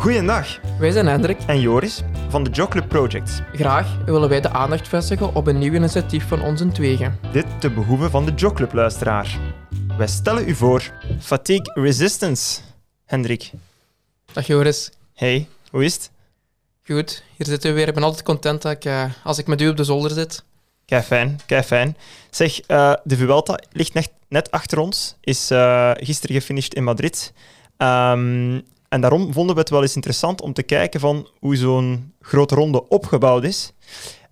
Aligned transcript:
Goedendag, 0.00 0.60
Wij 0.78 0.90
zijn 0.90 1.06
Hendrik. 1.06 1.38
en 1.46 1.60
Joris 1.60 2.02
van 2.28 2.42
de 2.44 2.50
Jogclub 2.50 2.88
Projects. 2.88 3.40
Graag 3.52 3.96
willen 4.04 4.28
wij 4.28 4.40
de 4.40 4.48
aandacht 4.50 4.88
vestigen 4.88 5.34
op 5.34 5.46
een 5.46 5.58
nieuw 5.58 5.72
initiatief 5.72 6.28
van 6.28 6.42
ons 6.42 6.60
in 6.60 6.72
tweeën. 6.72 7.12
Dit 7.32 7.46
te 7.60 7.70
behoeve 7.70 8.10
van 8.10 8.24
de 8.26 8.32
Jogclub-luisteraar. 8.34 9.38
Wij 9.98 10.06
stellen 10.06 10.48
u 10.48 10.54
voor 10.54 10.92
Fatigue 11.20 11.72
Resistance. 11.82 12.60
Hendrik, 13.04 13.50
Dag 14.32 14.46
Joris. 14.46 14.90
hey, 15.14 15.48
hoe 15.70 15.84
is 15.84 15.94
het? 15.94 16.10
Goed, 16.86 17.22
hier 17.36 17.46
zitten 17.46 17.70
we 17.70 17.76
weer. 17.76 17.88
Ik 17.88 17.94
ben 17.94 18.02
altijd 18.02 18.22
content 18.22 18.62
dat 18.62 18.72
ik, 18.72 18.84
eh, 18.84 19.04
als 19.24 19.38
ik 19.38 19.46
met 19.46 19.60
u 19.60 19.68
op 19.68 19.76
de 19.76 19.84
zolder 19.84 20.10
zit. 20.10 20.44
Kei 20.84 21.02
fijn, 21.02 21.40
kei 21.46 21.62
fijn. 21.62 21.96
Zeg, 22.30 22.60
eh, 22.60 22.92
de 23.04 23.16
Vuelta 23.16 23.58
ligt 23.72 23.94
net, 23.94 24.10
net 24.28 24.50
achter 24.50 24.78
ons, 24.78 25.16
is 25.20 25.50
eh, 25.50 25.90
gisteren 25.94 26.36
gefinished 26.36 26.74
in 26.74 26.84
Madrid. 26.84 27.32
Ehm, 27.76 28.60
en 28.90 29.00
daarom 29.00 29.32
vonden 29.32 29.54
we 29.54 29.60
het 29.60 29.70
wel 29.70 29.82
eens 29.82 29.94
interessant 29.94 30.40
om 30.40 30.52
te 30.52 30.62
kijken 30.62 31.00
van 31.00 31.28
hoe 31.38 31.56
zo'n 31.56 32.14
grote 32.20 32.54
ronde 32.54 32.88
opgebouwd 32.88 33.44
is. 33.44 33.72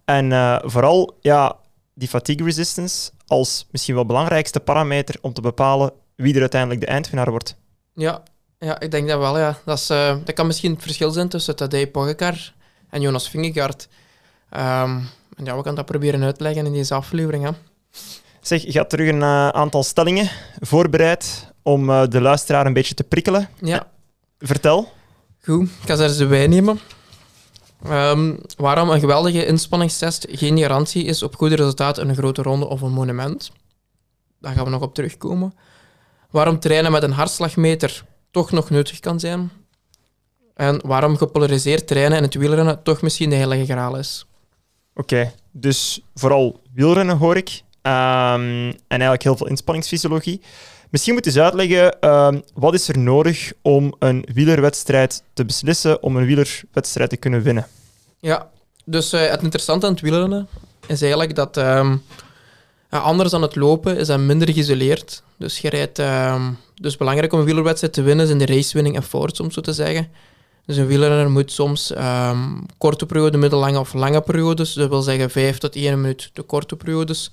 En 0.04 0.32
eh, 0.32 0.58
vooral 0.62 1.16
ja, 1.20 1.56
die 1.94 2.08
fatigue 2.08 2.44
resistance 2.44 3.10
als 3.26 3.66
misschien 3.70 3.94
wel 3.94 4.06
belangrijkste 4.06 4.60
parameter 4.60 5.14
om 5.20 5.32
te 5.32 5.40
bepalen 5.40 5.92
wie 6.16 6.34
er 6.34 6.40
uiteindelijk 6.40 6.80
de 6.80 6.86
eindwinnaar 6.86 7.30
wordt. 7.30 7.56
Ja, 7.94 8.22
ja 8.58 8.80
ik 8.80 8.90
denk 8.90 9.08
dat 9.08 9.18
wel. 9.18 9.38
Ja. 9.38 9.58
Dat, 9.64 9.78
is, 9.78 9.90
eh, 9.90 10.16
dat 10.24 10.34
kan 10.34 10.46
misschien 10.46 10.72
het 10.72 10.82
verschil 10.82 11.10
zijn 11.10 11.28
tussen 11.28 11.56
Tadej 11.56 11.86
Pogacar 11.86 12.54
en 12.90 13.00
Jonas 13.00 13.30
Vingegaard. 13.30 13.88
Ehm, 14.50 14.98
en 15.36 15.44
ja, 15.44 15.56
we 15.56 15.62
gaan 15.62 15.74
dat 15.74 15.86
proberen 15.86 16.22
uitleggen 16.22 16.66
in 16.66 16.72
deze 16.72 16.94
aflevering. 16.94 17.44
Hè. 17.44 17.50
Zeg, 18.40 18.62
je 18.62 18.78
had 18.78 18.90
terug 18.90 19.08
een 19.08 19.22
eh, 19.22 19.48
aantal 19.48 19.82
stellingen 19.82 20.30
voorbereid 20.60 21.52
om 21.62 21.86
de 21.86 22.20
luisteraar 22.20 22.66
een 22.66 22.72
beetje 22.72 22.94
te 22.94 23.04
prikkelen. 23.04 23.48
Ja, 23.60 23.86
Vertel. 24.38 24.92
goed. 25.42 25.62
Ik 25.62 25.88
ga 25.88 25.96
ze 25.96 26.02
eens 26.02 26.18
erbij 26.18 26.46
nemen. 26.46 26.80
Ehm, 27.84 28.34
waarom 28.56 28.90
een 28.90 29.00
geweldige 29.00 29.46
inspanningstest 29.46 30.26
geen 30.30 30.58
garantie 30.58 31.04
is 31.04 31.22
op 31.22 31.36
goede 31.36 31.54
resultaten 31.54 32.02
in 32.02 32.08
een 32.08 32.16
grote 32.16 32.42
ronde 32.42 32.66
of 32.66 32.80
een 32.80 32.92
monument. 32.92 33.52
Daar 34.40 34.54
gaan 34.54 34.64
we 34.64 34.70
nog 34.70 34.82
op 34.82 34.94
terugkomen. 34.94 35.54
Waarom 36.30 36.60
trainen 36.60 36.92
met 36.92 37.02
een 37.02 37.12
hartslagmeter 37.12 38.04
toch 38.30 38.50
nog 38.50 38.70
nuttig 38.70 39.00
kan 39.00 39.20
zijn. 39.20 39.50
En 40.54 40.80
waarom 40.86 41.16
gepolariseerd 41.16 41.86
trainen 41.86 42.16
in 42.16 42.22
het 42.22 42.34
wielrennen 42.34 42.82
toch 42.82 43.02
misschien 43.02 43.30
de 43.30 43.36
heilige 43.36 43.64
graal 43.72 43.96
is. 43.96 44.26
Oké, 44.94 45.32
dus 45.52 46.00
vooral 46.14 46.60
wielrennen 46.74 47.16
hoor 47.16 47.36
ik. 47.36 47.62
Ehm, 47.82 48.68
en 48.68 48.84
eigenlijk 48.88 49.22
heel 49.22 49.36
veel 49.36 49.46
inspanningsfysiologie. 49.46 50.40
Misschien 50.90 51.14
moet 51.14 51.24
je 51.24 51.30
eens 51.30 51.40
uitleggen, 51.40 52.00
ehm, 52.00 52.40
wat 52.54 52.74
is 52.74 52.88
er 52.88 52.98
nodig 52.98 53.52
om 53.62 53.94
een 53.98 54.28
wielerwedstrijd 54.34 55.22
te 55.32 55.44
beslissen, 55.44 56.02
om 56.02 56.16
een 56.16 56.26
wielerwedstrijd 56.26 57.10
te 57.10 57.16
kunnen 57.16 57.42
winnen? 57.42 57.66
Ja, 58.20 58.50
dus 58.84 59.12
eh, 59.12 59.30
het 59.30 59.42
interessante 59.42 59.86
aan 59.86 59.92
het 59.92 60.00
wielrennen 60.00 60.48
is 60.86 61.00
eigenlijk 61.00 61.34
dat 61.34 61.56
ehm, 61.56 61.96
anders 62.88 63.30
dan 63.30 63.42
het 63.42 63.56
lopen 63.56 63.96
is 63.96 64.06
dat 64.06 64.18
minder 64.18 64.52
geïsoleerd. 64.52 65.22
Dus 65.36 65.58
je 65.58 65.68
rijdt, 65.68 65.98
ehm, 65.98 66.50
dus 66.74 66.96
belangrijk 66.96 67.32
om 67.32 67.38
een 67.38 67.44
wielerwedstrijd 67.44 67.92
te 67.92 68.02
winnen 68.02 68.26
zijn 68.26 68.38
de 68.38 68.46
racewinning 68.46 68.96
efforts, 68.96 69.40
om 69.40 69.50
zo 69.50 69.60
te 69.60 69.72
zeggen. 69.72 70.08
Dus 70.66 70.76
een 70.76 70.86
wielrenner 70.86 71.30
moet 71.30 71.52
soms 71.52 71.92
korte 72.78 73.06
perioden, 73.06 73.40
middellange 73.40 73.78
of 73.78 73.94
lange 73.94 74.20
periodes, 74.20 74.72
dat 74.72 74.88
wil 74.88 75.02
zeggen 75.02 75.30
5 75.30 75.58
tot 75.58 75.76
1 75.76 76.00
minuut 76.00 76.30
de 76.32 76.42
korte 76.42 76.76
periodes, 76.76 77.32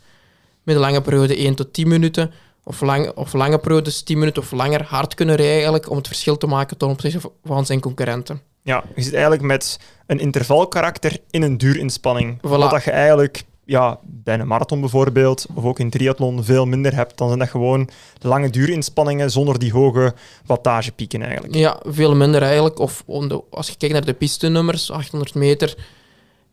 middellange 0.64 1.02
periode 1.02 1.38
1 1.38 1.56
tot 1.56 1.74
10 1.74 1.88
minuten, 1.88 2.32
of, 2.66 2.82
lang, 2.82 3.12
of 3.16 3.34
lange 3.34 3.58
periodes 3.58 4.02
10 4.02 4.20
minuten 4.20 4.42
of 4.42 4.52
langer 4.52 4.84
hard 4.84 5.14
kunnen 5.14 5.36
rijden 5.36 5.54
eigenlijk, 5.54 5.90
om 5.90 5.98
het 5.98 6.08
verschil 6.08 6.38
te 6.38 6.48
maken 6.48 6.78
ten 6.78 6.88
opzichte 6.88 7.32
van 7.44 7.66
zijn 7.66 7.80
concurrenten. 7.80 8.42
Ja, 8.62 8.84
je 8.96 9.02
zit 9.02 9.14
eigenlijk 9.14 9.44
met 9.44 9.80
een 10.08 10.20
intervalkarakter 10.20 11.18
in 11.30 11.42
een 11.42 11.58
duurinspanning. 11.58 12.38
Voilà. 12.38 12.42
Wat 12.42 12.72
dat 12.72 12.84
je 12.84 12.92
eigenlijk 12.92 13.44
ja, 13.66 14.00
bij 14.04 14.40
een 14.40 14.48
marathon 14.48 14.80
bijvoorbeeld, 14.80 15.46
of 15.54 15.64
ook 15.64 15.80
in 15.80 15.90
triathlon, 15.90 16.44
veel 16.44 16.66
minder 16.66 16.96
hebt. 16.96 17.18
Dan 17.18 17.28
zijn 17.28 17.40
dat 17.40 17.50
gewoon 17.50 17.90
lange 18.22 18.50
duurinspanningen 18.50 19.32
zonder 19.32 19.60
die 19.60 19.72
hoge 19.72 20.14
wattagepieken 20.46 21.22
eigenlijk. 21.22 21.56
Ja, 21.56 21.80
veel 21.84 22.16
minder 22.16 22.42
eigenlijk. 22.42 22.80
Of 22.80 23.04
als 23.50 23.68
je 23.68 23.76
kijkt 23.78 23.94
naar 23.94 24.06
de 24.06 24.14
pistenummers, 24.14 24.92
800 24.92 25.36
meter, 25.36 25.76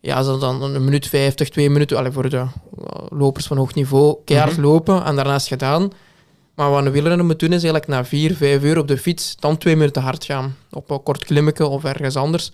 ja, 0.02 0.18
is 0.18 0.26
dat 0.26 0.40
dan 0.40 0.62
een 0.62 0.84
minuut 0.84 1.06
50, 1.08 1.48
twee 1.48 1.70
minuten. 1.70 1.96
Allee, 1.96 2.10
voor 2.12 2.28
de 2.30 2.36
uh, 2.36 2.46
lopers 3.08 3.46
van 3.46 3.56
hoog 3.56 3.74
niveau, 3.74 4.16
keihard 4.24 4.52
Mhm. 4.52 4.60
lopen 4.62 5.04
en 5.04 5.16
daarna 5.16 5.34
is 5.34 5.40
het 5.40 5.48
gedaan. 5.60 5.90
Maar 6.54 6.70
wat 6.70 6.86
een 6.86 6.92
wielrenner 6.92 7.26
moet 7.26 7.38
doen, 7.38 7.48
is 7.48 7.54
eigenlijk 7.62 7.86
na 7.86 8.04
vier, 8.04 8.34
vijf 8.36 8.62
uur 8.62 8.78
op 8.78 8.88
de 8.88 8.98
fiets 8.98 9.36
dan 9.38 9.58
twee 9.58 9.76
minuten 9.76 10.02
hard 10.02 10.24
gaan. 10.24 10.56
Op 10.70 10.90
een 10.90 11.02
kort 11.02 11.24
klimmetje 11.24 11.66
of 11.66 11.84
ergens 11.84 12.16
anders. 12.16 12.50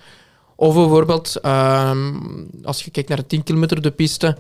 Of 0.57 0.75
bijvoorbeeld, 0.75 1.37
ehm, 1.43 2.13
als 2.65 2.83
je 2.85 2.91
kijkt 2.91 3.09
naar 3.09 3.19
de 3.19 3.27
10 3.27 3.43
kilometer 3.43 3.83
de 3.83 3.91
piste, 3.91 4.37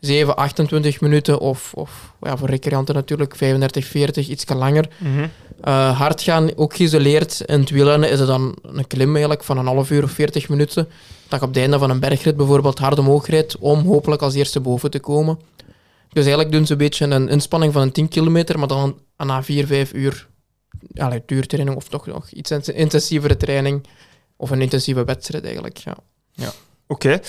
7, 0.00 0.36
28 0.36 1.00
minuten 1.00 1.38
of, 1.38 1.72
of 1.74 2.12
ja, 2.22 2.36
voor 2.36 2.48
recreanten 2.48 2.94
natuurlijk 2.94 3.36
35, 3.36 3.84
40, 3.86 4.28
iets 4.28 4.44
langer. 4.48 4.88
Mhm. 4.98 5.26
Eh, 5.60 5.98
hard 5.98 6.22
gaan, 6.22 6.50
ook 6.56 6.76
geïsoleerd. 6.76 7.40
In 7.46 7.60
het 7.60 7.70
wielrennen 7.70 8.10
is 8.10 8.18
het 8.18 8.28
dan 8.28 8.56
een 8.62 8.86
klim 8.86 9.10
eigenlijk 9.10 9.44
van 9.44 9.58
een 9.58 9.66
half 9.66 9.90
uur 9.90 10.02
of 10.02 10.10
40 10.10 10.48
minuten. 10.48 10.88
Dat 11.28 11.40
je 11.40 11.46
op 11.46 11.54
het 11.54 11.62
einde 11.62 11.78
van 11.78 11.90
een 11.90 12.00
bergrit 12.00 12.36
bijvoorbeeld 12.36 12.78
hard 12.78 12.98
omhoog 12.98 13.26
rijdt 13.26 13.58
om 13.58 13.86
hopelijk 13.86 14.22
als 14.22 14.34
eerste 14.34 14.60
boven 14.60 14.90
te 14.90 15.00
komen. 15.00 15.38
Dus 16.08 16.24
eigenlijk 16.24 16.52
doen 16.52 16.66
ze 16.66 16.72
een 16.72 16.78
beetje 16.78 17.06
een 17.06 17.28
inspanning 17.28 17.72
van 17.72 17.82
een 17.82 17.92
10 17.92 18.08
kilometer, 18.08 18.58
maar 18.58 18.68
dan 18.68 18.98
na 19.16 19.42
4, 19.42 19.66
5 19.66 19.92
uur 19.92 20.28
allee, 20.94 21.22
duurtraining 21.26 21.76
of 21.76 21.88
toch 21.88 22.06
nog 22.06 22.30
iets 22.30 22.50
intensievere 22.68 23.36
training. 23.36 23.86
Of 24.36 24.50
een 24.50 24.60
intensieve 24.60 25.04
wedstrijd 25.04 25.44
eigenlijk. 25.44 25.78
Ja. 25.78 26.52
Oké. 26.86 27.20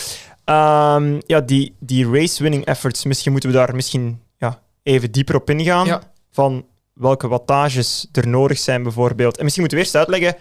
Ehm, 0.43 1.19
ja, 1.25 1.41
die, 1.41 1.75
die 1.79 2.11
race-winning 2.11 2.65
efforts, 2.65 3.05
misschien 3.05 3.31
moeten 3.31 3.49
we 3.49 3.55
daar 3.55 3.75
misschien 3.75 4.21
ja, 4.37 4.61
even 4.83 5.11
dieper 5.11 5.35
op 5.35 5.49
ingaan. 5.49 5.85
Ja. 5.85 6.01
Van 6.31 6.65
welke 6.93 7.27
wattages 7.27 8.07
er 8.11 8.27
nodig 8.27 8.57
zijn 8.57 8.83
bijvoorbeeld. 8.83 9.37
En 9.37 9.43
misschien 9.43 9.63
moeten 9.63 9.79
we 9.79 9.85
eerst 9.85 9.97
uitleggen, 9.97 10.35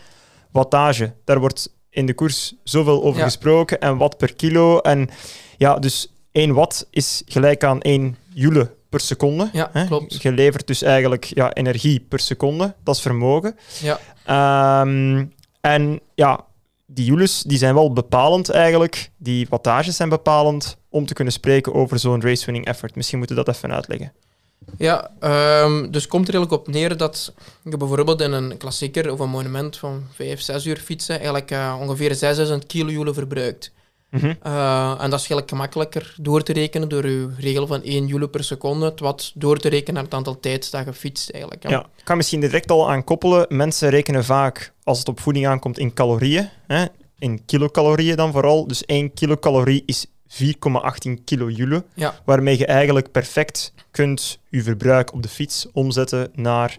wattage, 0.50 1.14
daar 1.24 1.40
wordt 1.40 1.74
in 1.96 2.06
de 2.06 2.14
koers 2.14 2.54
zoveel 2.64 3.02
over 3.04 3.18
Ja. 3.18 3.24
gesproken. 3.24 3.80
En 3.80 3.96
watt 3.96 4.16
per 4.16 4.34
kilo. 4.34 4.78
En 4.78 5.08
ja, 5.56 5.78
dus 5.78 6.12
1 6.32 6.54
watt 6.54 6.86
is 6.90 7.22
gelijk 7.26 7.64
aan 7.64 7.80
1 7.80 8.16
joule 8.28 8.74
per 8.88 9.00
seconde. 9.00 9.48
Ja, 9.52 9.70
hè. 9.72 9.86
klopt. 9.86 10.22
Je 10.22 10.32
levert 10.32 10.66
dus 10.66 10.82
eigenlijk 10.82 11.24
ja, 11.24 11.52
energie 11.52 12.00
per 12.00 12.18
seconde. 12.20 12.74
Dat 12.84 12.94
is 12.94 13.00
vermogen. 13.02 13.56
Ja. 13.82 13.98
Ehm, 14.24 15.24
en 15.60 16.00
ja, 16.14 16.44
die 16.86 17.04
joules 17.04 17.42
die 17.42 17.58
zijn 17.58 17.74
wel 17.74 17.92
bepalend 17.92 18.50
eigenlijk. 18.50 19.10
Die 19.16 19.46
wattages 19.50 19.96
zijn 19.96 20.08
bepalend 20.08 20.76
om 20.88 21.06
te 21.06 21.14
kunnen 21.14 21.32
spreken 21.32 21.74
over 21.74 21.98
zo'n 21.98 22.22
race-winning 22.22 22.66
effort. 22.66 22.94
Misschien 22.96 23.18
moeten 23.18 23.36
we 23.36 23.44
dat 23.44 23.54
even 23.54 23.72
uitleggen. 23.72 24.12
Ja, 24.78 25.10
ehm, 25.20 25.90
dus 25.90 26.06
komt 26.06 26.28
er 26.28 26.34
eigenlijk 26.34 26.66
op 26.66 26.74
neer 26.74 26.96
dat 26.96 27.32
je 27.64 27.76
bijvoorbeeld 27.76 28.20
in 28.20 28.32
een 28.32 28.56
klassieker 28.56 29.12
of 29.12 29.18
een 29.18 29.28
monument 29.28 29.76
van 29.76 30.02
5, 30.14 30.40
6 30.40 30.66
uur 30.66 30.76
fietsen 30.76 31.14
eigenlijk 31.14 31.50
eh, 31.50 31.76
ongeveer 31.80 32.14
6000 32.14 32.66
kilojoule 32.66 33.14
verbruikt. 33.14 33.72
Mhm. 34.10 34.34
Eh, 34.42 34.90
en 34.90 35.10
dat 35.10 35.20
is 35.20 35.28
eigenlijk 35.28 35.48
gemakkelijker 35.48 36.14
door 36.20 36.42
te 36.42 36.52
rekenen 36.52 36.88
door 36.88 37.06
je 37.06 37.28
regel 37.38 37.66
van 37.66 37.80
1 37.82 38.06
joule 38.06 38.28
per 38.28 38.44
seconde, 38.44 38.84
het 38.84 39.00
wat 39.00 39.32
door 39.34 39.58
te 39.58 39.68
rekenen 39.68 39.94
naar 39.94 40.04
het 40.04 40.14
aantal 40.14 40.40
tijd 40.40 40.70
dat 40.70 40.84
je 40.84 40.92
fietst 40.92 41.30
eigenlijk. 41.30 41.68
Ja, 41.68 41.86
ik 41.96 42.04
kan 42.04 42.16
misschien 42.16 42.40
direct 42.40 42.70
al 42.70 42.90
aan 42.90 43.04
koppelen. 43.04 43.46
Mensen 43.48 43.90
rekenen 43.90 44.24
vaak, 44.24 44.72
als 44.84 44.98
het 44.98 45.08
op 45.08 45.20
voeding 45.20 45.46
aankomt, 45.46 45.78
in 45.78 45.94
calorieën. 45.94 46.48
Hè? 46.66 46.84
In 47.18 47.44
kilocalorieën 47.44 48.16
dan 48.16 48.32
vooral. 48.32 48.66
Dus 48.66 48.84
1 48.84 49.14
kilocalorie 49.14 49.82
is 49.86 50.06
4,18 50.28 51.25
kilojoule. 51.25 51.84
Ja. 51.94 52.14
Waarmee 52.25 52.59
je 52.59 52.66
eigenlijk 52.66 53.10
perfect 53.10 53.72
kunt 53.91 54.38
je 54.48 54.62
verbruik 54.62 55.12
op 55.12 55.22
de 55.22 55.28
fiets 55.28 55.66
omzetten 55.72 56.31
naar 56.34 56.78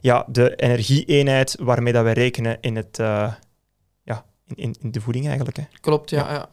ja, 0.00 0.24
de 0.28 0.56
energieeenheid 0.56 1.56
waarmee 1.60 1.92
dat 1.92 2.02
wij 2.02 2.12
rekenen 2.12 2.58
in, 2.60 2.76
het, 2.76 2.98
eh, 2.98 3.32
ja, 4.02 4.24
in, 4.46 4.56
in, 4.56 4.76
in 4.80 4.90
de 4.90 5.00
voeding 5.00 5.26
eigenlijk. 5.26 5.56
Hè. 5.56 5.64
Klopt, 5.80 6.10
ja. 6.10 6.32
ja. 6.32 6.48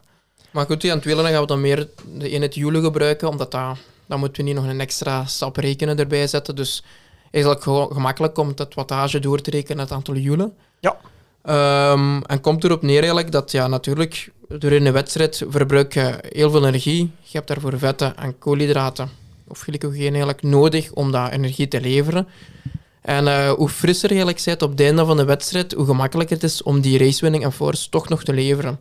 Maar 0.51 0.65
goed, 0.65 0.83
aan 0.83 0.95
het 0.95 1.05
wielrennen 1.05 1.33
gaan 1.33 1.41
we 1.41 1.47
dan 1.47 1.61
meer 1.61 1.87
de 2.17 2.29
eenheid 2.29 2.55
joule 2.55 2.81
gebruiken, 2.81 3.27
omdat 3.27 3.51
dat, 3.51 3.77
dan 4.05 4.19
moeten 4.19 4.43
we 4.43 4.49
niet 4.49 4.61
nog 4.61 4.69
een 4.69 4.79
extra 4.79 5.25
stap 5.25 5.55
rekenen 5.57 5.99
erbij 5.99 6.27
zetten. 6.27 6.55
Dus 6.55 6.83
eigenlijk 7.31 7.63
gewoon 7.63 7.91
gemakkelijk 7.91 8.37
om 8.37 8.53
het 8.55 8.73
wattage 8.73 9.19
door 9.19 9.41
te 9.41 9.49
rekenen, 9.49 9.83
het 9.83 9.91
aantal 9.91 10.15
joule. 10.15 10.51
Ja. 10.79 10.97
Ehm, 11.43 12.21
en 12.21 12.41
komt 12.41 12.63
erop 12.63 12.81
neer 12.81 12.97
eigenlijk 12.97 13.31
dat, 13.31 13.51
ja, 13.51 13.67
natuurlijk, 13.67 14.31
door 14.47 14.71
in 14.71 14.85
een 14.85 14.93
wedstrijd 14.93 15.43
verbruik 15.47 15.93
je 15.93 16.15
heel 16.29 16.51
veel 16.51 16.67
energie. 16.67 17.11
Je 17.21 17.37
hebt 17.37 17.47
daarvoor 17.47 17.79
vetten 17.79 18.17
en 18.17 18.37
koolhydraten, 18.39 19.09
of 19.47 19.59
glycogeen 19.59 20.09
eigenlijk, 20.09 20.41
nodig 20.41 20.91
om 20.91 21.11
dat 21.11 21.31
energie 21.31 21.67
te 21.67 21.81
leveren. 21.81 22.27
En 23.01 23.27
eh, 23.27 23.51
hoe 23.51 23.69
frisser 23.69 24.09
je 24.09 24.15
eigenlijk 24.15 24.45
bent 24.45 24.61
op 24.61 24.69
het 24.69 24.81
einde 24.81 25.05
van 25.05 25.17
de 25.17 25.25
wedstrijd, 25.25 25.73
hoe 25.73 25.85
gemakkelijker 25.85 26.35
het 26.35 26.45
is 26.45 26.63
om 26.63 26.81
die 26.81 26.97
racewinning 26.97 27.43
en 27.43 27.51
force 27.51 27.89
toch 27.89 28.09
nog 28.09 28.23
te 28.23 28.33
leveren. 28.33 28.79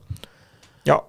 Ja. 0.82 1.02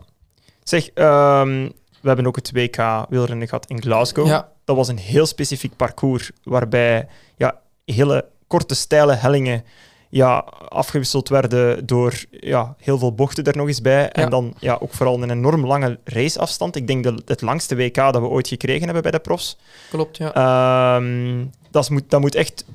Zeg, 0.64 0.90
ehm, 0.90 1.70
we 2.02 2.08
hebben 2.08 2.28
ook 2.28 2.36
het 2.36 2.52
WK 2.52 3.06
wielrennen 3.10 3.48
gehad 3.48 3.66
in 3.66 3.82
Glasgow. 3.82 4.28
Ja, 4.28 4.52
Dat 4.66 4.76
was 4.76 4.88
een 4.88 4.98
heel 4.98 5.26
specifiek 5.26 5.76
parcours 5.76 6.32
waarbij 6.44 7.08
ja, 7.38 7.60
hele 7.86 8.26
korte, 8.48 8.76
steile 8.76 9.14
hellingen 9.14 9.64
ja, 10.12 10.38
afgewisseld 10.70 11.30
werden 11.30 11.86
door 11.86 12.24
ja, 12.30 12.76
heel 12.78 12.98
veel 12.98 13.14
bochten 13.14 13.44
er 13.44 13.58
nog 13.58 13.68
eens 13.68 13.82
bij. 13.82 14.10
En 14.10 14.30
dan 14.30 14.54
ja, 14.60 14.78
ook 14.82 14.94
vooral 14.94 15.22
een 15.24 15.30
enorm 15.32 15.66
lange 15.66 16.00
raceafstand. 16.04 16.76
Ik 16.76 16.88
denk 16.88 17.04
dat 17.04 17.22
het 17.26 17.42
langste 17.42 17.76
WK 17.76 17.96
dat 17.96 18.16
we 18.20 18.28
ooit 18.28 18.48
gekregen 18.48 18.84
hebben 18.84 19.02
bij 19.02 19.12
de 19.12 19.20
profs. 19.20 19.58
Klopt, 19.90 20.18
ja. 20.18 20.34
Ehm, 20.34 21.46
dat, 21.72 21.90
moet, 21.90 22.04
dat 22.08 22.20
moet 22.20 22.36
echt 22.36 22.66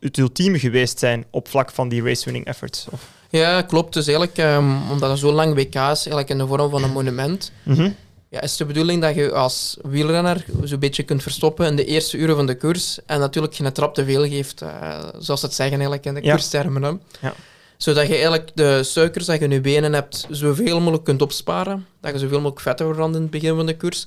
het 0.00 0.16
ultieme 0.18 0.58
geweest 0.58 0.98
zijn 0.98 1.24
op 1.30 1.48
vlak 1.48 1.70
van 1.70 1.88
die 1.88 2.02
race-winning 2.02 2.44
efforts. 2.46 2.86
Of, 2.90 3.08
Ja, 3.30 3.62
klopt. 3.62 3.92
Dus 3.94 4.06
eigenlijk, 4.06 4.38
ehm, 4.38 4.90
omdat 4.90 5.10
er 5.10 5.18
zo 5.18 5.32
lang 5.32 5.54
WK 5.54 5.74
is, 5.74 5.78
eigenlijk 5.80 6.28
in 6.28 6.38
de 6.38 6.46
vorm 6.46 6.70
van 6.70 6.82
een 6.82 6.92
monument, 6.92 7.52
Mhm. 7.62 7.90
Ja, 8.32 8.40
is 8.40 8.56
de 8.56 8.64
bedoeling 8.64 9.02
dat 9.02 9.14
je 9.14 9.32
als 9.32 9.76
wielrenner 9.82 10.44
zo'n 10.62 10.78
beetje 10.78 11.02
kunt 11.02 11.22
verstoppen 11.22 11.66
in 11.66 11.76
de 11.76 11.84
eerste 11.84 12.16
uren 12.16 12.36
van 12.36 12.46
de 12.46 12.56
koers 12.56 12.98
en 13.06 13.20
natuurlijk 13.20 13.54
geen 13.54 13.72
trap 13.72 13.94
te 13.94 14.04
veel 14.04 14.26
geeft, 14.28 14.62
eh, 14.62 14.98
zoals 15.18 15.40
ze 15.40 15.46
het 15.46 15.54
zeggen 15.54 15.74
eigenlijk 15.80 16.04
in 16.06 16.14
de 16.14 16.22
Ja. 16.22 16.32
koerstermen. 16.32 16.82
Hè. 16.82 16.88
Ja. 17.26 17.34
Zodat 17.76 18.06
je 18.06 18.12
eigenlijk 18.12 18.50
de 18.54 18.82
suikers 18.82 19.26
dat 19.26 19.38
je 19.38 19.44
in 19.44 19.50
je 19.50 19.60
benen 19.60 19.92
hebt 19.92 20.26
zoveel 20.30 20.78
mogelijk 20.78 21.04
kunt 21.04 21.22
opsparen, 21.22 21.86
dat 22.00 22.12
je 22.12 22.18
zoveel 22.18 22.36
mogelijk 22.36 22.60
vetten 22.60 22.86
verbrandt 22.86 23.16
in 23.16 23.22
het 23.22 23.30
begin 23.30 23.54
van 23.56 23.66
de 23.66 23.76
koers. 23.76 24.06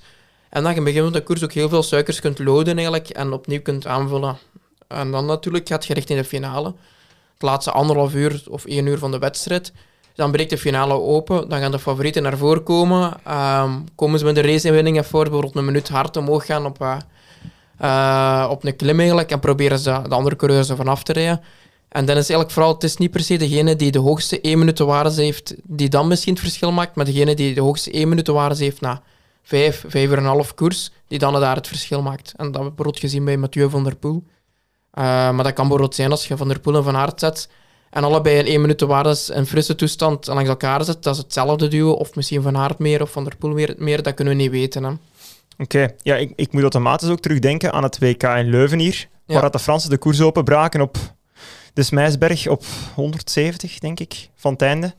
En 0.50 0.64
dat 0.64 0.72
je 0.74 0.80
in 0.80 0.86
het 0.86 0.94
begin 0.94 1.04
van 1.04 1.14
de 1.14 1.24
koers 1.24 1.44
ook 1.44 1.54
heel 1.54 1.70
veel 1.70 1.84
suikers 1.84 2.20
kunt 2.20 2.40
loaden 2.40 2.76
eigenlijk 2.76 3.10
en 3.10 3.34
opnieuw 3.34 3.62
kunt 3.62 3.88
aanvullen. 3.88 4.38
En 4.88 5.12
dan 5.12 5.26
natuurlijk 5.26 5.68
gaat 5.68 5.86
je 5.86 5.94
richting 5.94 6.20
de 6.20 6.26
finale. 6.26 6.68
Het 7.34 7.42
laatste 7.42 7.72
anderhalf 7.72 8.14
uur 8.14 8.44
of 8.50 8.66
één 8.66 8.86
uur 8.86 8.98
van 8.98 9.12
de 9.12 9.20
wedstrijd. 9.20 9.72
Dan 10.16 10.32
breekt 10.32 10.50
de 10.50 10.58
finale 10.58 10.94
open. 10.94 11.50
Dan 11.50 11.60
gaan 11.60 11.72
de 11.72 11.80
favorieten 11.80 12.24
naar 12.24 12.38
voren 12.38 12.64
komen. 12.64 13.14
Ehm, 13.24 13.72
komen 13.96 14.20
ze 14.20 14.26
met 14.26 14.36
de 14.36 14.42
race-inwinningen 14.42 15.06
voor, 15.06 15.24
bijvoorbeeld 15.24 15.56
een 15.56 15.66
minuut 15.66 15.90
hard 15.90 16.18
omhoog 16.18 16.46
gaan 16.46 16.66
op, 16.66 16.82
eh, 16.82 16.98
eh, 17.78 18.50
op 18.50 18.64
een 18.64 18.76
klim 18.76 19.00
eigenlijk. 19.00 19.32
En 19.32 19.40
proberen 19.40 19.80
ze 19.80 20.02
de 20.08 20.16
andere 20.16 20.36
coureurs 20.36 20.70
ervan 20.70 20.88
af 20.88 21.04
te 21.04 21.14
rijden. 21.14 21.42
En 21.90 22.06
dan 22.06 22.16
is 22.18 22.30
eigenlijk 22.30 22.52
vooral, 22.52 22.74
het 22.74 22.84
is 22.84 22.98
niet 22.98 23.12
per 23.12 23.20
se 23.20 23.38
degene 23.38 23.76
die 23.76 23.92
de 23.92 24.00
hoogste 24.00 24.40
1 24.42 24.60
minuut 24.60 24.80
waarde 24.80 25.22
heeft, 25.22 25.56
die 25.64 25.90
dan 25.90 26.08
misschien 26.08 26.34
het 26.34 26.42
verschil 26.42 26.72
maakt, 26.72 26.96
maar 26.96 27.06
degene 27.06 27.36
die 27.36 27.54
de 27.54 27.62
hoogste 27.62 27.96
1 27.98 28.10
minuut 28.10 28.28
waarde 28.28 28.64
heeft 28.64 28.82
na 28.82 29.02
5, 29.44 29.84
5 29.88 30.10
uur 30.10 30.18
en 30.18 30.24
een 30.24 30.30
half 30.30 30.54
koers, 30.54 30.92
die 31.08 31.20
dan 31.20 31.40
daar 31.40 31.56
het 31.56 31.68
verschil 31.68 32.02
maakt. 32.02 32.34
En 32.36 32.46
dat 32.46 32.54
hebben 32.54 32.62
we 32.62 32.68
bijvoorbeeld 32.68 33.00
gezien 33.00 33.26
bij 33.26 33.38
Mathieu 33.38 33.70
van 33.70 33.84
der 33.84 33.96
Poel. 33.96 34.24
Eh, 34.92 35.04
maar 35.04 35.44
dat 35.44 35.54
kan 35.54 35.68
bijvoorbeeld 35.68 35.96
zijn 35.96 36.12
als 36.12 36.28
je 36.28 36.38
Van 36.38 36.48
der 36.48 36.60
Poel 36.60 36.76
en 36.76 36.84
Van 36.84 36.96
Aert 36.96 37.20
zet 37.20 37.50
en 37.96 38.04
allebei 38.04 38.38
in 38.38 38.46
1 38.46 38.62
minuut 38.62 38.82
waardes 38.82 39.30
in 39.30 39.46
frisse 39.46 39.76
toestand 39.76 40.28
langs 40.28 40.50
elkaar 40.50 40.84
zet, 40.84 41.04
dat 41.04 41.14
is 41.14 41.22
hetzelfde 41.22 41.68
duo, 41.68 41.92
of 41.92 42.16
misschien 42.16 42.42
Van 42.42 42.58
Aert 42.58 42.80
meer 42.80 43.02
of 43.02 43.12
Van 43.12 43.24
der 43.24 43.36
Poel 43.36 43.52
meer, 43.54 43.76
meer 43.78 44.04
dat 44.04 44.14
kunnen 44.14 44.36
we 44.36 44.42
niet 44.42 44.52
weten. 44.52 44.84
Hè. 44.84 44.92
Oké, 45.58 45.88
ja, 46.02 46.16
ik, 46.16 46.34
ik 46.36 46.52
moet 46.52 46.62
automatisch 46.62 47.10
ook 47.10 47.20
terugdenken 47.20 47.74
aan 47.74 47.84
het 47.84 48.00
WK 48.00 48.24
in 48.24 48.50
Leuven 48.50 48.80
hier, 48.80 49.08
Ja. 49.26 49.34
waar 49.34 49.42
dat 49.42 49.54
de 49.54 49.60
Fransen 49.60 49.90
de 49.90 49.98
koers 49.98 50.22
openbraken 50.22 50.82
op 50.82 50.98
de 51.74 51.84
Smijsberg 51.84 52.48
op 52.48 52.64
170, 52.96 53.80
denk 53.80 54.00
ik, 54.00 54.30
van 54.36 54.52
het 54.52 54.62
einde. 54.62 54.94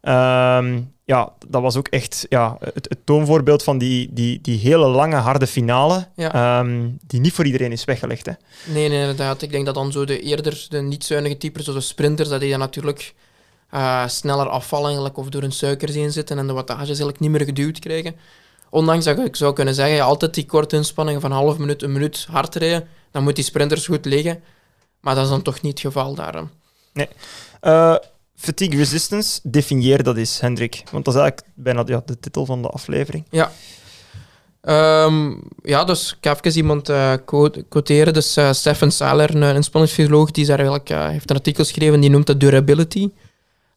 Ehm, 0.00 0.80
ja, 1.04 1.32
dat 1.48 1.62
was 1.62 1.76
ook 1.76 1.88
echt 1.88 2.26
ja, 2.28 2.56
het, 2.60 2.74
het 2.88 2.98
toonvoorbeeld 3.04 3.62
van 3.62 3.78
die, 3.78 4.08
die, 4.12 4.40
die 4.40 4.58
hele 4.58 4.86
lange, 4.86 5.16
harde 5.16 5.46
finale, 5.46 6.08
Ja. 6.16 6.32
ehm, 6.60 6.88
die 7.06 7.20
niet 7.20 7.32
voor 7.32 7.44
iedereen 7.46 7.72
is 7.72 7.84
weggelegd. 7.84 8.26
Hè. 8.26 8.32
Nee, 8.72 8.88
nee, 8.88 9.00
inderdaad. 9.00 9.42
Ik 9.42 9.50
denk 9.50 9.66
dat 9.66 9.74
dan 9.74 9.92
zo 9.92 10.04
de 10.04 10.20
eerder 10.20 10.66
de 10.68 10.80
niet-zuinige 10.80 11.36
types, 11.36 11.64
zoals 11.64 11.78
de 11.80 11.86
sprinters, 11.86 12.28
dat 12.28 12.40
die 12.40 12.50
dan 12.50 12.58
natuurlijk 12.58 13.14
eh, 13.70 14.08
sneller 14.08 14.48
afvallen 14.48 14.84
eigenlijk, 14.86 15.16
of 15.16 15.28
door 15.28 15.40
hun 15.40 15.52
suikers 15.52 15.94
heen 15.94 16.12
zitten 16.12 16.38
en 16.38 16.46
de 16.46 16.52
wattages 16.52 16.86
eigenlijk 16.86 17.20
niet 17.20 17.30
meer 17.30 17.44
geduwd 17.44 17.78
krijgen. 17.78 18.16
Ondanks 18.70 19.04
dat 19.04 19.18
ik 19.18 19.36
zou 19.36 19.52
kunnen 19.52 19.74
zeggen, 19.74 19.94
ja, 19.96 20.04
altijd 20.04 20.34
die 20.34 20.46
korte 20.46 20.76
inspanningen 20.76 21.20
van 21.20 21.30
half 21.32 21.58
minuut, 21.58 21.82
een 21.82 21.92
minuut 21.92 22.26
hard 22.30 22.54
rijden, 22.54 22.88
dan 23.10 23.22
moet 23.22 23.34
die 23.36 23.44
sprinters 23.44 23.86
goed 23.86 24.04
liggen. 24.04 24.42
Maar 25.00 25.14
dat 25.14 25.24
is 25.24 25.30
dan 25.30 25.42
toch 25.42 25.60
niet 25.60 25.72
het 25.72 25.80
geval 25.80 26.14
daar. 26.14 26.34
hè. 26.92 27.04
Eh, 27.60 27.96
fatigue 28.44 28.76
resistance, 28.76 29.40
definieer 29.42 30.02
dat 30.02 30.16
eens, 30.16 30.40
Hendrik. 30.40 30.82
Want 30.90 31.04
dat 31.04 31.14
is 31.14 31.20
eigenlijk 31.20 31.50
bijna 31.54 31.82
ja, 31.86 32.02
de 32.06 32.18
titel 32.20 32.46
van 32.46 32.62
de 32.62 32.68
aflevering. 32.68 33.24
Ehm, 34.60 35.34
ja, 35.62 35.84
dus 35.84 36.12
ik 36.12 36.16
ga 36.20 36.36
even 36.40 36.56
iemand 36.56 36.92
quote- 37.24 37.64
quoteren. 37.68 38.12
Dus 38.12 38.36
eh, 38.36 38.52
Stefan 38.52 38.90
Saler, 38.90 39.34
een 39.34 39.54
inspanningsfysioloog, 39.54 40.30
die 40.30 40.46
daar 40.46 40.58
eigenlijk, 40.58 40.90
eh, 40.90 41.08
heeft 41.08 41.30
een 41.30 41.36
artikel 41.36 41.64
geschreven 41.64 42.00
die 42.00 42.10
noemt 42.10 42.26
dat 42.26 42.40
durability. 42.40 43.08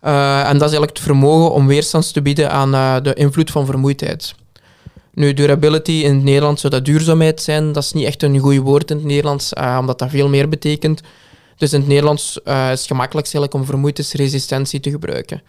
En 0.01 0.43
dat 0.43 0.53
is 0.53 0.59
eigenlijk 0.61 0.91
het 0.91 1.05
vermogen 1.05 1.51
om 1.51 1.67
weerstand 1.67 2.13
te 2.13 2.21
bieden 2.21 2.51
aan 2.51 3.03
de 3.03 3.13
invloed 3.13 3.51
van 3.51 3.65
vermoeidheid. 3.65 4.35
Nu, 5.13 5.33
durability 5.33 5.91
in 5.91 6.13
het 6.15 6.23
Nederlands 6.23 6.61
zou 6.61 6.73
dat 6.73 6.85
duurzaamheid 6.85 7.41
zijn. 7.41 7.71
Dat 7.71 7.83
is 7.83 7.93
niet 7.93 8.05
echt 8.05 8.23
een 8.23 8.39
goed 8.39 8.57
woord 8.57 8.91
in 8.91 8.97
het 8.97 9.05
Nederlands, 9.05 9.53
omdat 9.79 9.99
dat 9.99 10.09
veel 10.09 10.29
meer 10.29 10.49
betekent. 10.49 11.01
Dus 11.57 11.73
in 11.73 11.79
het 11.79 11.87
Nederlands 11.87 12.41
eh, 12.43 12.71
is 12.71 12.79
het 12.79 12.87
gemakkelijkst 12.87 13.33
eigenlijk 13.33 13.63
om 13.63 13.69
vermoeidheidsresistentie 13.69 14.79
te 14.79 14.89
gebruiken. 14.89 15.41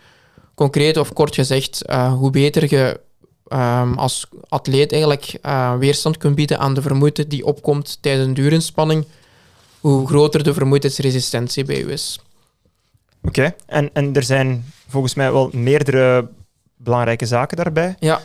Concreet 0.54 0.96
of 0.96 1.12
kort 1.12 1.34
gezegd, 1.34 1.82
eh, 1.82 2.12
hoe 2.12 2.30
beter 2.30 2.74
je 2.74 3.00
ehm, 3.48 3.92
als 3.92 4.26
atleet 4.48 4.92
eigenlijk 4.92 5.38
eh, 5.42 5.76
weerstand 5.76 6.16
kunt 6.16 6.34
bieden 6.34 6.58
aan 6.58 6.74
de 6.74 6.82
vermoeidheid 6.82 7.30
die 7.30 7.44
opkomt 7.44 7.98
tijdens 8.00 8.26
een 8.26 8.34
duurinspanning, 8.34 9.06
hoe 9.80 10.06
groter 10.06 10.42
de 10.42 10.54
vermoeidheidsresistentie 10.54 11.64
bij 11.64 11.82
u 11.82 11.92
is. 11.92 12.20
Oké, 13.22 13.54
en, 13.66 13.90
en 13.92 14.14
er 14.14 14.22
zijn 14.22 14.72
volgens 14.88 15.14
mij 15.14 15.32
wel 15.32 15.50
meerdere 15.52 16.28
belangrijke 16.76 17.26
zaken 17.26 17.56
daarbij. 17.56 17.96
Ja. 17.98 18.20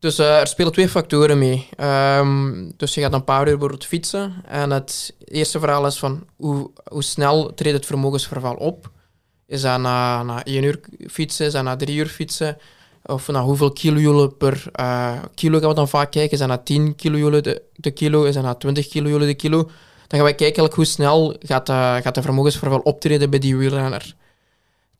Dus 0.00 0.18
eh, 0.18 0.40
er 0.40 0.46
spelen 0.46 0.72
twee 0.72 0.88
factoren 0.88 1.38
mee. 1.38 1.68
Ehm, 1.76 2.70
dus 2.76 2.94
je 2.94 3.00
gaat 3.00 3.12
een 3.12 3.24
paar 3.24 3.40
uur 3.40 3.50
bijvoorbeeld 3.50 3.84
fietsen. 3.84 4.34
En 4.46 4.70
het 4.70 5.14
eerste 5.24 5.58
verhaal 5.58 5.86
is 5.86 5.98
van 5.98 6.26
hoe, 6.36 6.70
hoe 6.84 7.02
snel 7.02 7.54
treedt 7.54 7.76
het 7.76 7.86
vermogensverval 7.86 8.54
op. 8.54 8.90
Is 9.46 9.60
dat 9.60 9.80
na, 9.80 10.22
na 10.22 10.44
één 10.44 10.62
uur 10.62 10.80
fietsen, 11.08 11.46
is 11.46 11.52
dat 11.52 11.62
na 11.64 11.76
drie 11.76 11.96
uur 11.96 12.06
fietsen? 12.06 12.56
Of 13.04 13.28
na 13.28 13.42
hoeveel 13.42 13.72
kilojoule 13.72 14.28
per 14.28 14.64
eh, 14.72 15.18
kilo 15.34 15.58
gaan 15.58 15.68
we 15.68 15.74
dan 15.74 15.88
vaak 15.88 16.10
kijken? 16.10 16.32
Is 16.32 16.38
dat 16.38 16.48
na 16.48 16.58
10 16.58 16.94
kilojoule 16.94 17.40
de, 17.74 17.90
kilo? 17.90 18.24
Is 18.24 18.34
dat 18.34 18.42
na 18.42 18.54
20 18.54 18.88
kilojoule 18.88 19.26
de 19.26 19.34
kilo? 19.34 19.62
Dan 20.06 20.18
gaan 20.18 20.22
wij 20.22 20.34
kijken 20.34 20.74
hoe 20.74 20.84
snel 20.84 21.36
gaat, 21.40 21.66
de, 21.66 22.00
gaat 22.02 22.14
de 22.14 22.22
vermogensverval 22.22 22.78
optreden 22.78 23.30
bij 23.30 23.38
die 23.38 23.56
wielrenner. 23.56 24.14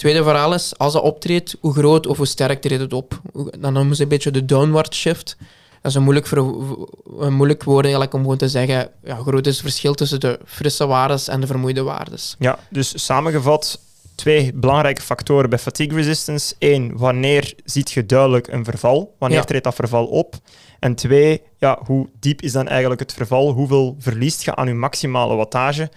Tweede 0.00 0.22
verhaal 0.22 0.54
is, 0.54 0.78
als 0.78 0.92
dat 0.92 1.02
optreedt, 1.02 1.56
hoe 1.60 1.72
groot 1.72 2.06
of 2.06 2.16
hoe 2.16 2.26
sterk 2.26 2.60
treedt 2.60 2.80
het 2.82 2.92
op? 2.92 3.20
Dan 3.58 3.72
noemen 3.72 3.96
ze 3.96 4.02
een 4.02 4.08
beetje 4.08 4.30
de 4.30 4.44
downward 4.44 4.94
shift. 4.94 5.36
Dat 5.82 5.90
is 5.90 5.94
een 5.94 6.02
moeilijk, 6.02 6.30
een 6.30 7.34
moeilijk 7.34 7.64
woord 7.64 7.82
eigenlijk 7.84 8.14
om 8.14 8.20
gewoon 8.20 8.36
te 8.36 8.48
zeggen, 8.48 8.90
ja, 9.04 9.16
groot 9.16 9.46
is 9.46 9.52
het 9.54 9.62
verschil 9.62 9.94
tussen 9.94 10.20
de 10.20 10.38
frisse 10.44 10.86
waardes 10.86 11.28
en 11.28 11.40
de 11.40 11.46
vermoeide 11.46 11.82
waardes. 11.82 12.36
Ja, 12.38 12.58
dus 12.70 13.04
samengevat, 13.04 13.80
twee 14.14 14.52
belangrijke 14.54 15.02
factoren 15.02 15.50
bij 15.50 15.58
fatigue 15.58 15.96
resistance. 15.96 16.54
Eén, 16.58 16.96
wanneer 16.96 17.54
ziet 17.64 17.90
je 17.90 18.06
duidelijk 18.06 18.48
een 18.48 18.64
verval? 18.64 19.14
Wanneer 19.18 19.38
Ja. 19.38 19.44
treedt 19.44 19.64
dat 19.64 19.74
verval 19.74 20.06
op? 20.06 20.34
En 20.78 20.94
twee, 20.94 21.42
ja, 21.58 21.78
hoe 21.84 22.08
diep 22.20 22.42
is 22.42 22.52
dan 22.52 22.68
eigenlijk 22.68 23.00
het 23.00 23.12
verval? 23.12 23.50
Hoeveel 23.52 23.96
verliest 23.98 24.42
je 24.44 24.54
aan 24.54 24.66
je 24.66 24.74
maximale 24.74 25.34
wattage 25.34 25.90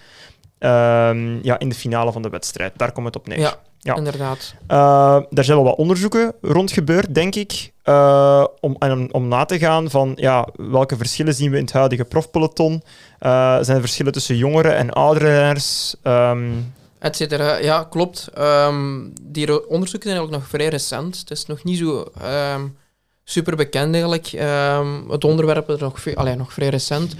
ehm, 0.58 1.38
ja, 1.42 1.58
in 1.58 1.68
de 1.68 1.74
finale 1.74 2.12
van 2.12 2.22
de 2.22 2.28
wedstrijd? 2.28 2.72
Daar 2.76 2.92
komt 2.92 3.06
het 3.06 3.16
op 3.16 3.26
neer. 3.28 3.38
Ja, 3.38 3.58
Ja. 3.84 3.94
inderdaad. 3.94 4.54
Eh, 4.66 4.76
daar 5.30 5.44
zijn 5.44 5.56
wel 5.56 5.66
wat 5.66 5.76
onderzoeken 5.76 6.34
rond 6.40 6.72
gebeurd, 6.72 7.14
denk 7.14 7.34
ik, 7.34 7.72
eh, 7.82 8.44
om, 8.60 8.76
en 8.78 9.14
om, 9.14 9.28
na 9.28 9.44
te 9.44 9.58
gaan 9.58 9.90
van 9.90 10.12
ja, 10.16 10.48
welke 10.56 10.96
verschillen 10.96 11.34
zien 11.34 11.50
we 11.50 11.56
in 11.56 11.62
het 11.62 11.72
huidige 11.72 12.04
profpeloton. 12.04 12.82
Eh, 13.18 13.30
zijn 13.60 13.76
er 13.76 13.80
verschillen 13.80 14.12
tussen 14.12 14.36
jongere 14.36 14.68
en 14.68 14.90
oudere 14.90 15.38
renners? 15.38 15.94
Ehm, 16.02 16.50
Et 16.98 17.16
cetera. 17.16 17.56
Ja, 17.56 17.86
klopt. 17.90 18.28
Ehm, 18.34 19.00
die 19.22 19.68
onderzoeken 19.68 20.10
zijn 20.10 20.22
ook 20.22 20.30
nog 20.30 20.46
vrij 20.46 20.68
recent. 20.68 21.18
Het 21.18 21.30
is 21.30 21.46
nog 21.46 21.64
niet 21.64 21.78
zo 21.78 22.04
ehm, 22.20 22.66
super 23.24 23.56
bekend 23.56 23.92
eigenlijk. 23.92 24.26
Ehm, 24.26 25.10
het 25.10 25.24
onderwerp 25.24 25.70
is 25.70 25.78
nog, 25.78 26.14
allee, 26.14 26.36
nog 26.36 26.52
vrij 26.52 26.68
recent. 26.68 27.16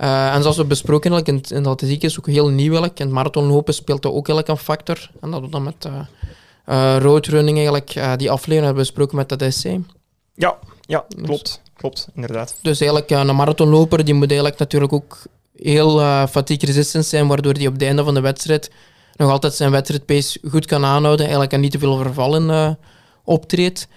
Eh, 0.00 0.34
en 0.34 0.40
zoals 0.42 0.56
we 0.56 0.64
besproken 0.64 1.12
in, 1.26 1.34
het- 1.34 1.50
in 1.50 1.62
de 1.62 1.68
atletiek 1.68 2.02
is 2.02 2.18
ook 2.18 2.26
heel 2.26 2.48
nieuw 2.48 2.68
eigenlijk. 2.70 2.98
In 2.98 3.04
het 3.06 3.14
marathonlopen 3.14 3.74
speelt 3.74 4.02
dat 4.02 4.12
ook 4.12 4.28
eigenlijk 4.28 4.48
een 4.48 4.64
factor. 4.64 5.10
En 5.20 5.30
dat 5.30 5.40
we 5.40 5.48
dan 5.48 5.62
met 5.62 5.84
eh 5.84 6.00
eh, 6.64 6.96
roadrunning 7.02 7.56
eigenlijk, 7.56 7.92
die 7.92 8.30
aflevering 8.30 8.64
hebben 8.64 8.72
we 8.72 8.88
besproken 8.90 9.16
met 9.16 9.28
dat 9.28 9.42
essay. 9.42 9.80
ja, 10.34 10.58
ja, 10.80 11.04
Dus- 11.16 11.24
klopt. 11.26 11.60
Klopt, 11.76 12.08
inderdaad. 12.14 12.58
Dus 12.62 12.80
eigenlijk 12.80 13.10
een 13.10 13.36
marathonloper 13.36 14.04
die 14.04 14.14
moet 14.14 14.28
eigenlijk 14.30 14.58
natuurlijk 14.58 14.92
ook 14.92 15.18
heel 15.56 15.98
fatigue 16.26 16.66
resistant 16.66 17.04
zijn, 17.04 17.26
waardoor 17.28 17.52
hij 17.52 17.66
op 17.66 17.72
het 17.72 17.82
einde 17.82 18.04
van 18.04 18.14
de 18.14 18.20
wedstrijd 18.20 18.70
nog 19.16 19.30
altijd 19.30 19.54
zijn 19.54 19.70
wedstrijdpace 19.70 20.38
goed 20.48 20.66
kan 20.66 20.84
aanhouden 20.84 21.20
eigenlijk 21.24 21.52
en 21.52 21.60
niet 21.60 21.70
te 21.70 21.78
veel 21.78 21.96
vervallen 21.96 22.78
optreedt. 23.24 23.88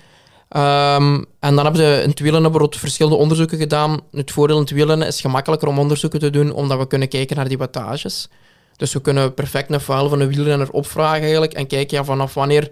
Ehm, 0.53 1.13
en 1.39 1.55
dan 1.55 1.63
hebben 1.63 1.81
ze 1.81 1.99
in 2.03 2.09
het 2.09 2.19
wielrennen 2.19 2.69
verschillende 2.69 3.17
onderzoeken 3.17 3.57
gedaan. 3.57 3.99
Het 4.11 4.31
voordeel 4.31 4.55
in 4.55 4.61
het 4.61 4.71
wielrennen 4.71 5.07
is 5.07 5.21
gemakkelijker 5.21 5.67
om 5.67 5.79
onderzoeken 5.79 6.19
te 6.19 6.29
doen, 6.29 6.51
omdat 6.53 6.77
we 6.77 6.87
kunnen 6.87 7.07
kijken 7.07 7.35
naar 7.35 7.47
die 7.47 7.57
wattages. 7.57 8.29
Dus 8.75 8.93
we 8.93 9.01
kunnen 9.01 9.33
perfect 9.33 9.71
een 9.71 9.79
file 9.79 10.09
van 10.09 10.19
een 10.19 10.27
wielrenner 10.27 10.69
opvragen 10.71 11.21
eigenlijk 11.21 11.53
en 11.53 11.67
kijken 11.67 11.97
ja, 11.97 12.03
vanaf 12.03 12.33
wanneer 12.33 12.71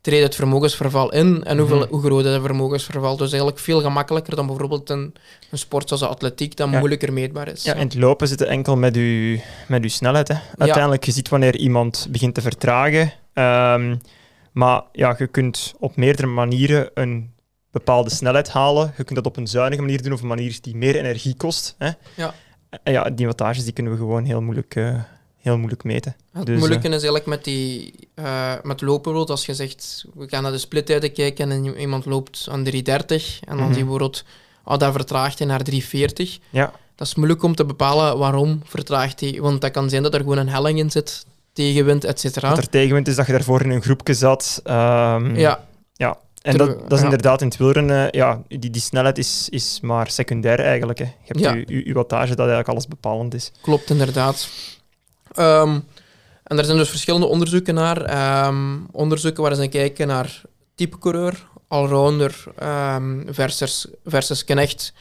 treedt 0.00 0.22
het 0.24 0.34
vermogensverval 0.34 1.12
in 1.12 1.44
en 1.44 1.58
hoeveel, 1.58 1.78
Mhm. 1.78 1.88
hoe 1.90 2.02
groot 2.02 2.24
is 2.24 2.32
het 2.32 2.42
vermogensverval. 2.42 3.16
Dus 3.16 3.28
eigenlijk 3.28 3.60
veel 3.60 3.80
gemakkelijker 3.80 4.36
dan 4.36 4.46
bijvoorbeeld 4.46 4.90
een, 4.90 5.14
een 5.50 5.58
sport 5.58 5.88
zoals 5.88 6.02
de 6.02 6.08
atletiek, 6.08 6.56
dat 6.56 6.70
Ja. 6.70 6.78
moeilijker 6.78 7.12
meetbaar 7.12 7.48
is. 7.48 7.62
Ja, 7.62 7.74
in 7.74 7.80
het 7.80 7.94
lopen 7.94 8.28
zit 8.28 8.38
het 8.38 8.48
enkel 8.48 8.76
met 8.76 8.96
uw, 8.96 9.38
met 9.68 9.82
uw 9.82 9.88
snelheid. 9.88 10.28
Hè. 10.28 10.34
Uiteindelijk, 10.58 11.04
je 11.04 11.12
ziet 11.12 11.28
wanneer 11.28 11.56
iemand 11.56 12.06
begint 12.10 12.34
te 12.34 12.40
vertragen. 12.40 13.12
Ehm, 13.34 13.96
maar 14.52 14.82
ja, 14.92 15.14
je 15.18 15.26
kunt 15.26 15.74
op 15.78 15.96
meerdere 15.96 16.26
manieren 16.28 16.90
een 16.94 17.30
bepaalde 17.70 18.10
snelheid 18.10 18.48
halen. 18.48 18.92
Je 18.96 19.04
kunt 19.04 19.14
dat 19.18 19.26
op 19.26 19.36
een 19.36 19.46
zuinige 19.46 19.82
manier 19.82 20.02
doen 20.02 20.12
of 20.12 20.20
een 20.20 20.26
manier 20.28 20.58
die 20.60 20.76
meer 20.76 20.96
energie 20.96 21.36
kost. 21.36 21.74
Hè. 21.78 21.90
Ja. 22.16 22.34
En 22.82 22.92
ja, 22.92 23.10
die 23.10 23.26
wattages 23.26 23.64
die 23.64 23.72
kunnen 23.72 23.92
we 23.92 23.98
gewoon 23.98 24.24
heel 24.24 24.40
moeilijk, 24.40 24.74
eh, 24.74 24.94
heel 25.36 25.56
moeilijk 25.56 25.84
meten. 25.84 26.16
Het 26.32 26.46
Dus, 26.46 26.58
moeilijke 26.58 26.86
is 26.86 26.92
eigenlijk 26.92 27.26
met, 27.26 27.44
die, 27.44 27.94
eh, 28.14 28.52
met 28.62 28.80
lopen, 28.80 29.26
als 29.26 29.46
je 29.46 29.54
zegt, 29.54 30.04
we 30.14 30.28
gaan 30.28 30.42
naar 30.42 30.52
de 30.52 30.58
splittijden 30.58 31.12
kijken 31.12 31.50
en 31.50 31.64
iemand 31.78 32.04
loopt 32.04 32.46
aan 32.50 32.64
3.30 32.64 33.40
en 33.44 33.56
dan 33.56 33.66
Mhm. 33.66 33.74
bijvoorbeeld, 33.74 34.24
oh, 34.64 34.78
dat 34.78 34.92
vertraagt 34.92 35.38
hij 35.38 35.48
naar 35.48 35.62
3.40. 35.62 36.38
Ja, 36.50 36.72
Dat 36.94 37.08
is 37.08 37.14
moeilijk 37.14 37.42
om 37.42 37.54
te 37.54 37.64
bepalen 37.64 38.18
waarom 38.18 38.60
vertraagt 38.64 39.20
hij, 39.20 39.38
want 39.40 39.60
dat 39.60 39.70
kan 39.70 39.88
zijn 39.90 40.02
dat 40.02 40.14
er 40.14 40.20
gewoon 40.20 40.38
een 40.38 40.48
helling 40.48 40.78
in 40.78 40.90
zit, 40.90 41.26
tegenwind, 41.64 42.04
et 42.04 42.20
cetera. 42.20 42.48
wat 42.48 42.58
er 42.58 42.68
tegenwind 42.68 43.08
is 43.08 43.16
dat 43.16 43.26
je 43.26 43.32
daarvoor 43.32 43.62
in 43.62 43.70
een 43.70 43.82
groepje 43.82 44.14
zat. 44.14 44.60
Ehm, 44.64 45.34
Ja, 45.36 45.60
En 46.42 46.52
Terug- 46.52 46.66
dat, 46.68 46.80
dat 46.82 46.92
is 46.92 46.98
ja. 46.98 47.04
inderdaad 47.04 47.40
in 47.40 47.46
het 47.48 47.56
wielrennen, 47.56 48.08
ja, 48.10 48.42
die, 48.48 48.70
die 48.70 48.80
snelheid 48.80 49.18
is, 49.18 49.48
is 49.50 49.78
maar 49.82 50.10
secundair 50.10 50.60
eigenlijk. 50.60 50.98
Hè. 50.98 51.04
Je 51.04 51.10
hebt 51.24 51.40
Ja. 51.40 51.52
je, 51.52 51.64
je, 51.66 51.86
je 51.86 51.92
wattage 51.94 52.28
dat 52.28 52.38
eigenlijk 52.38 52.68
alles 52.68 52.88
bepalend 52.88 53.34
is. 53.34 53.52
klopt 53.62 53.90
inderdaad. 53.90 54.48
Ehm, 55.32 55.78
en 56.44 56.58
er 56.58 56.64
zijn 56.64 56.76
dus 56.76 56.88
verschillende 56.88 57.26
onderzoeken 57.26 57.74
naar. 57.74 58.02
Ehm, 58.04 58.76
onderzoeken 58.92 59.42
waar 59.42 59.54
ze 59.54 59.66
kijken 59.68 60.06
naar 60.06 60.42
type 60.74 60.98
coureur, 60.98 61.46
allrounder 61.68 62.44
ehm, 62.58 63.20
versus, 63.32 63.86
versus 64.04 64.44
knecht 64.44 64.92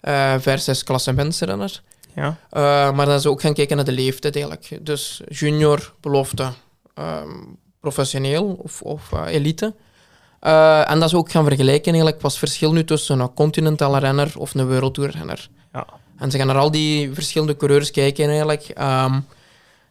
eh, 0.00 0.34
versus 0.38 0.84
klassementsrenner. 0.84 1.82
Ja. 2.14 2.36
Eh, 2.50 2.92
maar 2.92 3.06
dan 3.06 3.20
ze 3.20 3.28
ook 3.28 3.40
gaan 3.40 3.54
kijken 3.54 3.76
naar 3.76 3.84
de 3.84 3.92
leeftijd 3.92 4.34
eigenlijk. 4.34 4.78
Dus 4.86 5.20
junior, 5.28 5.94
belofte, 6.00 6.52
ehm, 6.94 7.38
professioneel 7.80 8.58
of, 8.62 8.82
of 8.82 9.12
eh, 9.12 9.34
elite. 9.34 9.74
Eh, 10.40 10.90
en 10.90 11.00
dat 11.00 11.10
ze 11.10 11.16
ook 11.16 11.30
gaan 11.30 11.44
vergelijken 11.44 11.92
eigenlijk 11.92 12.22
wat 12.22 12.30
het 12.30 12.40
verschil 12.40 12.72
nu 12.72 12.84
tussen 12.84 13.20
een 13.20 13.34
continentale 13.34 13.98
renner 13.98 14.32
of 14.36 14.54
een 14.54 14.66
wereldtourrenner. 14.66 15.48
Ja. 15.72 15.86
En 16.16 16.30
ze 16.30 16.38
gaan 16.38 16.46
naar 16.46 16.56
al 16.56 16.70
die 16.70 17.14
verschillende 17.14 17.56
coureurs 17.56 17.90
kijken 17.90 18.28
eigenlijk. 18.28 18.62
ehm, 18.62 19.20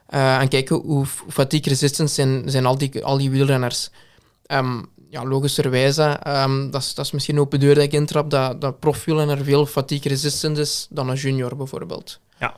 eh, 0.06 0.42
en 0.42 0.48
kijken 0.48 0.76
hoe 0.76 1.06
fatigue 1.30 1.70
resistant 1.70 2.12
zijn, 2.12 2.44
zijn 2.46 2.66
al, 2.66 2.78
die, 2.78 3.06
al 3.06 3.18
die 3.18 3.30
wielrenners. 3.30 3.90
Ehm, 4.46 4.82
ja, 5.10 5.25
logischerwijze, 5.25 6.04
ehm, 6.04 6.70
dat, 6.70 6.82
is, 6.82 6.94
dat 6.94 7.06
is 7.06 7.12
misschien 7.12 7.36
een 7.36 7.42
open 7.42 7.60
deur 7.60 7.75
dat 7.75 7.84
ik 7.84 7.94
intrap, 7.94 8.30
dat, 8.30 8.62
dat 8.62 8.80
profwielrenner 8.80 9.44
veel 9.44 9.66
fatigue 9.66 10.10
resistant 10.10 10.58
is 10.58 10.88
dan 10.89 11.10
een 11.10 11.16
junior 11.16 11.56
bijvoorbeeld. 11.56 12.20
Ja. 12.39 12.56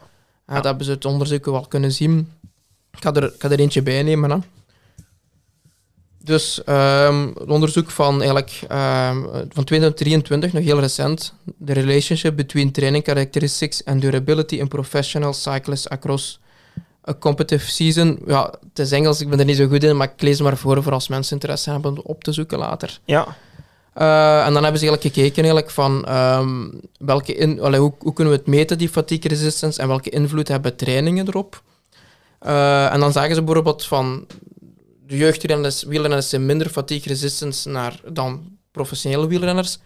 Ja. 0.48 0.54
Dat 0.54 0.64
hebben 0.64 0.86
ze 0.86 0.92
uit 0.92 1.06
onderzoeken 1.06 1.52
wel 1.52 1.68
kunnen 1.68 1.92
zien. 1.92 2.32
Ik 2.92 3.04
ga 3.04 3.14
er, 3.14 3.24
ik 3.24 3.42
ga 3.42 3.50
er 3.50 3.60
eentje 3.60 3.82
bij 3.82 4.04
nemen. 4.04 4.32
Hè. 4.32 4.38
Dus 6.24 6.64
ehm, 6.64 7.28
het 7.28 7.50
onderzoek 7.50 7.92
van, 7.92 8.16
eigenlijk, 8.16 8.60
ehm, 8.68 9.22
van 9.50 9.64
2023, 9.64 10.54
nog 10.54 10.64
heel 10.64 10.80
recent, 10.80 11.34
The 11.66 11.74
Relationship 11.74 12.36
Between 12.36 12.72
Training 12.72 13.04
Characteristics 13.04 13.86
and 13.86 14.02
Durability 14.02 14.56
in 14.56 14.68
Professional 14.68 15.34
Cyclists 15.34 15.90
Across 15.90 16.40
a 17.10 17.14
Competitive 17.20 17.72
Season. 17.72 18.20
Ja, 18.26 18.54
het 18.70 18.80
is 18.80 18.92
Engels, 18.92 19.22
ik 19.22 19.30
ben 19.30 19.40
er 19.40 19.46
niet 19.46 19.58
zo 19.58 19.68
goed 19.68 19.84
in, 19.84 19.98
maar 19.98 20.12
ik 20.16 20.22
lees 20.22 20.38
het 20.38 20.48
maar 20.48 20.58
voor, 20.58 20.84
voor 20.84 20.92
als 20.92 21.08
mensen 21.08 21.34
interesse 21.34 21.70
hebben 21.70 21.92
om 21.92 22.02
op 22.04 22.24
te 22.24 22.32
zoeken 22.32 22.58
later. 22.58 23.00
Ja. 23.06 23.36
Eh, 23.94 24.46
en 24.46 24.54
dan 24.54 24.64
hebben 24.64 24.80
ze 24.80 24.88
eigenlijk 24.88 25.02
gekeken 25.02 25.44
eigenlijk 25.44 25.70
van 25.70 26.06
ehm, 26.06 26.70
welke 26.98 27.34
in, 27.36 27.62
allee, 27.62 27.80
hoe, 27.80 27.94
hoe 28.00 28.14
kunnen 28.14 28.34
we 28.34 28.40
het 28.40 28.48
meten, 28.48 28.78
die 28.78 28.90
fatigue 28.90 29.30
resistance, 29.30 29.82
en 29.82 29.88
welke 29.88 30.10
invloed 30.10 30.48
hebben 30.48 30.76
trainingen 30.76 31.28
erop. 31.28 31.62
Eh, 32.40 32.94
en 32.94 33.00
dan 33.00 33.12
zagen 33.12 33.36
ze 33.36 33.44
bijvoorbeeld 33.44 33.86
van 33.86 34.28
de 35.08 35.18
jeugdwielrenners 35.18 35.84
wielrenners 35.84 36.30
zijn 36.30 36.46
minder 36.46 36.70
fatigue 36.70 37.08
resistance 37.08 37.70
naar, 37.70 38.02
dan 38.12 38.58
professionele 38.72 39.28
wielrenners. 39.28 39.78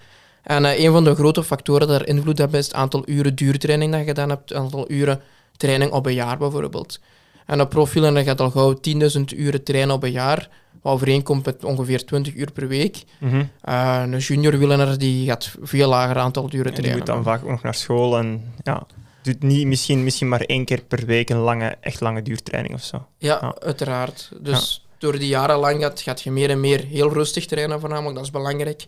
En 0.44 0.66
eh, 0.66 0.84
een 0.84 0.92
van 0.92 1.04
de 1.04 1.16
grote 1.16 1.44
factoren 1.44 1.88
dat 1.88 2.02
er 2.02 2.08
invloed 2.08 2.38
hebben 2.38 2.60
is 2.60 2.66
het 2.66 2.76
aantal 2.76 3.04
uren 3.06 3.36
duurtraining 3.36 3.92
dat 3.92 4.00
je 4.00 4.08
gedaan 4.08 4.30
hebt, 4.30 4.50
het 4.50 4.58
aantal 4.58 4.92
uren 4.92 5.22
training 5.58 5.92
op 5.92 6.06
een 6.06 6.14
jaar 6.14 6.38
bijvoorbeeld. 6.38 7.00
En 7.46 7.60
een 7.60 7.68
profielrenner 7.68 8.24
gaat 8.24 8.42
al 8.42 8.50
gauw 8.52 8.74
10.000 9.18 9.22
uren 9.36 9.64
trainen 9.64 9.96
op 9.96 10.04
een 10.04 10.12
jaar, 10.12 10.50
wat 10.82 10.94
overeenkomt 10.94 11.46
met 11.46 11.64
ongeveer 11.64 12.06
20 12.06 12.36
uur 12.36 12.52
per 12.52 12.68
week. 12.68 13.04
Mhm. 13.20 13.36
Uh, 13.70 14.02
een 14.06 14.18
junior 14.18 14.58
wielrenner 14.58 14.98
die 14.98 15.26
gaat 15.28 15.52
veel 15.62 15.90
lager 15.90 16.18
aantal 16.18 16.44
uren 16.46 16.58
En 16.58 16.64
die 16.64 16.74
trainen. 16.74 16.98
moet 16.98 17.06
dan 17.08 17.24
vaak 17.24 17.44
ook 17.44 17.50
nog 17.50 17.62
naar 17.64 17.76
school 17.76 18.18
en 18.18 18.54
ja, 18.64 18.86
doet 19.22 19.44
niet, 19.44 19.68
misschien, 19.68 20.04
misschien 20.04 20.28
maar 20.30 20.42
één 20.42 20.66
keer 20.66 20.82
per 20.88 21.06
week 21.06 21.30
een 21.30 21.38
lange, 21.38 21.78
echt 21.82 22.02
lange 22.02 22.22
duurtraining 22.22 22.74
of 22.74 22.84
zo. 22.84 23.06
Ja, 23.18 23.38
Ja. 23.42 23.56
uiteraard. 23.60 24.32
Dus 24.42 24.86
door 24.98 25.20
die 25.20 25.28
jaren 25.28 25.58
lang 25.58 25.82
gaat, 25.82 26.02
gaat 26.02 26.22
je 26.22 26.32
meer 26.32 26.50
en 26.50 26.60
meer 26.60 26.84
heel 26.86 27.14
rustig 27.14 27.46
trainen, 27.46 27.80
voornamelijk. 27.80 28.16
Dat 28.16 28.24
is 28.24 28.32
belangrijk. 28.32 28.86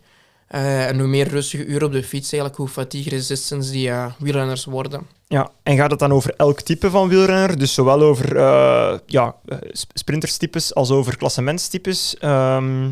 Eh, 0.47 0.87
en 0.87 0.99
hoe 0.99 1.07
meer 1.07 1.27
rustige 1.27 1.65
uren 1.65 1.87
op 1.87 1.91
de 1.93 2.03
fiets, 2.03 2.31
eigenlijk, 2.31 2.55
hoe 2.55 2.67
fatigue 2.67 3.09
resistance 3.09 3.71
die 3.71 3.89
eh, 3.89 4.05
wielrenners 4.17 4.65
worden. 4.65 5.07
Ja, 5.27 5.51
en 5.63 5.77
gaat 5.77 5.91
het 5.91 5.99
dan 5.99 6.11
over 6.11 6.33
elk 6.37 6.61
type 6.61 6.89
van 6.89 7.07
wielrenner? 7.09 7.57
Dus 7.57 7.73
zowel 7.73 8.01
over 8.01 8.37
eh 8.37 8.97
ja, 9.05 9.35
eh, 9.45 9.57
sp- 9.71 9.91
sprinterstypes 9.97 10.73
als 10.73 10.91
over 10.91 11.17
klassementstypes? 11.17 12.17
Ehm, 12.17 12.89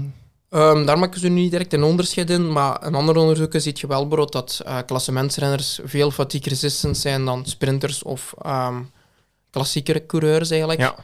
Ehm, 0.50 0.86
daar 0.86 1.00
maken 1.00 1.20
ze 1.20 1.28
nu 1.28 1.42
niet 1.42 1.52
direct 1.52 1.74
een 1.74 1.84
onderscheid 1.84 2.30
in, 2.30 2.52
maar 2.52 2.86
in 2.86 2.96
andere 2.96 3.20
onderzoeken 3.20 3.62
zie 3.62 3.72
je 3.76 3.88
wel 3.88 4.00
bijvoorbeeld 4.00 4.32
dat 4.32 4.62
eh 4.66 4.78
klassementsrenners 4.86 5.80
veel 5.84 6.12
fatigue 6.12 6.50
resistant 6.50 6.98
zijn 6.98 7.26
dan 7.26 7.46
sprinters 7.46 8.04
of 8.04 8.34
ehm 8.42 8.82
klassiekere 9.50 10.06
coureurs 10.06 10.50
eigenlijk. 10.50 10.80
ja. 10.80 10.96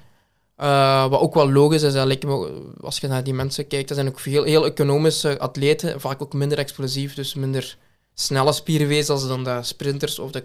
Wat 1.09 1.19
ook 1.19 1.33
wel 1.33 1.51
logisch 1.51 1.81
is, 1.81 1.93
me, 1.93 2.61
als 2.81 2.97
je 2.99 3.07
naar 3.07 3.23
die 3.23 3.33
mensen 3.33 3.67
kijkt, 3.67 3.87
dat 3.87 3.97
zijn 3.97 4.09
ook 4.09 4.19
veel 4.19 4.43
heel 4.43 4.65
economische 4.65 5.39
atleten, 5.39 5.99
vaak 6.01 6.21
ook 6.21 6.33
minder 6.33 6.57
explosief, 6.57 7.13
dus 7.13 7.33
minder 7.33 7.77
snelle 8.13 8.53
spiervezels 8.53 9.27
dan 9.27 9.43
de 9.43 9.59
sprinters 9.61 10.19
of 10.19 10.31
de, 10.31 10.41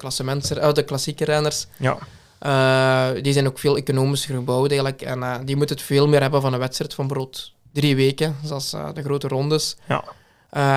de 0.73 0.85
klassieke 0.85 1.25
renners. 1.25 1.67
ja. 1.79 1.99
Eh, 2.39 3.09
die 3.23 3.33
zijn 3.33 3.47
ook 3.47 3.59
veel 3.59 3.77
economischer 3.77 4.35
gebouwd 4.35 4.69
eigenlijk. 4.69 5.03
En 5.03 5.23
eh, 5.23 5.35
die 5.45 5.57
moeten 5.57 5.77
het 5.77 5.85
veel 5.85 6.09
meer 6.09 6.21
hebben 6.21 6.41
van 6.41 6.53
een 6.53 6.59
wedstrijd 6.59 6.95
van 6.95 7.07
brood 7.07 7.53
drie 7.73 7.97
weken, 7.97 8.37
zoals 8.45 8.73
eh, 8.73 8.89
de 8.95 9.03
grote 9.03 9.29
rondes. 9.29 9.77
Ja. 9.89 10.05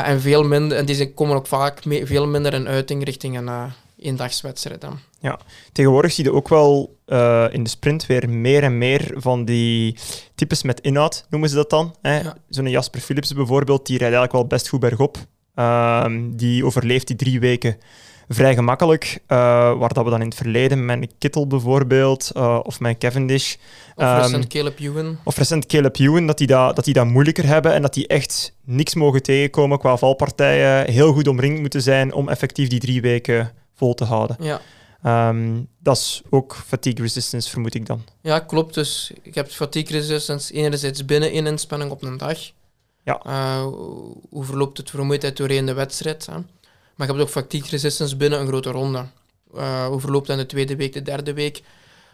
En, 0.03 0.21
veel 0.21 0.43
minder, 0.43 0.77
en 0.77 0.85
die 0.85 1.13
komen 1.13 1.35
ook 1.35 1.47
vaak 1.47 1.81
veel 2.03 2.27
minder 2.27 2.53
in 2.53 2.67
uiting 2.67 3.03
richting 3.03 3.37
een 3.37 3.71
eendagswedstrijd. 3.97 4.81
dan. 4.81 4.99
Tegenwoordig 5.71 6.11
zie 6.11 6.23
je 6.23 6.31
ook 6.31 6.49
wel 6.49 6.95
in 7.51 7.63
de 7.63 7.69
sprint 7.69 8.05
weer 8.05 8.29
meer 8.29 8.63
en 8.63 8.77
meer 8.77 9.11
van 9.15 9.45
die 9.45 9.97
types 10.35 10.63
met 10.63 10.81
inhoud, 10.81 11.25
noemen 11.29 11.49
ze 11.49 11.55
dat 11.55 11.69
dan. 11.69 11.95
Hè? 12.01 12.19
Ja. 12.19 12.35
Zo'n 12.49 12.69
Jasper 12.69 13.01
Philips 13.01 13.33
bijvoorbeeld, 13.33 13.85
die 13.85 13.97
rijdt 13.97 14.15
eigenlijk 14.15 14.31
wel 14.31 14.57
best 14.57 14.67
goed 14.67 14.79
bergop. 14.79 15.17
Ehm, 15.59 16.29
die 16.31 16.65
overleeft 16.65 17.07
die 17.07 17.15
drie 17.15 17.39
weken 17.39 17.77
vrij 18.27 18.53
gemakkelijk. 18.53 19.19
eh, 19.27 19.37
waar 19.79 19.93
dat 19.93 20.03
we 20.03 20.09
dan 20.09 20.21
in 20.21 20.27
het 20.27 20.35
verleden 20.37 20.85
met 20.85 21.13
Kittel 21.17 21.47
bijvoorbeeld, 21.47 22.31
eh, 22.33 22.59
of 22.63 22.79
met 22.79 22.97
Cavendish, 22.97 23.55
Of 23.95 24.03
Ehm, 24.03 24.17
recent 24.21 24.47
Caleb 24.47 24.79
Ewan. 24.79 25.17
of 25.23 25.37
recent 25.37 25.65
Caleb 25.65 25.97
Ewan, 25.99 26.27
dat 26.27 26.37
die 26.37 26.47
dat, 26.47 26.75
dat 26.75 26.85
die 26.85 26.93
dat 26.93 27.05
moeilijker 27.05 27.45
hebben 27.45 27.73
en 27.73 27.81
dat 27.81 27.93
die 27.93 28.07
echt 28.07 28.53
niks 28.63 28.93
mogen 28.95 29.23
tegenkomen 29.23 29.79
qua 29.79 29.97
valpartijen, 29.97 30.91
heel 30.91 31.13
goed 31.13 31.27
omringd 31.27 31.59
moeten 31.59 31.81
zijn 31.81 32.13
om 32.13 32.29
effectief 32.29 32.67
die 32.67 32.79
drie 32.79 33.01
weken 33.01 33.51
vol 33.75 33.93
te 33.93 34.03
houden. 34.05 34.37
Ja. 34.39 34.61
Ehm, 35.03 35.61
dat 35.79 35.97
is 35.97 36.21
ook 36.29 36.55
fatigue 36.67 37.01
resistance, 37.03 37.49
vermoed 37.49 37.73
ik 37.75 37.85
dan. 37.85 38.03
ja, 38.21 38.39
klopt. 38.39 38.73
Dus 38.73 39.11
je 39.23 39.31
hebt 39.33 39.55
fatigue 39.55 39.97
resistance 39.97 40.53
enerzijds 40.53 41.05
binnen 41.05 41.31
één 41.31 41.47
inspanning 41.47 41.91
op 41.91 42.03
een 42.03 42.17
dag. 42.17 42.37
Ja. 43.03 43.19
Eh, 43.23 43.63
hoe 44.29 44.43
verloopt 44.43 44.77
het 44.77 44.89
vermoeidheid 44.89 45.37
doorheen 45.37 45.65
de 45.65 45.73
wedstrijd? 45.73 46.25
Hè? 46.25 46.33
Maar 46.33 47.07
je 47.07 47.13
hebt 47.13 47.19
ook 47.19 47.29
fatigue 47.29 47.69
resistance 47.69 48.15
binnen 48.15 48.39
een 48.39 48.47
grote 48.47 48.71
ronde. 48.71 49.05
Eh, 49.55 49.85
hoe 49.85 49.99
verloopt 49.99 50.27
dat 50.27 50.37
in 50.37 50.41
de 50.41 50.49
tweede 50.49 50.75
week, 50.75 50.93
de 50.93 51.01
derde 51.01 51.33
week? 51.33 51.63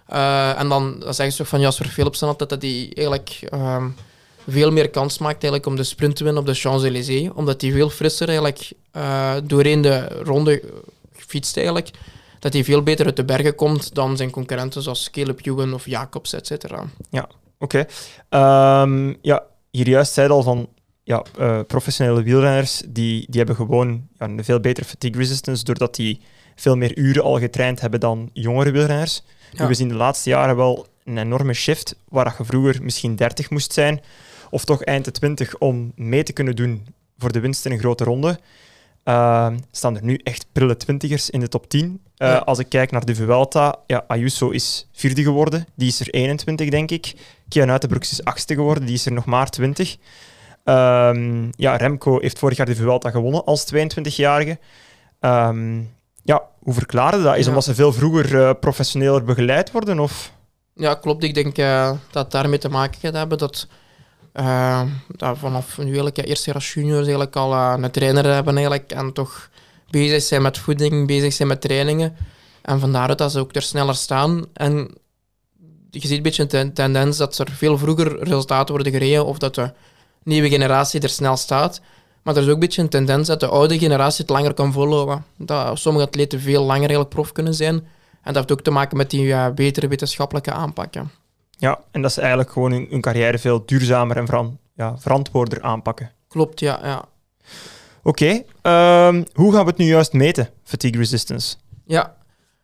Eh, 0.07 0.59
en 0.59 0.69
dan, 0.69 0.99
dan 0.99 1.13
zeggen 1.13 1.35
ze 1.35 1.45
van 1.45 1.59
Jasper 1.59 1.87
Philipsen 1.87 2.27
altijd 2.27 2.49
dat 2.49 2.61
hij 2.61 2.91
eigenlijk 2.93 3.39
ehm, 3.49 3.89
veel 4.47 4.71
meer 4.71 4.89
kans 4.89 5.17
maakt 5.17 5.43
eigenlijk 5.43 5.65
om 5.65 5.75
de 5.75 5.83
sprint 5.83 6.15
te 6.15 6.23
winnen 6.23 6.41
op 6.41 6.47
de 6.47 6.53
Champs-Élysées. 6.53 7.31
Omdat 7.33 7.61
hij 7.61 7.71
veel 7.71 7.89
frisser 7.89 8.27
eigenlijk 8.27 8.71
doorheen 9.43 9.81
de 9.81 10.07
ronde 10.07 10.63
fietst 11.13 11.57
eigenlijk. 11.57 11.91
Dat 12.39 12.53
hij 12.53 12.63
veel 12.63 12.83
beter 12.83 13.05
uit 13.05 13.15
de 13.15 13.25
bergen 13.25 13.55
komt 13.55 13.95
dan 13.95 14.17
zijn 14.17 14.31
concurrenten 14.31 14.81
zoals 14.81 15.09
Caleb 15.09 15.45
Ewan 15.45 15.73
of 15.73 15.85
Jacobs, 15.85 16.33
et 16.33 16.47
cetera. 16.47 16.83
Oké. 17.59 17.85
Ehm, 18.29 19.13
ja, 19.21 19.43
hier 19.71 19.89
juist 19.89 20.13
zei 20.13 20.29
al 20.29 20.43
van 20.43 20.69
ja, 21.05 21.23
eh, 21.37 21.59
professionele 21.67 22.23
wielrenners, 22.23 22.83
die, 22.87 23.25
die 23.29 23.37
hebben 23.37 23.55
gewoon 23.55 24.07
ja, 24.19 24.25
een 24.25 24.43
veel 24.43 24.59
betere 24.59 24.85
fatigue 24.85 25.17
resistance, 25.17 25.63
doordat 25.63 25.95
die 25.95 26.21
veel 26.55 26.75
meer 26.75 26.97
uren 26.97 27.23
al 27.23 27.39
getraind 27.39 27.81
hebben 27.81 27.99
dan 27.99 28.29
jongere 28.33 28.71
wielrenners. 28.71 29.23
Nu. 29.51 29.67
We 29.67 29.73
zien 29.73 29.87
de 29.87 29.95
laatste 29.95 30.29
jaren 30.29 30.55
wel 30.55 30.87
een 31.03 31.17
enorme 31.17 31.53
shift, 31.53 31.95
waar 32.09 32.25
dat 32.25 32.37
je 32.37 32.45
vroeger 32.45 32.83
misschien 32.83 33.15
30 33.15 33.49
moest 33.49 33.73
zijn 33.73 34.01
of 34.49 34.65
toch 34.65 34.83
eind 34.83 35.05
de 35.05 35.11
20 35.11 35.57
om 35.57 35.91
mee 35.95 36.23
te 36.23 36.33
kunnen 36.33 36.55
doen 36.55 36.87
voor 37.17 37.31
de 37.31 37.39
winst 37.39 37.65
in 37.65 37.71
een 37.71 37.79
grote 37.79 38.03
ronde. 38.03 38.39
Uh, 39.05 39.53
staan 39.71 39.95
er 39.95 40.03
nu 40.03 40.19
echt 40.23 40.45
prille 40.51 40.77
twintigers 40.77 41.29
in 41.29 41.39
de 41.39 41.47
top 41.47 41.69
10. 41.69 41.85
Uh, 41.87 42.27
ja. 42.27 42.37
Als 42.37 42.59
ik 42.59 42.69
kijk 42.69 42.91
naar 42.91 43.05
de 43.05 43.15
Vuelta, 43.15 43.75
ja, 43.87 44.03
Ayuso 44.07 44.49
is 44.49 44.87
vierde 44.91 45.23
geworden. 45.23 45.67
Die 45.75 45.87
is 45.87 45.99
er 45.99 46.09
21, 46.09 46.69
denk 46.69 46.91
ik. 46.91 47.13
Kian 47.49 47.71
Uitenbroeks 47.71 48.11
is 48.11 48.23
achtste 48.23 48.53
geworden. 48.53 48.85
Die 48.85 48.95
is 48.95 49.05
er 49.05 49.11
nog 49.11 49.25
maar 49.25 49.49
20. 49.49 49.97
Um, 50.67 51.49
ja, 51.55 51.75
Remco 51.75 52.19
heeft 52.19 52.39
vorig 52.39 52.57
jaar 52.57 52.65
de 52.65 52.75
Vuelta 52.75 53.09
gewonnen 53.09 53.45
als 53.45 53.73
22-jarige. 53.73 54.59
Um, 55.19 55.93
ja, 56.23 56.41
hoe 56.59 56.73
verklaren 56.73 57.23
dat? 57.23 57.35
Is 57.35 57.43
ja. 57.43 57.49
omdat 57.49 57.63
ze 57.63 57.75
veel 57.75 57.93
vroeger 57.93 58.33
uh, 58.33 58.51
professioneler 58.59 59.23
begeleid 59.23 59.71
worden? 59.71 59.99
Of? 59.99 60.31
Ja, 60.73 60.93
klopt. 60.93 61.23
Ik 61.23 61.33
denk 61.33 61.57
uh, 61.57 61.91
dat 62.11 62.23
het 62.23 62.31
daarmee 62.31 62.57
te 62.57 62.69
maken 62.69 62.99
gaat 62.99 63.13
hebben 63.13 63.37
dat, 63.37 63.67
uh, 64.33 64.81
dat 65.07 65.37
vanaf 65.37 65.77
nu 65.77 65.83
eigenlijk, 65.83 66.17
ja, 66.17 66.23
eerste 66.23 66.45
jaar 66.45 66.55
als 66.55 66.73
juniors 66.73 67.01
eigenlijk 67.01 67.35
al 67.35 67.53
een 67.53 67.91
trainer 67.91 68.25
hebben 68.25 68.53
eigenlijk, 68.53 68.91
en 68.91 69.13
toch 69.13 69.49
bezig 69.89 70.23
zijn 70.23 70.41
met 70.41 70.57
voeding, 70.57 71.07
bezig 71.07 71.33
zijn 71.33 71.47
met 71.47 71.61
trainingen. 71.61 72.15
En 72.61 72.79
vandaar 72.79 73.15
dat 73.15 73.31
ze 73.31 73.39
ook 73.39 73.55
er 73.55 73.61
sneller 73.61 73.95
staan. 73.95 74.45
En 74.53 74.97
je 75.89 76.07
ziet 76.07 76.17
een 76.17 76.23
beetje 76.23 76.47
een 76.49 76.73
tendens 76.73 77.17
dat 77.17 77.37
er 77.37 77.51
veel 77.51 77.77
vroeger 77.77 78.23
resultaten 78.23 78.73
worden 78.73 78.93
gereden 78.93 79.25
of 79.25 79.37
dat 79.37 79.55
de 79.55 79.71
nieuwe 80.25 80.49
generatie 80.49 81.01
er 81.01 81.09
snel 81.09 81.37
staat. 81.37 81.81
Maar 82.23 82.35
er 82.35 82.41
is 82.41 82.47
ook 82.47 82.53
een 82.53 82.59
beetje 82.59 82.81
een 82.81 82.89
tendens 82.89 83.27
dat 83.27 83.39
de 83.39 83.47
oude 83.47 83.79
generatie 83.79 84.25
het 84.25 84.33
langer 84.33 84.53
kan 84.53 84.71
volhouden. 84.71 85.25
Dat 85.37 85.79
sommige 85.79 86.05
atleten 86.05 86.39
veel 86.39 86.61
langer 86.61 86.79
eigenlijk 86.79 87.09
prof 87.09 87.31
kunnen 87.31 87.53
zijn. 87.53 87.75
En 87.75 88.33
dat 88.33 88.35
heeft 88.35 88.51
ook 88.51 88.61
te 88.61 88.71
maken 88.71 88.97
met 88.97 89.09
die 89.09 89.25
uh, 89.25 89.47
betere 89.49 89.87
wetenschappelijke 89.87 90.51
aanpakken. 90.51 91.11
Ja, 91.57 91.79
en 91.91 92.01
dat 92.01 92.13
ze 92.13 92.19
eigenlijk 92.19 92.51
gewoon 92.51 92.71
hun, 92.71 92.87
hun 92.89 93.01
carrière 93.01 93.37
veel 93.37 93.65
duurzamer 93.65 94.17
en 94.17 94.25
veran 94.25 94.57
ja, 94.73 94.97
verantwoorder 94.97 95.61
aanpakken. 95.61 96.11
Klopt, 96.27 96.59
ja. 96.59 96.79
ja. 96.83 97.05
Oké, 98.03 98.43
okay. 98.61 99.07
um, 99.07 99.23
hoe 99.33 99.53
gaan 99.53 99.63
we 99.63 99.69
het 99.69 99.77
nu 99.77 99.85
juist 99.85 100.13
meten, 100.13 100.49
fatigue 100.63 100.99
resistance? 100.99 101.55
Ja, 101.85 102.15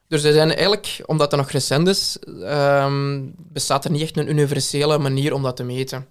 dus 0.08 0.24
er 0.24 0.34
zijn 0.34 0.50
eigenlijk, 0.50 1.02
omdat 1.06 1.30
dat 1.30 1.40
nog 1.40 1.52
recent 1.52 1.88
is, 1.88 2.18
um, 2.44 3.34
bestaat 3.38 3.86
er 3.86 3.92
niet 3.92 4.02
echt 4.02 4.18
een 4.18 4.30
universele 4.30 4.98
manier 4.98 5.34
om 5.34 5.44
dat 5.44 5.56
te 5.56 5.64
meten. 5.64 6.08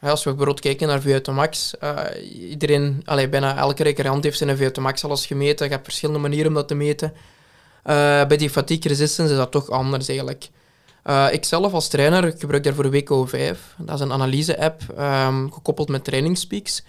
Als 0.00 0.24
we 0.24 0.28
bijvoorbeeld 0.30 0.60
kijken 0.60 0.88
naar 0.88 1.02
VO2 1.02 1.34
Max, 1.34 1.74
uh, 1.82 2.00
iedereen, 2.50 3.02
allee, 3.04 3.28
bijna 3.28 3.56
elke 3.56 3.82
recreant 3.82 4.24
heeft 4.24 4.38
zijn 4.38 4.58
VO2 4.58 4.80
Max 4.80 5.04
al 5.04 5.10
eens 5.10 5.26
gemeten. 5.26 5.66
Je 5.66 5.72
hebt 5.72 5.84
verschillende 5.84 6.20
manieren 6.20 6.48
om 6.48 6.54
dat 6.54 6.68
te 6.68 6.74
meten. 6.74 7.12
Uh, 7.84 8.26
bij 8.26 8.36
die 8.36 8.50
fatigue 8.50 8.88
resistance 8.88 9.32
is 9.32 9.38
dat 9.38 9.50
toch 9.50 9.70
anders 9.70 10.08
eigenlijk. 10.08 10.48
Uh, 11.04 11.26
ik 11.32 11.44
zelf 11.44 11.72
als 11.72 11.88
trainer 11.88 12.34
gebruik 12.38 12.64
daarvoor 12.64 12.90
WCO5. 12.92 13.58
Dat 13.76 13.94
is 13.94 14.00
een 14.00 14.12
analyse-app 14.12 14.82
um, 14.98 15.52
gekoppeld 15.52 15.88
met 15.88 16.04
trainingspeaks. 16.04 16.82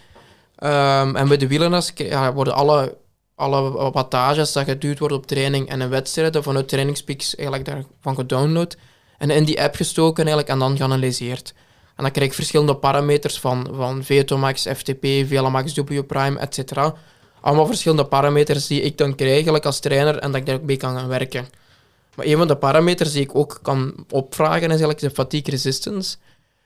Um, 0.64 1.16
en 1.16 1.28
bij 1.28 1.38
de 1.38 1.48
wielrenners 1.48 1.92
ja, 1.96 2.34
worden 2.34 2.54
alle, 2.54 2.98
alle 3.36 3.92
wattages 3.92 4.52
dat 4.52 4.64
geduurd 4.64 5.00
wordt 5.00 5.14
op 5.14 5.28
training 5.28 5.70
en 5.70 5.80
een 5.80 5.90
wedstrijd 5.90 6.38
vanuit 6.42 6.68
trainingspeaks 6.68 7.36
eigenlijk 7.36 7.68
daarvan 7.68 8.16
gedownload 8.16 8.76
en 9.18 9.30
in 9.30 9.44
die 9.44 9.62
app 9.62 9.76
gestoken 9.76 10.26
eigenlijk, 10.26 10.50
en 10.50 10.60
dan 10.60 10.78
geanalyseerd. 10.78 11.54
En 12.00 12.06
dan 12.06 12.14
krijg 12.14 12.30
ik 12.30 12.36
verschillende 12.36 12.76
parameters 12.76 13.40
van, 13.40 13.68
van 13.72 14.04
VO2max, 14.04 14.78
FTP, 14.78 15.06
VLamax, 15.28 15.74
W 15.74 16.02
prime, 16.08 16.40
etc. 16.40 16.72
Allemaal 17.42 17.66
verschillende 17.66 18.06
parameters 18.06 18.68
die 18.68 18.82
ik 18.82 18.98
dan 18.98 19.16
krijg 19.16 19.34
eigenlijk 19.34 19.66
als 19.66 19.80
trainer 19.80 20.18
en 20.18 20.32
dat 20.32 20.40
ik 20.40 20.46
daar 20.46 20.56
ook 20.56 20.62
mee 20.62 20.78
kan 20.78 20.98
gaan 20.98 21.08
werken. 21.08 21.48
Maar 22.16 22.26
een 22.26 22.38
van 22.38 22.48
de 22.48 22.56
parameters 22.56 23.12
die 23.12 23.22
ik 23.22 23.36
ook 23.36 23.60
kan 23.62 23.94
opvragen 24.10 24.62
is 24.62 24.68
eigenlijk 24.68 25.00
de 25.00 25.10
fatigue 25.10 25.52
resistance. 25.52 26.18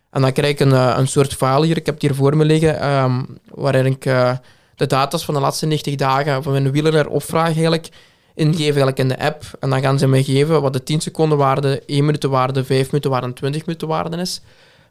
En 0.09 0.21
dan 0.21 0.31
krijg 0.31 0.51
ik 0.51 0.59
een, 0.59 0.73
eh, 0.73 0.95
een 0.97 1.07
soort 1.07 1.33
file 1.33 1.65
hier, 1.65 1.77
ik 1.77 1.85
heb 1.85 1.93
het 1.93 2.03
hier 2.03 2.15
voor 2.15 2.37
me 2.37 2.45
liggen, 2.45 2.87
um, 2.89 3.25
waarin 3.47 3.85
ik 3.85 4.05
uh, 4.05 4.31
de 4.75 4.87
data's 4.87 5.25
van 5.25 5.33
de 5.33 5.39
laatste 5.39 5.65
90 5.65 5.95
dagen 5.95 6.43
van 6.43 6.51
mijn 6.51 6.71
wielrenner 6.71 7.09
opvraag 7.09 7.53
eigenlijk, 7.53 7.89
ingeven 8.35 8.63
eigenlijk 8.63 8.99
in 8.99 9.07
de 9.07 9.19
app. 9.19 9.43
En 9.59 9.69
dan 9.69 9.81
gaan 9.81 9.99
ze 9.99 10.07
mij 10.07 10.23
geven 10.23 10.61
wat 10.61 10.73
de 10.73 10.83
10 10.83 11.01
seconden 11.01 11.37
waarde, 11.37 11.81
1 11.85 12.05
minuut 12.05 12.23
waarde, 12.23 12.63
5 12.63 12.85
minuten 12.85 13.11
waarde 13.11 13.27
en 13.27 13.33
20 13.33 13.65
minuten 13.65 13.87
waarde 13.87 14.17
is. 14.17 14.41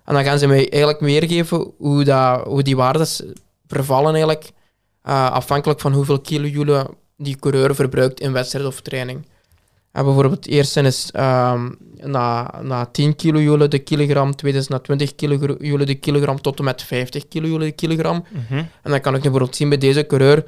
En 0.04 0.14
dan 0.14 0.24
gaan 0.24 0.38
ze 0.38 0.46
mij 0.46 0.70
eigenlijk 0.70 1.00
weergeven 1.00 1.72
hoe, 1.78 2.04
dat, 2.04 2.46
hoe 2.46 2.62
die 2.62 2.76
waardes 2.76 3.22
vervallen 3.66 4.12
eigenlijk, 4.12 4.50
uh, 5.04 5.30
afhankelijk 5.30 5.80
van 5.80 5.92
hoeveel 5.92 6.20
kilojoule 6.20 6.90
die 7.16 7.36
coureur 7.36 7.74
verbruikt 7.74 8.20
in 8.20 8.32
wedstrijd 8.32 8.66
of 8.66 8.80
training. 8.80 9.26
En 9.92 10.04
bijvoorbeeld 10.04 10.44
het 10.44 10.46
eerste 10.46 10.80
is 10.80 11.10
um, 11.16 11.76
na, 11.96 12.54
na 12.62 12.86
10 12.86 13.16
kilojoule 13.16 13.68
de 13.68 13.78
kilogram, 13.78 14.36
tweede 14.36 14.58
is 14.58 14.68
na 14.68 14.78
20 14.78 15.14
kilojoule 15.14 15.84
de 15.84 15.94
kilogram 15.94 16.40
tot 16.40 16.58
en 16.58 16.64
met 16.64 16.82
50 16.82 17.28
kilojoule 17.28 17.64
de 17.64 17.72
kilogram. 17.72 18.24
Mm 18.28 18.44
-hmm. 18.48 18.58
En 18.58 18.90
dan 18.90 19.00
kan 19.00 19.14
ik 19.14 19.22
bijvoorbeeld 19.22 19.56
zien 19.56 19.68
bij 19.68 19.78
deze 19.78 20.06
coureur, 20.06 20.44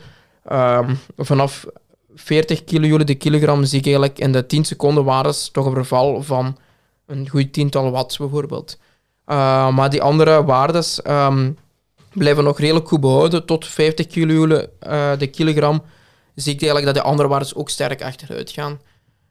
um, 0.52 0.98
vanaf 1.16 1.66
40 2.14 2.64
kilojoule 2.64 3.04
de 3.04 3.14
kilogram 3.14 3.64
zie 3.64 3.78
ik 3.78 3.84
eigenlijk 3.84 4.18
in 4.18 4.32
de 4.32 4.46
10 4.46 4.64
seconden 4.64 5.04
waardes 5.04 5.48
toch 5.50 5.66
een 5.66 5.72
verval 5.72 6.22
van 6.22 6.56
een 7.06 7.28
goed 7.28 7.52
tiental 7.52 7.90
watts 7.90 8.16
bijvoorbeeld. 8.16 8.78
Uh, 9.26 9.74
maar 9.74 9.90
die 9.90 10.02
andere 10.02 10.44
waardes 10.44 11.00
um, 11.06 11.58
blijven 12.12 12.44
nog 12.44 12.58
redelijk 12.58 12.88
goed 12.88 13.00
behouden. 13.00 13.46
Tot 13.46 13.66
50 13.66 14.06
kilojoule 14.06 14.70
uh, 14.86 15.18
de 15.18 15.26
kilogram 15.26 15.82
zie 16.34 16.52
ik 16.52 16.62
eigenlijk 16.62 16.94
dat 16.94 17.04
de 17.04 17.10
andere 17.10 17.28
waardes 17.28 17.54
ook 17.54 17.70
sterk 17.70 18.02
achteruit 18.02 18.50
gaan. 18.50 18.80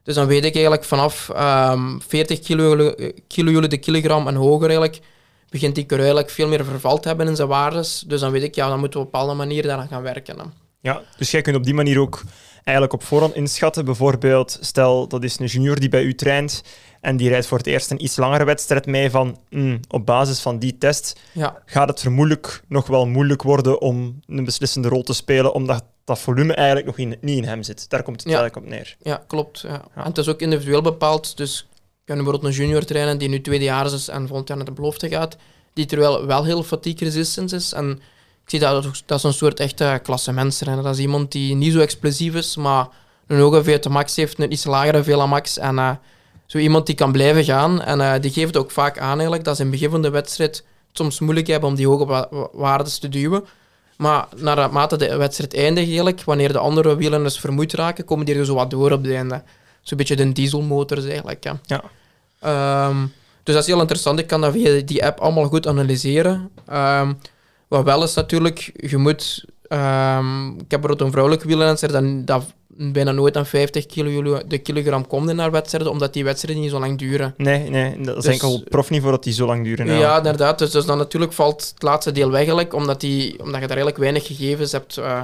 Dus 0.03 0.15
dan 0.15 0.27
weet 0.27 0.45
ik 0.45 0.53
eigenlijk 0.53 0.83
vanaf 0.83 1.29
um, 1.71 2.01
40 2.07 2.39
kilojoule, 2.39 3.15
kilojoule 3.27 3.67
de 3.67 3.77
kilogram 3.77 4.27
en 4.27 4.35
hoger 4.35 4.69
eigenlijk, 4.69 5.01
begint 5.49 5.75
die 5.75 5.85
coureur 5.85 6.07
eigenlijk 6.07 6.35
veel 6.35 6.47
meer 6.47 6.65
verval 6.65 6.99
te 6.99 7.07
hebben 7.07 7.27
in 7.27 7.35
zijn 7.35 7.47
waardes. 7.47 8.03
Dus 8.07 8.19
dan 8.19 8.31
weet 8.31 8.43
ik, 8.43 8.55
ja, 8.55 8.69
dan 8.69 8.79
moeten 8.79 8.99
we 8.99 9.05
op 9.05 9.13
een 9.13 9.19
bepaalde 9.19 9.37
manier 9.37 9.63
daaraan 9.63 9.87
gaan 9.87 10.01
werken. 10.01 10.37
Dan. 10.37 10.53
Ja, 10.79 11.01
dus 11.17 11.31
jij 11.31 11.41
kunt 11.41 11.55
op 11.55 11.63
die 11.63 11.73
manier 11.73 11.99
ook 11.99 12.23
eigenlijk 12.63 12.93
op 12.93 13.03
voorhand 13.03 13.35
inschatten. 13.35 13.85
Bijvoorbeeld, 13.85 14.57
stel 14.61 15.07
dat 15.07 15.23
is 15.23 15.39
een 15.39 15.45
junior 15.45 15.79
die 15.79 15.89
bij 15.89 16.03
u 16.03 16.15
traint 16.15 16.63
en 17.03 17.17
die 17.17 17.29
rijdt 17.29 17.45
voor 17.45 17.57
het 17.57 17.67
eerst 17.67 17.91
een 17.91 18.03
iets 18.03 18.15
langere 18.15 18.43
wedstrijd 18.43 18.85
mee 18.85 19.09
van 19.09 19.37
mm, 19.49 19.79
op 19.89 20.05
basis 20.05 20.39
van 20.39 20.59
die 20.59 20.77
test 20.77 21.19
ja. 21.31 21.61
gaat 21.65 21.87
het 21.87 21.99
vermoedelijk 21.99 22.63
nog 22.67 22.87
wel 22.87 23.07
moeilijk 23.07 23.41
worden 23.41 23.81
om 23.81 24.19
een 24.27 24.45
beslissende 24.45 24.87
rol 24.87 25.03
te 25.03 25.13
spelen, 25.13 25.53
omdat 25.53 25.83
dat 26.03 26.19
volume 26.19 26.53
eigenlijk 26.53 26.85
nog 26.85 26.97
in, 26.97 27.17
niet 27.21 27.37
in 27.37 27.43
hem 27.43 27.63
zit. 27.63 27.89
Daar 27.89 28.03
komt 28.03 28.21
het 28.21 28.31
ja. 28.31 28.39
eigenlijk 28.39 28.65
op 28.65 28.71
neer. 28.71 28.95
Ja, 29.01 29.23
klopt. 29.27 29.59
Ja. 29.59 29.85
En 29.95 30.03
het 30.03 30.17
is 30.17 30.27
ook 30.27 30.39
individueel 30.39 30.81
bepaald, 30.81 31.37
dus 31.37 31.67
kan 32.05 32.15
bijvoorbeeld 32.15 32.43
een 32.43 32.59
junior 32.59 32.85
trainen 32.85 33.17
die 33.17 33.29
nu 33.29 33.41
tweedejaars 33.41 33.93
is 33.93 34.07
en 34.07 34.27
volgend 34.27 34.47
jaar 34.47 34.57
naar 34.57 34.65
de 34.65 34.71
belofte 34.71 35.09
gaat, 35.09 35.37
die 35.73 35.85
terwijl 35.85 36.25
wel 36.25 36.43
heel 36.43 36.63
fatigue 36.63 37.07
resistant 37.07 37.51
is 37.51 37.73
en 37.73 37.91
ik 38.43 38.49
zie 38.49 38.59
dat, 38.59 39.03
dat 39.05 39.17
is 39.17 39.23
een 39.23 39.33
soort 39.33 39.59
echte 39.59 39.99
klassementsrenner. 40.03 40.83
Dat 40.83 40.93
is 40.93 40.99
iemand 40.99 41.31
die 41.31 41.55
niet 41.55 41.73
zo 41.73 41.79
explosief 41.79 42.35
is, 42.35 42.55
maar 42.55 42.87
een 43.27 43.39
hoge 43.39 43.63
VO2 43.63 43.91
max 43.91 44.15
heeft, 44.15 44.39
een 44.39 44.51
iets 44.51 44.63
lagere 44.63 45.03
VLA 45.03 45.25
max. 45.25 45.57
En 45.57 45.75
uh, 45.75 45.91
zo 46.53 46.59
iemand 46.59 46.85
die 46.85 46.95
kan 46.95 47.11
blijven 47.11 47.43
gaan. 47.43 47.81
En 47.81 47.99
uh, 47.99 48.13
die 48.21 48.31
geeft 48.31 48.57
ook 48.57 48.71
vaak 48.71 48.99
aan 48.99 49.13
eigenlijk, 49.13 49.43
dat 49.43 49.55
ze 49.55 49.63
in 49.63 49.67
het 49.67 49.75
begin 49.75 49.91
van 49.91 50.01
de 50.01 50.09
wedstrijd 50.09 50.63
soms 50.91 51.19
moeilijk 51.19 51.47
hebben 51.47 51.69
om 51.69 51.75
die 51.75 51.87
hoge 51.87 52.05
wa 52.05 52.27
waarden 52.51 52.99
te 52.99 53.09
duwen. 53.09 53.45
Maar 53.97 54.27
naarmate 54.35 54.97
de 54.97 55.17
wedstrijd 55.17 55.53
eindigt, 55.53 55.87
eigenlijk, 55.87 56.23
wanneer 56.23 56.51
de 56.51 56.57
andere 56.57 56.95
wielen 56.95 57.23
dus 57.23 57.39
vermoeid 57.39 57.73
raken, 57.73 58.05
komen 58.05 58.25
die 58.25 58.35
er 58.35 58.45
zo 58.45 58.53
wat 58.53 58.69
door 58.69 58.91
op 58.91 59.03
het 59.03 59.11
einde. 59.11 59.43
Zo'n 59.81 59.97
beetje 59.97 60.15
de 60.15 60.31
dieselmotor 60.31 61.09
eigenlijk. 61.09 61.43
Ja. 61.43 61.59
ja. 62.41 62.87
Um, 62.87 63.13
dus 63.43 63.53
dat 63.53 63.63
is 63.63 63.69
heel 63.69 63.79
interessant. 63.79 64.19
Ik 64.19 64.27
kan 64.27 64.41
dat 64.41 64.53
via 64.53 64.81
die 64.81 65.05
app 65.05 65.19
allemaal 65.19 65.45
goed 65.45 65.67
analyseren. 65.67 66.49
Um, 66.73 67.17
wat 67.67 67.83
wel 67.83 68.03
is 68.03 68.13
natuurlijk, 68.13 68.71
je 68.73 68.97
moet... 68.97 69.45
Um, 69.69 70.47
ik 70.49 70.71
heb 70.71 70.81
bijvoorbeeld 70.81 71.01
een 71.01 71.11
vrouwelijke 71.11 71.47
wielrenner 71.47 71.91
dat, 71.91 72.27
dat 72.27 72.53
bijna 72.77 73.11
nooit 73.11 73.37
aan 73.37 73.45
50 73.45 73.85
kilo 73.85 74.41
de 74.47 74.57
kilogram 74.57 75.07
komt 75.07 75.29
in 75.29 75.39
haar 75.39 75.51
wedstrijden, 75.51 75.91
omdat 75.91 76.13
die 76.13 76.23
wedstrijden 76.23 76.61
niet 76.61 76.71
zo 76.71 76.79
lang 76.79 76.97
duren. 76.97 77.33
Nee, 77.37 77.69
nee 77.69 78.01
dat 78.01 78.17
is 78.17 78.23
dus, 78.23 78.33
enkel 78.33 78.63
profniveau 78.69 79.11
dat 79.11 79.23
die 79.23 79.33
zo 79.33 79.45
lang 79.45 79.63
duren. 79.63 79.85
Ja, 79.85 79.93
ja 79.93 80.17
inderdaad. 80.17 80.59
Dus, 80.59 80.71
dus 80.71 80.85
dan 80.85 80.97
natuurlijk 80.97 81.33
valt 81.33 81.69
het 81.73 81.81
laatste 81.83 82.11
deel 82.11 82.29
weg, 82.29 82.37
eigenlijk, 82.37 82.73
omdat, 82.73 83.01
die, 83.01 83.31
omdat 83.31 83.61
je 83.61 83.67
daar 83.67 83.77
eigenlijk 83.77 83.97
weinig 83.97 84.27
gegevens 84.27 84.71
hebt 84.71 84.97
uh, 84.97 85.21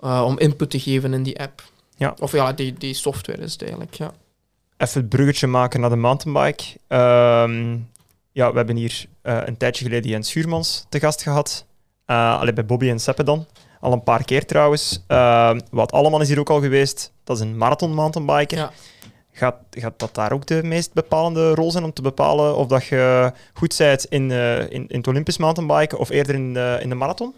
uh, 0.00 0.22
om 0.26 0.38
input 0.38 0.70
te 0.70 0.80
geven 0.80 1.12
in 1.12 1.22
die 1.22 1.40
app. 1.40 1.62
Ja. 1.96 2.14
Of 2.18 2.32
ja, 2.32 2.52
die, 2.52 2.74
die 2.78 2.94
software 2.94 3.42
is 3.42 3.52
het 3.52 3.62
eigenlijk, 3.62 3.94
ja. 3.94 4.12
Even 4.76 5.00
het 5.00 5.08
bruggetje 5.08 5.46
maken 5.46 5.80
naar 5.80 5.90
de 5.90 5.96
mountainbike. 5.96 6.64
Um, 6.88 7.88
ja, 8.32 8.50
we 8.50 8.56
hebben 8.56 8.76
hier 8.76 9.06
uh, 9.22 9.40
een 9.44 9.56
tijdje 9.56 9.84
geleden 9.84 10.10
Jens 10.10 10.28
Schuurmans 10.28 10.86
te 10.88 11.00
gast 11.00 11.22
gehad. 11.22 11.66
Uh, 12.06 12.40
allee, 12.40 12.52
bij 12.52 12.66
Bobby 12.66 12.88
en 12.88 12.98
Seppe 12.98 13.24
dan. 13.24 13.46
Al 13.80 13.92
een 13.92 14.02
paar 14.02 14.24
keer 14.24 14.46
trouwens. 14.46 15.04
Uh, 15.08 15.54
wat 15.70 15.92
allemaal 15.92 16.20
is 16.20 16.28
hier 16.28 16.38
ook 16.38 16.50
al 16.50 16.60
geweest. 16.60 17.12
Dat 17.24 17.36
is 17.36 17.42
een 17.42 17.56
marathon 17.56 17.94
mountainbiker. 17.94 18.58
Ja. 18.58 18.72
Gaat, 19.32 19.56
gaat 19.70 19.98
dat 19.98 20.14
daar 20.14 20.32
ook 20.32 20.46
de 20.46 20.62
meest 20.62 20.92
bepalende 20.92 21.54
rol 21.54 21.70
zijn 21.70 21.84
om 21.84 21.92
te 21.92 22.02
bepalen 22.02 22.56
of 22.56 22.66
dat 22.66 22.84
je 22.84 23.32
goed 23.54 23.74
bent 23.78 24.04
in, 24.04 24.30
uh, 24.30 24.60
in, 24.60 24.88
in 24.88 24.96
het 24.96 25.06
Olympisch 25.06 25.38
mountainbiken 25.38 25.98
of 25.98 26.08
eerder 26.08 26.34
in 26.34 26.54
de, 26.54 26.78
in 26.80 26.88
de 26.88 26.94
marathon? 26.94 27.34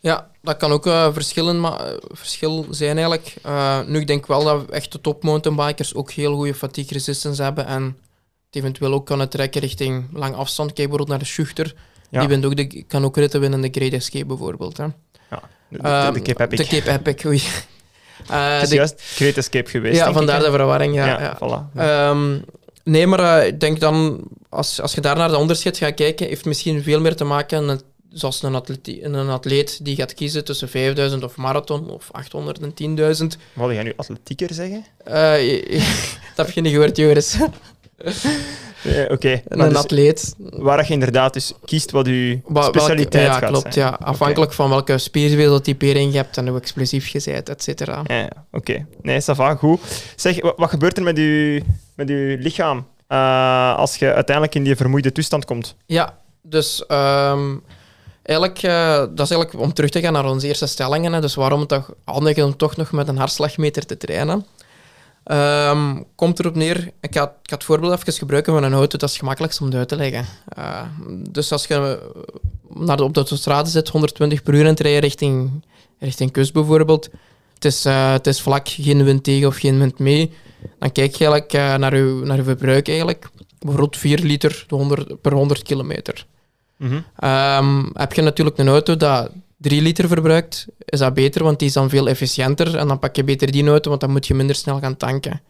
Ja, 0.00 0.30
dat 0.42 0.56
kan 0.56 0.70
ook 0.70 0.86
uh, 0.86 1.12
verschillen, 1.12 1.60
maar, 1.60 1.92
uh, 1.92 1.98
verschil 2.08 2.66
zijn 2.70 2.96
eigenlijk. 2.96 3.34
Uh, 3.46 3.84
nu, 3.86 4.00
ik 4.00 4.06
denk 4.06 4.26
wel 4.26 4.44
dat 4.44 4.70
echte 4.70 5.00
top 5.00 5.22
mountainbikers 5.22 5.94
ook 5.94 6.10
heel 6.10 6.34
goede 6.34 6.54
fatigue 6.54 6.92
resistance 6.92 7.42
hebben 7.42 7.66
en 7.66 7.82
het 8.46 8.56
eventueel 8.56 8.92
ook 8.92 9.06
kunnen 9.06 9.28
trekken 9.28 9.60
richting 9.60 10.08
lang 10.12 10.34
afstand. 10.34 10.72
Kijk 10.72 10.76
bijvoorbeeld 10.76 11.08
naar 11.08 11.18
de 11.18 11.24
Schuchter 11.24 11.74
Ja. 12.10 12.20
Die 12.20 12.28
wint 12.28 12.44
ook 12.44 12.56
de, 12.56 12.82
kan 12.82 13.04
ook 13.04 13.16
ritten 13.16 13.40
winnen 13.40 13.64
in 13.64 13.72
de 13.72 13.80
Great 13.80 13.92
Escape 13.92 14.26
bijvoorbeeld. 14.26 14.76
Hè. 14.76 14.84
Ja, 15.30 15.42
de, 15.68 15.78
de, 15.78 15.88
Ehm, 15.88 16.12
de 16.12 16.22
Cape 16.22 16.42
Epic. 16.44 16.58
De 16.58 16.66
Cape 16.80 16.90
Epic, 16.90 17.24
oei. 17.26 17.42
Eh, 18.30 18.52
Het 18.54 18.62
is 18.62 18.68
de- 18.68 18.74
juist 18.74 19.00
Great 19.14 19.36
Escape 19.36 19.70
geweest, 19.70 19.96
ja, 19.96 20.12
vandaar 20.12 20.38
ik, 20.38 20.44
de 20.44 20.50
verwarring. 20.50 20.94
Ja, 20.94 21.06
Ja, 21.06 21.20
ja. 21.20 21.36
voilà. 21.36 21.78
Ehm, 21.80 22.38
nee, 22.84 23.06
maar 23.06 23.38
eh, 23.40 23.46
ik 23.46 23.60
denk 23.60 23.80
dan, 23.80 24.20
als, 24.48 24.80
als 24.80 24.94
je 24.94 25.00
daar 25.00 25.16
naar 25.16 25.28
de 25.28 25.36
onderscheid 25.36 25.76
gaat 25.76 25.94
kijken, 25.94 26.26
heeft 26.26 26.44
misschien 26.44 26.82
veel 26.82 27.00
meer 27.00 27.16
te 27.16 27.24
maken 27.24 27.64
met, 27.64 27.84
zoals 28.12 28.42
een, 28.42 28.54
atlete- 28.54 29.04
een 29.04 29.14
atleet 29.28 29.84
die 29.84 29.96
gaat 29.96 30.14
kiezen 30.14 30.44
tussen 30.44 30.68
5000 30.68 31.24
of 31.24 31.36
marathon 31.36 31.90
of 31.90 32.08
800 32.12 32.58
en 32.60 32.74
10.000. 33.34 33.40
Wilde 33.52 33.74
jij 33.74 33.82
nu 33.82 33.92
atletieker 33.96 34.54
zeggen? 34.54 34.84
Eh, 35.04 35.12
dat 36.36 36.46
heb 36.46 36.50
je 36.50 36.60
niet 36.60 36.72
gehoord, 36.72 36.96
Joris. 36.96 37.36
Eh, 37.96 39.04
Oké, 39.10 39.42
een 39.48 39.68
dus 39.68 39.78
atleet. 39.78 40.34
waar 40.38 40.86
je 40.86 40.92
inderdaad 40.92 41.32
dus 41.32 41.52
kiest 41.64 41.90
wat 41.90 42.06
je 42.06 42.40
Wa- 42.44 42.60
welke- 42.60 42.78
specialiteit 42.78 43.26
ja, 43.26 43.38
gaat 43.38 43.48
klopt. 43.48 43.74
zijn. 43.74 43.86
Ja. 43.86 43.98
Afhankelijk 44.00 44.52
van 44.52 44.68
welke 44.70 44.98
spierweefseltypering 44.98 46.10
je 46.12 46.16
hebt 46.16 46.36
en 46.36 46.48
hoe 46.48 46.58
explosief 46.58 47.08
je 47.08 47.22
bent, 47.24 47.48
et 47.48 47.62
cetera. 47.62 48.02
Ja, 48.06 48.16
ja, 48.18 48.30
oké. 48.52 48.86
Nee, 49.02 49.20
ça 49.22 49.34
va, 49.34 49.54
goed. 49.54 49.80
Zeg, 50.16 50.40
wat, 50.42 50.54
wat 50.56 50.70
gebeurt 50.70 50.96
er 50.96 51.02
met 51.02 51.16
je, 51.16 51.62
met 51.94 52.08
uw 52.08 52.36
lichaam 52.38 52.86
eh, 53.06 53.76
als 53.76 53.96
je 53.96 54.12
uiteindelijk 54.14 54.54
in 54.56 54.64
die 54.64 54.76
vermoeide 54.76 55.12
toestand 55.12 55.44
komt? 55.44 55.74
Ja, 55.86 56.18
dus 56.42 56.86
ehm, 56.86 57.54
eigenlijk, 58.22 58.62
eh, 58.62 58.96
dat 58.98 59.20
is 59.20 59.30
eigenlijk 59.30 59.54
om 59.62 59.72
terug 59.72 59.90
te 59.90 60.00
gaan 60.00 60.12
naar 60.12 60.24
onze 60.30 60.46
eerste 60.46 60.66
stellingen. 60.66 61.12
Hè, 61.12 61.20
dus 61.20 61.34
waarom 61.34 61.60
het 61.60 61.68
toch 61.68 61.90
handig 62.04 62.36
is 62.36 62.42
om 62.44 62.56
toch 62.56 62.76
nog 62.76 62.92
met 62.92 63.08
een 63.08 63.18
hartslagmeter 63.18 63.86
te 63.86 63.96
trainen. 63.96 64.46
Ehm, 65.26 66.02
komt 66.14 66.38
erop 66.38 66.54
neer, 66.54 66.92
ik 67.00 67.14
ga, 67.14 67.22
ik 67.22 67.48
ga 67.50 67.54
het 67.54 67.64
voorbeeld 67.64 67.92
even 67.92 68.12
gebruiken 68.12 68.52
van 68.52 68.62
een 68.62 68.72
auto, 68.72 68.98
dat 68.98 69.02
is 69.02 69.10
het 69.10 69.18
gemakkelijkst 69.18 69.60
om 69.60 69.66
het 69.66 69.74
uit 69.74 69.88
te 69.88 69.96
leggen. 69.96 70.26
Eh, 70.48 70.82
dus 71.30 71.52
als 71.52 71.66
je 71.66 71.98
naar 72.68 72.96
de, 72.96 73.04
op 73.04 73.14
de 73.14 73.20
autostrade 73.20 73.68
zit, 73.68 73.88
120 73.88 74.42
per 74.42 74.54
uur 74.54 74.66
en 74.66 74.74
rijden 74.74 75.00
richting, 75.00 75.64
richting 75.98 76.32
kust 76.32 76.52
bijvoorbeeld, 76.52 77.08
het 77.54 77.64
is, 77.64 77.84
eh, 77.84 78.12
het 78.12 78.26
is 78.26 78.40
vlak, 78.40 78.68
geen 78.68 79.04
wind 79.04 79.24
tegen 79.24 79.48
of 79.48 79.56
geen 79.56 79.78
wind 79.78 79.98
mee, 79.98 80.32
dan 80.78 80.92
kijk 80.92 81.14
je 81.14 81.26
eigenlijk 81.26 81.52
eh, 81.52 81.74
naar, 81.74 81.96
je, 81.96 82.20
naar 82.24 82.36
je 82.36 82.42
verbruik 82.42 82.88
eigenlijk. 82.88 83.28
Bijvoorbeeld 83.58 83.96
4 83.96 84.18
liter 84.18 84.64
de 84.66 84.74
100 84.74 85.20
per 85.20 85.32
100 85.32 85.62
kilometer. 85.62 86.26
Mhm. 86.76 87.00
Ehm, 87.16 87.84
heb 87.92 88.12
je 88.12 88.22
natuurlijk 88.22 88.58
een 88.58 88.68
auto 88.68 88.96
dat 88.96 89.30
3 89.58 89.82
liter 89.82 90.08
verbruikt, 90.08 90.66
is 90.78 90.98
dat 90.98 91.14
beter, 91.14 91.42
want 91.42 91.58
die 91.58 91.68
is 91.68 91.74
dan 91.74 91.88
veel 91.88 92.08
efficiënter. 92.08 92.76
En 92.76 92.88
dan 92.88 92.98
pak 92.98 93.16
je 93.16 93.24
beter 93.24 93.50
die 93.50 93.68
auto, 93.68 93.88
want 93.88 94.00
dan 94.00 94.10
moet 94.10 94.26
je 94.26 94.34
minder 94.34 94.56
snel 94.56 94.78
gaan 94.78 94.96
tanken. 94.96 95.40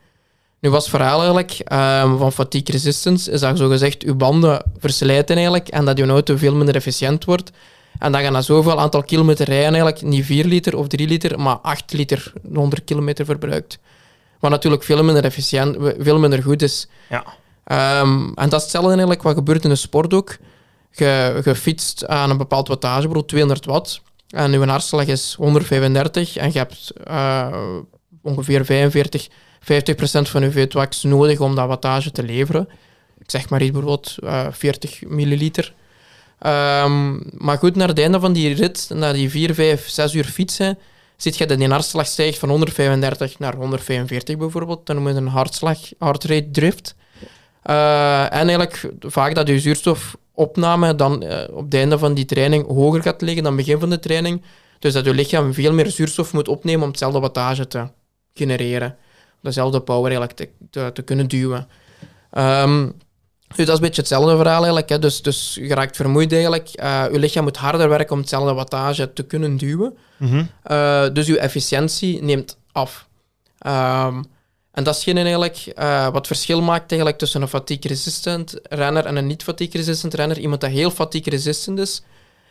Nu 0.61 0.71
was 0.71 0.83
het 0.83 0.95
verhaal 0.95 1.19
eigenlijk 1.19 1.51
ehm, 1.65 2.17
van 2.17 2.33
fatigue 2.33 2.73
resistance, 2.73 3.31
is 3.31 3.41
dat 3.41 3.59
zogezegd 3.59 4.03
je 4.03 4.15
banden 4.15 4.63
verslijten 4.79 5.35
eigenlijk 5.35 5.69
en 5.69 5.85
dat 5.85 5.99
je 5.99 6.07
auto 6.07 6.37
veel 6.37 6.55
minder 6.55 6.75
efficiënt 6.75 7.25
wordt. 7.25 7.51
En 7.99 8.13
dan 8.13 8.21
ga 8.21 8.27
je 8.27 8.33
na 8.33 8.41
zoveel 8.41 8.81
aantal 8.81 9.03
kilometer 9.03 9.47
rijden 9.47 9.75
eigenlijk 9.75 10.03
niet 10.03 10.25
4 10.25 10.45
liter 10.45 10.77
of 10.77 10.89
3 10.89 11.09
liter, 11.09 11.41
maar 11.41 11.57
8 11.57 11.93
liter 11.93 12.33
de 12.43 12.59
100 12.59 12.85
kilometer 12.85 13.25
verbruikt. 13.25 13.79
Wat 14.41 14.51
natuurlijk 14.51 14.83
veel 14.83 15.05
minder 15.05 15.25
efficiënt, 15.25 15.77
veel 15.99 16.19
minder 16.19 16.43
goed 16.43 16.63
is. 16.63 16.89
Ja. 17.09 17.25
Ehm, 17.65 18.33
en 18.35 18.49
dat 18.49 18.55
is 18.55 18.63
hetzelfde 18.63 18.89
eigenlijk 18.89 19.23
wat 19.23 19.35
gebeurt 19.35 19.65
in 19.65 19.71
de 19.71 19.77
sport 19.77 20.15
ook. 20.15 20.37
Je, 20.99 21.41
je 21.45 21.55
fietst 21.55 22.07
aan 22.07 22.31
een 22.31 22.37
bepaald 22.37 22.69
wattage, 22.69 22.95
bijvoorbeeld 22.95 23.29
200 23.29 23.65
watt. 23.65 24.01
En 24.29 24.53
je 24.53 24.67
hartslag 24.67 25.07
is 25.07 25.35
135 25.39 26.37
en 26.37 26.53
je 26.53 26.59
hebt 26.59 26.93
eh, 27.05 27.57
ongeveer 28.23 28.65
45, 28.65 29.29
50% 29.29 29.31
van 30.23 30.43
je 30.43 30.53
VO2 30.53 31.01
nodig 31.03 31.41
om 31.41 31.55
dat 31.55 31.69
wattage 31.69 32.11
te 32.11 32.23
leveren. 32.23 32.69
Ik 33.19 33.31
zeg 33.31 33.49
maar 33.49 33.63
iets 33.63 33.71
bijvoorbeeld 33.71 34.17
eh, 34.23 34.47
40 34.51 35.03
milliliter. 35.07 35.75
Ehm, 36.39 37.19
maar 37.45 37.59
goed, 37.59 37.77
naar 37.77 37.89
het 37.89 37.99
einde 37.99 38.21
van 38.21 38.33
die 38.33 38.55
rit, 38.55 38.91
na 38.95 39.13
die 39.13 39.31
4, 39.31 39.55
5, 39.55 39.89
6 39.89 40.15
uur 40.15 40.25
fietsen, 40.25 40.79
ziet 41.17 41.37
je 41.37 41.47
dat 41.47 41.59
die 41.59 41.69
hartslag 41.69 42.07
stijgt 42.07 42.39
van 42.39 42.49
135 42.49 43.39
naar 43.39 43.55
145 43.55 44.37
bijvoorbeeld. 44.37 44.87
Dan 44.87 44.95
noemen 44.95 45.15
we 45.15 45.19
het 45.19 45.29
een 45.29 45.35
hartslag, 45.35 45.79
heart 45.99 46.25
rate 46.25 46.51
drift. 46.51 46.95
Eh, 47.63 48.23
en 48.25 48.31
eigenlijk 48.31 48.91
vaak 49.01 49.35
dat 49.35 49.49
je 49.49 49.61
zuurstofopname 50.37 50.95
dan 50.95 51.23
eh, 51.23 51.57
op 51.57 51.65
het 51.65 51.75
einde 51.75 51.99
van 51.99 52.15
die 52.15 52.25
training 52.25 52.67
hoger 52.67 53.03
gaat 53.03 53.21
liggen 53.21 53.43
dan 53.43 53.57
begin 53.57 53.79
van 53.79 53.91
de 53.91 53.99
training. 53.99 54.43
Dus 54.79 54.93
dat 54.93 55.05
je 55.05 55.15
lichaam 55.15 55.55
veel 55.55 55.73
meer 55.73 55.91
zuurstof 55.91 56.33
moet 56.33 56.49
opnemen 56.49 56.83
om 56.83 56.89
hetzelfde 56.89 57.21
wattage 57.21 57.67
te 57.67 57.89
genereren. 58.35 58.97
Dezelfde 59.43 59.81
power 59.81 60.11
eigenlijk 60.11 60.33
te, 60.33 60.49
te, 60.71 60.91
te 60.93 61.03
kunnen 61.03 61.29
duwen. 61.29 61.69
Ehm, 62.31 62.91
dus 63.49 63.67
dat 63.67 63.69
is 63.69 63.75
een 63.75 63.81
beetje 63.81 64.01
hetzelfde 64.01 64.37
verhaal 64.37 64.57
eigenlijk. 64.57 64.89
Hè. 64.89 64.99
Dus, 64.99 65.23
dus 65.23 65.59
je 65.61 65.75
raakt 65.75 65.97
vermoeid 65.97 66.33
eigenlijk. 66.33 66.69
Eh, 66.69 67.05
je 67.13 67.19
lichaam 67.19 67.45
moet 67.45 67.57
harder 67.57 67.89
werken 67.89 68.13
om 68.13 68.19
hetzelfde 68.19 68.53
wattage 68.53 69.13
te 69.13 69.23
kunnen 69.23 69.57
duwen. 69.57 69.97
Mhm. 70.17 70.45
Uh, 70.71 71.07
dus 71.13 71.29
uw 71.29 71.37
efficiëntie 71.37 72.23
neemt 72.23 72.59
af. 72.73 73.09
Um, 73.67 74.25
en 74.77 74.85
dat 74.85 74.97
is 74.97 75.03
geen 75.03 75.17
eigenlijk 75.17 75.73
uh, 75.79 76.09
wat 76.09 76.27
verschil 76.27 76.63
maakt 76.63 76.91
eigenlijk 76.91 77.21
tussen 77.21 77.43
een 77.43 77.49
fatigue-resistant 77.49 78.59
renner 78.63 79.07
en 79.07 79.17
een 79.17 79.27
niet-fatigue-resistant 79.27 80.15
renner. 80.15 80.39
Iemand 80.39 80.61
dat 80.61 80.71
heel 80.71 80.91
fatigue-resistant 80.91 81.79
is, 81.79 82.03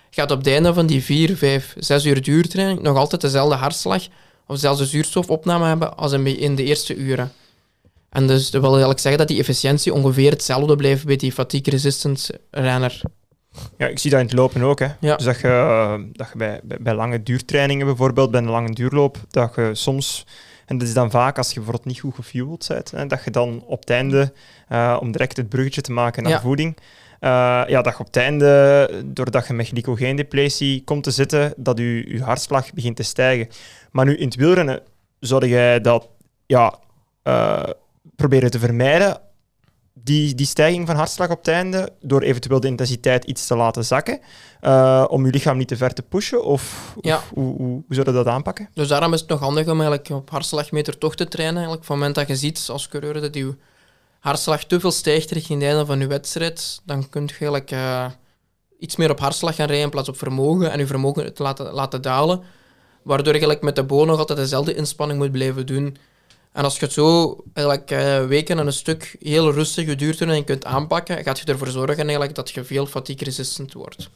gaat 0.09 0.31
op 0.31 0.37
het 0.37 0.47
einde 0.47 0.73
van 0.73 0.85
die 0.85 1.03
4, 1.03 1.37
5, 1.37 1.75
6 1.77 2.05
uur 2.05 2.21
duurtraining 2.21 2.81
nog 2.81 2.97
altijd 2.97 3.21
dezelfde 3.21 3.55
hartslag 3.55 4.03
of 4.47 4.55
dezelfde 4.55 4.85
zuurstofopname 4.85 5.65
hebben 5.65 5.97
als 5.97 6.11
in 6.11 6.55
de 6.55 6.63
eerste 6.63 6.95
uren. 6.95 7.31
En 8.09 8.27
dus 8.27 8.49
dat 8.49 8.61
wil 8.61 8.69
eigenlijk 8.69 8.99
zeggen 8.99 9.19
dat 9.19 9.27
die 9.27 9.39
efficiëntie 9.39 9.93
ongeveer 9.93 10.31
hetzelfde 10.31 10.75
blijft 10.75 11.05
bij 11.05 11.15
die 11.15 11.31
fatigue-resistant 11.31 12.29
renner. 12.51 13.01
Ja, 13.77 13.87
ik 13.87 13.99
zie 13.99 14.11
dat 14.11 14.19
in 14.19 14.25
het 14.25 14.35
lopen 14.35 14.61
ook. 14.61 14.79
Hè. 14.79 14.87
Ja. 14.99 15.15
Dus 15.15 15.25
dat 15.25 15.39
je, 15.39 15.47
uh, 15.47 15.93
dat 16.11 16.27
je 16.31 16.37
bij, 16.37 16.59
bij, 16.63 16.77
bij, 16.81 16.93
lange 16.93 17.23
duurtrainingen 17.23 17.85
bijvoorbeeld, 17.85 18.31
bij 18.31 18.41
een 18.41 18.49
lange 18.49 18.73
duurloop, 18.73 19.17
dat 19.29 19.55
je 19.55 19.69
soms, 19.73 20.25
en 20.65 20.77
dat 20.77 20.87
is 20.87 20.93
dan 20.93 21.11
vaak 21.11 21.37
als 21.37 21.47
je 21.47 21.53
bijvoorbeeld 21.53 21.85
niet 21.85 21.99
goed 21.99 22.15
gefueld 22.15 22.67
bent, 22.67 22.91
hè, 22.91 23.07
dat 23.07 23.23
je 23.23 23.31
dan 23.31 23.63
op 23.65 23.79
het 23.79 23.89
einde, 23.89 24.33
uh, 24.69 24.97
om 24.99 25.11
direct 25.11 25.37
het 25.37 25.49
bruggetje 25.49 25.81
te 25.81 25.91
maken 25.91 26.23
naar 26.23 26.31
Ja. 26.31 26.41
voeding, 26.41 26.77
uh, 26.77 27.63
ja, 27.67 27.81
dat 27.81 27.93
je 27.93 27.99
op 27.99 28.05
het 28.05 28.17
einde, 28.17 29.03
doordat 29.05 29.47
je 29.47 29.53
met 29.53 29.67
glycogeendepletie 29.67 30.83
komt 30.83 31.03
te 31.03 31.11
zitten, 31.11 31.53
dat 31.57 31.77
je, 31.77 32.13
je 32.13 32.23
hartslag 32.23 32.73
begint 32.73 32.95
te 32.95 33.03
stijgen. 33.03 33.47
Maar 33.91 34.05
nu 34.05 34.17
in 34.17 34.25
het 34.25 34.35
wielrennen 34.35 34.81
zou 35.19 35.47
jij 35.47 35.81
dat 35.81 36.09
ja, 36.45 36.75
uh, 37.23 37.63
proberen 38.15 38.51
te 38.51 38.59
vermijden 38.59 39.21
die, 40.05 40.35
die 40.35 40.45
stijging 40.45 40.87
van 40.87 40.95
hartslag 40.95 41.29
op 41.29 41.37
het 41.37 41.47
einde, 41.47 41.89
door 42.01 42.21
eventueel 42.21 42.59
de 42.59 42.67
intensiteit 42.67 43.23
iets 43.23 43.47
te 43.47 43.55
laten 43.55 43.85
zakken, 43.85 44.19
uh, 44.61 45.05
om 45.07 45.25
je 45.25 45.31
lichaam 45.31 45.57
niet 45.57 45.67
te 45.67 45.77
ver 45.77 45.93
te 45.93 46.01
pushen? 46.01 46.43
Of, 46.43 46.93
Ja. 47.01 47.15
of 47.15 47.31
hoe, 47.33 47.55
hoe, 47.55 47.67
hoe 47.67 47.83
zou 47.87 48.09
je 48.09 48.15
dat 48.15 48.27
aanpakken? 48.27 48.69
Dus 48.73 48.87
daarom 48.87 49.13
is 49.13 49.19
het 49.19 49.29
nog 49.29 49.39
handig 49.39 49.63
om 49.67 49.81
eigenlijk 49.81 50.09
op 50.09 50.29
hartslagmeter 50.29 50.97
toch 50.97 51.15
te 51.15 51.27
trainen. 51.27 51.55
Eigenlijk. 51.55 51.85
Van 51.85 51.95
het 51.95 52.05
moment 52.05 52.27
dat 52.27 52.37
je 52.37 52.45
ziet 52.45 52.67
als 52.71 52.87
coureur 52.87 53.21
dat 53.21 53.35
je 53.35 53.55
hartslag 54.19 54.63
te 54.63 54.79
veel 54.79 54.91
stijgt 54.91 55.31
richting 55.31 55.61
het 55.61 55.69
einde 55.69 55.85
van 55.85 55.99
je 55.99 56.07
wedstrijd, 56.07 56.81
dan 56.85 57.09
kun 57.09 57.23
je 57.23 57.29
eigenlijk 57.29 57.71
uh, 57.71 58.05
iets 58.79 58.95
meer 58.95 59.11
op 59.11 59.19
hartslag 59.19 59.55
gaan 59.55 59.67
rijden 59.67 59.85
in 59.85 59.91
plaats 59.91 60.09
op 60.09 60.17
vermogen 60.17 60.71
en 60.71 60.79
je 60.79 60.87
vermogen 60.87 61.33
te 61.33 61.43
laten, 61.43 61.71
laten 61.71 62.01
dalen. 62.01 62.41
Waardoor 63.03 63.33
je 63.33 63.39
eigenlijk 63.39 63.61
met 63.61 63.75
de 63.75 63.83
boon 63.83 64.07
nog 64.07 64.19
altijd 64.19 64.39
dezelfde 64.39 64.75
inspanning 64.75 65.19
moet 65.19 65.31
blijven 65.31 65.65
doen. 65.65 65.97
En 66.55 66.63
als 66.63 66.79
je 66.79 66.85
het 66.85 66.93
zo 66.93 67.37
eigenlijk, 67.53 67.91
uh, 67.91 68.25
weken 68.25 68.59
en 68.59 68.65
een 68.65 68.73
stuk 68.73 69.15
heel 69.19 69.51
rustig 69.51 69.85
geduurtraining 69.85 70.45
kunt 70.45 70.65
aanpakken, 70.65 71.23
gaat 71.23 71.39
je 71.39 71.45
ervoor 71.45 71.67
zorgen 71.67 72.03
eigenlijk 72.03 72.35
dat 72.35 72.49
je 72.49 72.63
veel 72.63 72.85
fatigue-resistant 72.85 73.73
wordt. 73.73 74.09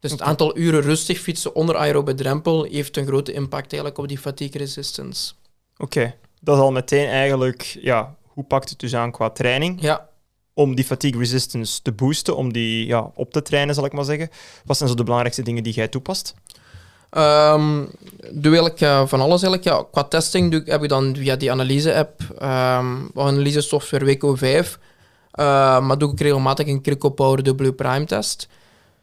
Dus 0.00 0.10
het 0.10 0.22
aantal 0.22 0.56
uren 0.56 0.80
rustig 0.80 1.20
fietsen 1.20 1.54
onder 1.54 1.76
aerobe 1.76 2.14
drempel 2.14 2.64
heeft 2.64 2.96
een 2.96 3.06
grote 3.06 3.32
impact 3.32 3.72
eigenlijk 3.72 3.98
op 3.98 4.08
die 4.08 4.18
fatigue-resistance. 4.18 5.32
Oké, 5.72 5.82
okay. 5.82 6.16
dat 6.40 6.56
is 6.56 6.62
al 6.62 6.72
meteen 6.72 7.08
eigenlijk, 7.08 7.62
ja, 7.80 8.16
hoe 8.22 8.44
pakt 8.44 8.70
het 8.70 8.78
dus 8.78 8.94
aan 8.94 9.12
qua 9.12 9.30
training? 9.30 9.82
Ja. 9.82 10.08
Om 10.54 10.74
die 10.74 10.84
fatigue-resistance 10.84 11.82
te 11.82 11.92
boosten, 11.92 12.36
om 12.36 12.52
die 12.52 12.86
ja, 12.86 13.10
op 13.14 13.32
te 13.32 13.42
trainen, 13.42 13.74
zal 13.74 13.84
ik 13.84 13.92
maar 13.92 14.04
zeggen. 14.04 14.30
Wat 14.64 14.76
zijn 14.76 14.88
zo 14.88 14.94
de 14.94 15.02
belangrijkste 15.02 15.42
dingen 15.42 15.62
die 15.62 15.74
jij 15.74 15.88
toepast? 15.88 16.34
Um, 17.10 17.88
doe 18.32 18.52
eigenlijk 18.52 18.80
uh, 18.80 19.06
van 19.06 19.20
alles 19.20 19.42
eigenlijk. 19.42 19.64
Ja, 19.64 19.84
qua 19.90 20.04
testing 20.04 20.50
doe, 20.50 20.62
heb 20.64 20.82
ik 20.82 20.88
dan 20.88 21.16
via 21.16 21.36
die 21.36 21.50
analyse-app, 21.50 22.20
um, 22.42 23.10
analyse-software 23.14 24.04
WCO5, 24.04 24.68
uh, 24.68 25.80
maar 25.80 25.98
doe 25.98 26.12
ik 26.12 26.20
regelmatig 26.20 26.66
een 26.66 26.82
Crico 26.82 27.10
Power 27.10 27.54
W 27.56 27.72
Prime 27.72 28.04
test. 28.04 28.48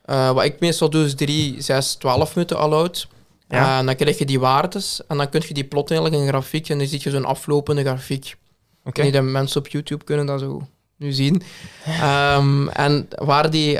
Uh, 0.05 0.31
wat 0.31 0.43
ik 0.43 0.59
meestal 0.59 0.89
doe 0.89 1.05
is 1.05 1.15
3, 1.15 1.61
6, 1.61 1.95
12 1.95 2.35
minuten 2.35 2.57
all-out. 2.57 3.07
Ja. 3.49 3.77
en 3.79 3.85
dan 3.85 3.95
krijg 3.95 4.17
je 4.17 4.25
die 4.25 4.39
waardes 4.39 5.01
en 5.07 5.17
dan 5.17 5.29
kun 5.29 5.41
je 5.47 5.53
die 5.53 5.63
plotten 5.63 5.95
eigenlijk 5.95 6.23
in 6.23 6.27
een 6.27 6.39
grafiek 6.39 6.69
en 6.69 6.77
dan 6.77 6.87
zie 6.87 6.99
je 7.03 7.09
zo'n 7.09 7.25
aflopende 7.25 7.81
grafiek. 7.81 8.35
Okay. 8.83 9.21
Mensen 9.21 9.59
op 9.59 9.67
YouTube 9.67 10.03
kunnen 10.03 10.25
dat 10.25 10.39
zo 10.39 10.67
nu 10.97 11.11
zien. 11.11 11.41
um, 12.03 12.69
en 12.85 13.07
waar 13.17 13.49
die 13.49 13.79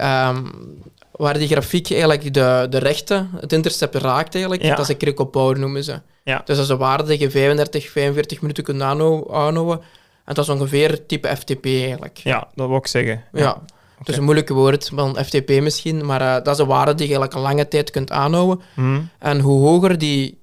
waar 1.18 1.38
die 1.38 1.48
grafiek 1.48 1.90
eigenlijk 1.92 2.34
de, 2.34 2.68
de 2.70 2.78
rechte, 2.78 3.26
het 3.36 3.54
intercept 3.54 3.96
raakt 3.96 4.34
eigenlijk, 4.34 4.64
Ja. 4.64 4.70
dat 4.70 4.80
is 4.80 4.88
een 4.88 4.98
critical 4.98 5.26
power 5.26 5.60
noemen 5.60 5.84
ze. 5.84 6.02
Ja. 6.24 6.42
Dus 6.46 6.56
dat 6.56 6.66
is 6.66 6.72
een 6.72 6.78
waarde 6.78 7.04
dat 7.04 7.20
je 7.20 7.32
35, 7.32 7.90
45 7.90 8.42
minuten 8.42 8.64
kunt 8.64 8.82
aanhou- 8.82 9.34
aanhouden. 9.34 9.80
En 10.26 10.34
dat 10.34 10.44
is 10.44 10.50
ongeveer 10.50 11.06
type 11.06 11.36
FTP 11.36 11.66
eigenlijk. 11.66 12.18
Ja, 12.18 12.48
dat 12.56 12.68
wil 12.68 12.78
ik 12.78 12.88
zeggen. 12.88 13.24
Ja. 13.34 13.62
Het 13.98 14.10
is 14.10 14.18
een 14.18 14.24
moeilijke 14.24 14.54
woord, 14.54 14.92
van 14.94 15.18
FTP 15.26 15.50
misschien, 15.62 16.06
maar 16.06 16.22
eh, 16.22 16.34
dat 16.44 16.48
is 16.54 16.58
een 16.60 16.68
waarde 16.68 16.96
die 16.96 17.08
je 17.08 17.14
eigenlijk 17.16 17.34
een 17.34 17.42
lange 17.56 17.68
tijd 17.68 17.92
kunt 17.92 18.12
aanhouden. 18.12 18.62
Mhm. 18.76 19.02
En 19.20 19.40
hoe 19.40 19.60
hoger 19.68 19.98
die 19.98 20.40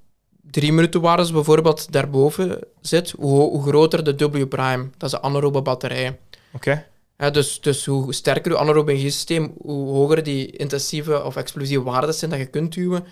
drie 0.51 0.73
minuten 0.73 1.01
waardes 1.01 1.31
bijvoorbeeld 1.31 1.91
daarboven 1.91 2.59
zit, 2.81 3.13
hoe, 3.17 3.31
ho- 3.39 3.49
hoe 3.49 3.63
groter 3.63 4.03
de 4.03 4.15
W-prime. 4.29 4.89
Dat 4.97 5.13
is 5.13 5.19
de 5.19 5.21
anaerobe 5.21 5.61
batterij. 5.61 6.17
Oké. 6.53 6.85
Dus, 7.31 7.61
dus 7.61 7.85
hoe 7.85 8.13
sterker 8.13 8.51
je 8.51 8.57
anaerobe 8.57 8.91
energiesysteem, 8.91 9.53
hoe 9.61 9.89
hoger 9.89 10.23
die 10.23 10.51
intensieve 10.51 11.23
of 11.23 11.35
explosieve 11.35 11.83
waarden 11.83 12.13
zijn 12.13 12.31
dat 12.31 12.39
je 12.39 12.45
kunt 12.45 12.73
duwen. 12.73 13.03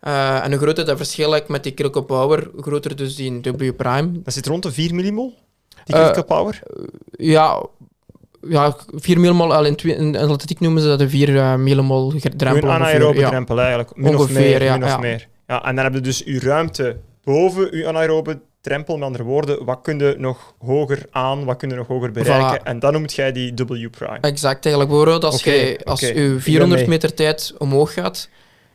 Eh, 0.00 0.44
en 0.44 0.50
hoe 0.50 0.60
groter 0.60 0.84
dat 0.84 0.96
verschil 0.96 1.40
met 1.48 1.62
die 1.62 1.74
critical 1.74 2.02
power, 2.02 2.48
hoe 2.54 2.62
groter 2.62 2.96
dus 2.96 3.14
die 3.16 3.40
W-prime. 3.40 4.22
Dat 4.22 4.34
zit 4.34 4.46
rond 4.46 4.62
de 4.62 4.72
4 4.72 4.94
millimol, 4.94 5.34
die 5.84 5.96
Eh, 5.96 6.22
power. 6.26 6.62
Ja, 7.10 7.66
ja 8.48 8.76
4 8.94 9.20
millimol, 9.20 9.54
al 9.54 9.64
in, 9.64 9.76
in 9.76 10.16
atletiek 10.16 10.60
noemen 10.60 10.82
ze 10.82 10.88
dat 10.88 10.98
de 10.98 11.08
4 11.08 11.36
eh, 11.36 11.54
millimol 11.54 12.12
drempel. 12.36 12.68
Een 12.68 12.74
anaerobe 12.74 13.18
ja. 13.18 13.28
drempel 13.28 13.58
eigenlijk. 13.58 13.96
Min 13.96 14.14
of 14.14 14.20
Ongeveer, 14.20 14.40
meer. 14.40 14.62
ja, 14.62 14.72
min 14.72 14.84
of 14.84 14.90
ja. 14.90 14.98
meer. 14.98 15.28
Ja, 15.46 15.64
en 15.64 15.74
dan 15.74 15.84
heb 15.84 15.94
je 15.94 16.00
dus 16.00 16.22
je 16.24 16.40
ruimte 16.40 16.96
boven 17.24 17.76
je 17.76 17.86
anaerobe 17.86 18.40
drempel. 18.66 18.94
Met 18.96 19.04
andere 19.06 19.24
woorden, 19.24 19.64
wat 19.64 19.78
kun 19.82 19.98
je 19.98 20.14
nog 20.18 20.54
hoger 20.58 21.06
aan, 21.10 21.44
wat 21.44 21.56
kun 21.56 21.68
je 21.68 21.74
nog 21.74 21.86
hoger 21.86 22.12
bereiken. 22.12 22.60
Voilà. 22.60 22.62
En 22.62 22.78
dan 22.78 22.92
noemt 22.92 23.14
jij 23.14 23.32
die 23.32 23.52
W-prime. 23.54 24.18
Exact, 24.20 24.64
eigenlijk 24.64 24.88
bijvoorbeeld 24.94 25.24
als, 25.24 25.42
jij, 25.44 25.80
als 25.84 26.00
je 26.00 26.12
ben 26.14 26.40
400 26.40 26.80
mee. 26.80 26.88
meter 26.88 27.14
tijd 27.14 27.54
omhoog 27.58 27.92
gaat, 27.92 28.28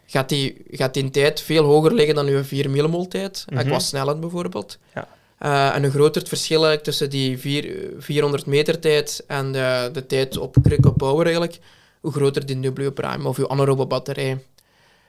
gaat 0.06 0.30
die, 0.30 0.56
gaat 0.72 0.94
die 0.94 1.10
tijd 1.10 1.42
veel 1.42 1.64
hoger 1.64 1.94
liggen 1.94 2.16
dan 2.16 2.26
je 2.26 2.44
4 2.44 2.70
millimol 2.70 3.08
tijd, 3.08 3.46
eh, 3.50 3.58
Mhm. 3.58 3.68
qua 3.68 3.80
snelheid 3.80 4.20
bijvoorbeeld. 4.20 4.78
Ja. 4.96 5.08
Eh, 5.38 5.76
en 5.76 5.82
hoe 5.82 5.92
groter 5.92 6.20
het 6.22 6.30
verschil 6.30 6.56
eigenlijk 6.56 6.84
tussen 6.84 7.10
die 7.10 7.38
vier, 7.38 7.76
400 8.00 8.46
meter 8.46 8.80
tijd 8.80 9.24
en 9.28 9.52
de, 9.52 9.90
de 9.94 10.06
tijd 10.06 10.38
op 10.38 10.56
critical 10.64 10.92
power 10.92 11.24
eigenlijk, 11.26 11.60
hoe 12.02 12.12
groter 12.12 12.46
die 12.46 12.72
W-prime 12.72 13.28
of 13.28 13.38
je 13.38 13.50
anaerobe 13.50 13.86
batterij. 13.86 14.38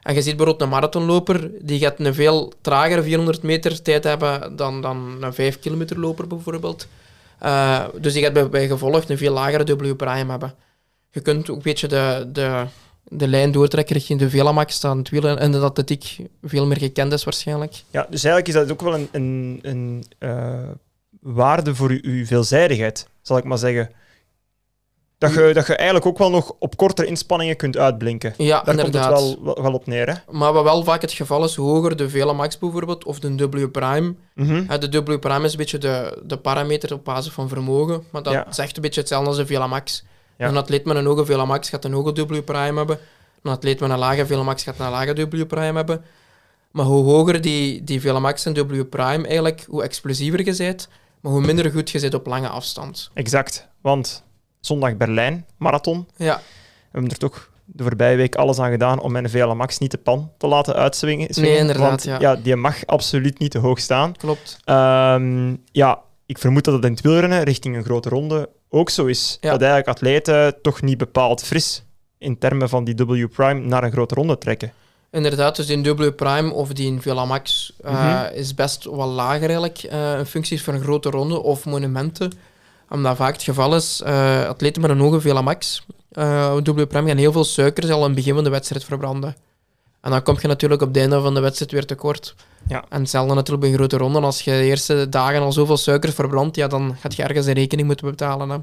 En 0.03 0.13
je 0.13 0.21
ziet 0.21 0.37
bijvoorbeeld 0.37 0.61
een 0.61 0.69
marathonloper, 0.69 1.51
die 1.61 1.79
gaat 1.79 1.99
een 1.99 2.13
veel 2.13 2.53
tragere 2.61 3.03
400 3.03 3.43
meter 3.43 3.81
tijd 3.81 4.03
hebben 4.03 4.55
dan, 4.55 4.81
dan 4.81 5.17
een 5.21 5.33
5 5.33 5.59
kilometer 5.59 5.99
loper 5.99 6.27
bijvoorbeeld. 6.27 6.87
Eh, 7.39 7.85
dus 7.99 8.13
die 8.13 8.23
gaat 8.23 8.51
bij, 8.51 8.67
gevolg 8.67 9.09
een 9.09 9.17
veel 9.17 9.33
lagere 9.33 9.75
W-prime 9.75 10.31
hebben. 10.31 10.53
Je 11.11 11.19
kunt 11.19 11.49
ook 11.49 11.55
een 11.55 11.61
beetje 11.61 11.87
de, 11.87 12.29
de, 12.33 12.65
de 13.03 13.27
lijn 13.27 13.51
doortrekken 13.51 13.95
richting 13.95 14.19
de 14.19 14.29
Velamax, 14.29 14.75
staan 14.75 14.97
het 14.97 15.09
wielen 15.09 15.39
en 15.39 15.51
de 15.51 15.59
atletiek 15.59 16.17
veel 16.43 16.65
meer 16.65 16.77
gekend 16.77 17.13
is 17.13 17.23
waarschijnlijk. 17.23 17.83
Ja, 17.91 18.07
dus 18.09 18.23
eigenlijk 18.23 18.47
is 18.47 18.53
dat 18.53 18.71
ook 18.71 18.81
wel 18.81 18.93
een, 18.93 19.09
een, 19.11 19.59
een 19.61 20.03
eh, 20.17 20.69
waarde 21.19 21.75
voor 21.75 21.93
je 22.07 22.25
veelzijdigheid, 22.25 23.07
zal 23.21 23.37
ik 23.37 23.43
maar 23.43 23.57
zeggen. 23.57 23.89
Dat 25.23 25.33
je, 25.33 25.53
dat 25.53 25.67
je 25.67 25.75
eigenlijk 25.75 26.05
ook 26.07 26.17
wel 26.17 26.29
nog 26.29 26.55
op 26.59 26.77
kortere 26.77 27.07
inspanningen 27.07 27.55
kunt 27.55 27.77
uitblinken. 27.77 28.33
Ja, 28.37 28.61
Daar 28.61 28.75
inderdaad. 28.77 29.13
komt 29.13 29.29
het 29.29 29.39
wel, 29.43 29.61
wel, 29.63 29.73
op 29.73 29.87
neer. 29.87 30.09
Hè? 30.09 30.13
Maar 30.37 30.53
wat 30.53 30.63
wel 30.63 30.83
vaak 30.83 31.01
het 31.01 31.11
geval 31.11 31.43
is, 31.43 31.55
hoe 31.55 31.69
hoger 31.69 31.95
de 31.95 32.09
Velamax 32.09 32.57
bijvoorbeeld, 32.57 33.03
of 33.03 33.19
de 33.19 33.49
W-prime. 33.49 34.13
Mhm. 34.35 34.63
hè, 34.67 34.77
De 34.77 35.01
W-prime 35.03 35.45
is 35.45 35.51
een 35.51 35.57
beetje 35.57 35.77
de, 35.77 36.21
de 36.25 36.37
parameter 36.37 36.93
op 36.93 37.05
basis 37.05 37.31
van 37.33 37.47
vermogen, 37.49 38.03
maar 38.11 38.23
dat 38.23 38.33
Ja. 38.33 38.47
is 38.49 38.57
echt 38.57 38.75
een 38.75 38.81
beetje 38.81 38.99
hetzelfde 38.99 39.27
als 39.27 39.37
de 39.37 39.45
Velamax. 39.45 40.03
Ja. 40.37 40.47
Een 40.47 40.57
atleet 40.57 40.85
met 40.85 40.95
een 40.95 41.05
hoge 41.05 41.25
Velamax 41.25 41.69
gaat 41.69 41.85
een 41.85 41.93
hoge 41.93 42.11
W-prime 42.27 42.77
hebben. 42.77 42.99
Een 43.41 43.51
atleet 43.51 43.79
met 43.79 43.89
een 43.89 43.97
lage 43.99 44.25
Velamax 44.25 44.63
gaat 44.63 44.79
een 44.79 44.89
lage 44.89 45.13
W-prime 45.29 45.73
hebben. 45.75 46.03
Maar 46.71 46.85
hoe 46.85 47.03
hoger 47.03 47.41
die, 47.41 47.83
die 47.83 48.01
Velamax 48.01 48.45
en 48.45 48.53
W-prime 48.67 49.23
eigenlijk, 49.27 49.65
hoe 49.69 49.83
explosiever 49.83 50.45
je 50.45 50.55
bent, 50.57 50.87
maar 51.21 51.31
hoe 51.31 51.41
minder 51.41 51.71
goed 51.71 51.89
je 51.89 51.99
bent 51.99 52.13
op 52.13 52.25
lange 52.27 52.47
afstand. 52.47 53.09
Exact. 53.13 53.67
Want 53.81 54.23
zondag 54.65 54.97
Berlijn, 54.97 55.45
marathon. 55.57 56.07
Ja, 56.15 56.35
We 56.35 56.89
hebben 56.91 57.11
er 57.11 57.17
toch 57.17 57.49
de 57.65 57.83
voorbije 57.83 58.15
week 58.15 58.35
alles 58.35 58.59
aan 58.59 58.71
gedaan 58.71 58.99
om 58.99 59.11
mijn 59.11 59.29
VLMAX 59.29 59.77
niet 59.77 59.91
de 59.91 59.97
pan 59.97 60.31
te 60.37 60.47
laten 60.47 60.73
uitswingen. 60.75 61.27
Nee, 61.31 61.57
inderdaad, 61.57 61.87
Want 61.89 62.03
ja. 62.03 62.19
ja, 62.19 62.35
die 62.35 62.55
mag 62.55 62.85
absoluut 62.85 63.39
niet 63.39 63.51
te 63.51 63.59
hoog 63.59 63.79
staan. 63.79 64.15
klopt. 64.17 64.57
Ehm, 64.63 65.55
ja, 65.71 65.99
ik 66.25 66.37
vermoed 66.37 66.63
dat 66.63 66.73
het 66.73 66.83
in 66.85 66.91
het 66.91 67.01
wielrennen 67.01 67.43
richting 67.43 67.75
een 67.75 67.83
grote 67.83 68.09
ronde 68.09 68.49
ook 68.69 68.89
zo 68.89 69.05
is. 69.05 69.37
Ja. 69.41 69.51
Dat 69.51 69.61
eigenlijk 69.61 69.89
atleten 69.89 70.61
toch 70.61 70.81
niet 70.81 70.97
bepaald 70.97 71.43
fris 71.43 71.83
in 72.17 72.37
termen 72.37 72.69
van 72.69 72.83
die 72.83 72.95
W-prime 72.95 73.59
naar 73.59 73.83
een 73.83 73.91
grote 73.91 74.15
ronde 74.15 74.37
trekken. 74.37 74.71
Inderdaad, 75.11 75.55
dus 75.55 75.65
die 75.65 75.93
W-prime 75.93 76.51
of 76.53 76.73
die 76.73 77.01
Velamax 77.01 77.73
eh, 77.83 77.91
Mhm. 78.23 78.33
is 78.33 78.53
best 78.55 78.83
wel 78.83 79.07
lager 79.07 79.41
eigenlijk 79.41 79.77
eh, 79.77 80.17
in 80.19 80.25
functies 80.25 80.63
van 80.63 80.73
een 80.73 80.81
grote 80.81 81.09
ronde 81.09 81.41
of 81.41 81.65
monumenten. 81.65 82.31
Omdat 82.89 83.15
vaak 83.15 83.33
het 83.33 83.43
geval 83.43 83.75
is, 83.75 84.01
eh, 84.01 84.47
atleten 84.47 84.81
met 84.81 84.91
een 84.91 84.99
hoge 84.99 85.21
Velamax, 85.21 85.85
eh 86.11 86.55
W-prime 86.55 87.07
gaan 87.07 87.17
heel 87.17 87.31
veel 87.31 87.43
suikers 87.43 87.89
al 87.89 87.99
in 87.99 88.05
het 88.05 88.15
begin 88.15 88.33
van 88.33 88.43
de 88.43 88.49
wedstrijd 88.49 88.83
verbranden. 88.83 89.35
En 90.01 90.11
dan 90.11 90.23
kom 90.23 90.37
je 90.41 90.47
natuurlijk 90.47 90.81
op 90.81 90.87
het 90.87 90.97
einde 90.97 91.21
van 91.21 91.33
de 91.33 91.39
wedstrijd 91.39 91.71
weer 91.71 91.85
tekort. 91.85 92.35
Ja. 92.67 92.85
En 92.89 92.99
hetzelfde 92.99 93.33
natuurlijk 93.33 93.61
bij 93.61 93.69
een 93.69 93.77
grote 93.77 93.97
ronde. 93.97 94.19
Als 94.19 94.41
je 94.41 94.51
de 94.51 94.63
eerste 94.63 95.09
dagen 95.09 95.41
al 95.41 95.51
zoveel 95.51 95.77
suikers 95.77 96.13
verbrandt, 96.13 96.55
ja, 96.55 96.67
dan 96.67 96.95
gaat 96.99 97.15
je 97.15 97.23
ergens 97.23 97.45
een 97.45 97.53
rekening 97.53 97.87
moeten 97.87 98.09
betalen. 98.09 98.49
Hè. 98.49 98.57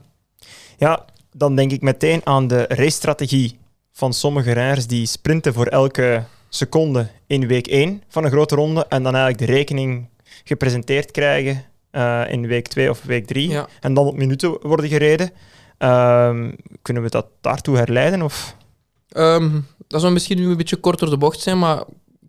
Ja, 0.78 1.04
dan 1.32 1.56
denk 1.56 1.72
ik 1.72 1.82
meteen 1.82 2.20
aan 2.24 2.46
de 2.46 2.64
racestrategie 2.68 3.58
van 3.92 4.12
sommige 4.12 4.52
rijders 4.52 4.86
die 4.86 5.06
sprinten 5.06 5.54
voor 5.54 5.66
elke 5.66 6.24
seconde 6.48 7.08
in 7.26 7.46
week 7.46 7.66
1 7.66 8.02
van 8.08 8.24
een 8.24 8.30
grote 8.30 8.54
ronde 8.54 8.86
en 8.88 9.02
dan 9.02 9.14
eigenlijk 9.14 9.46
de 9.46 9.52
rekening 9.52 10.08
gepresenteerd 10.44 11.10
krijgen 11.10 11.64
eh, 11.90 12.22
in 12.28 12.46
week 12.46 12.68
2 12.68 12.90
of 12.90 13.02
week 13.02 13.26
3 13.26 13.48
Ja. 13.48 13.68
en 13.80 13.94
dan 13.94 14.06
op 14.06 14.16
minuten 14.16 14.58
worden 14.68 14.88
gereden. 14.88 15.30
Ehm, 15.78 16.50
kunnen 16.82 17.02
we 17.02 17.08
dat 17.10 17.26
daartoe 17.40 17.76
herleiden? 17.76 18.22
Of? 18.22 18.56
Ehm, 19.08 19.50
dat 19.88 20.00
zou 20.00 20.12
misschien 20.12 20.38
nu 20.38 20.46
een 20.50 20.56
beetje 20.56 20.76
kort 20.76 20.98
door 20.98 21.10
de 21.10 21.16
bocht 21.16 21.40
zijn, 21.40 21.58
maar 21.58 21.78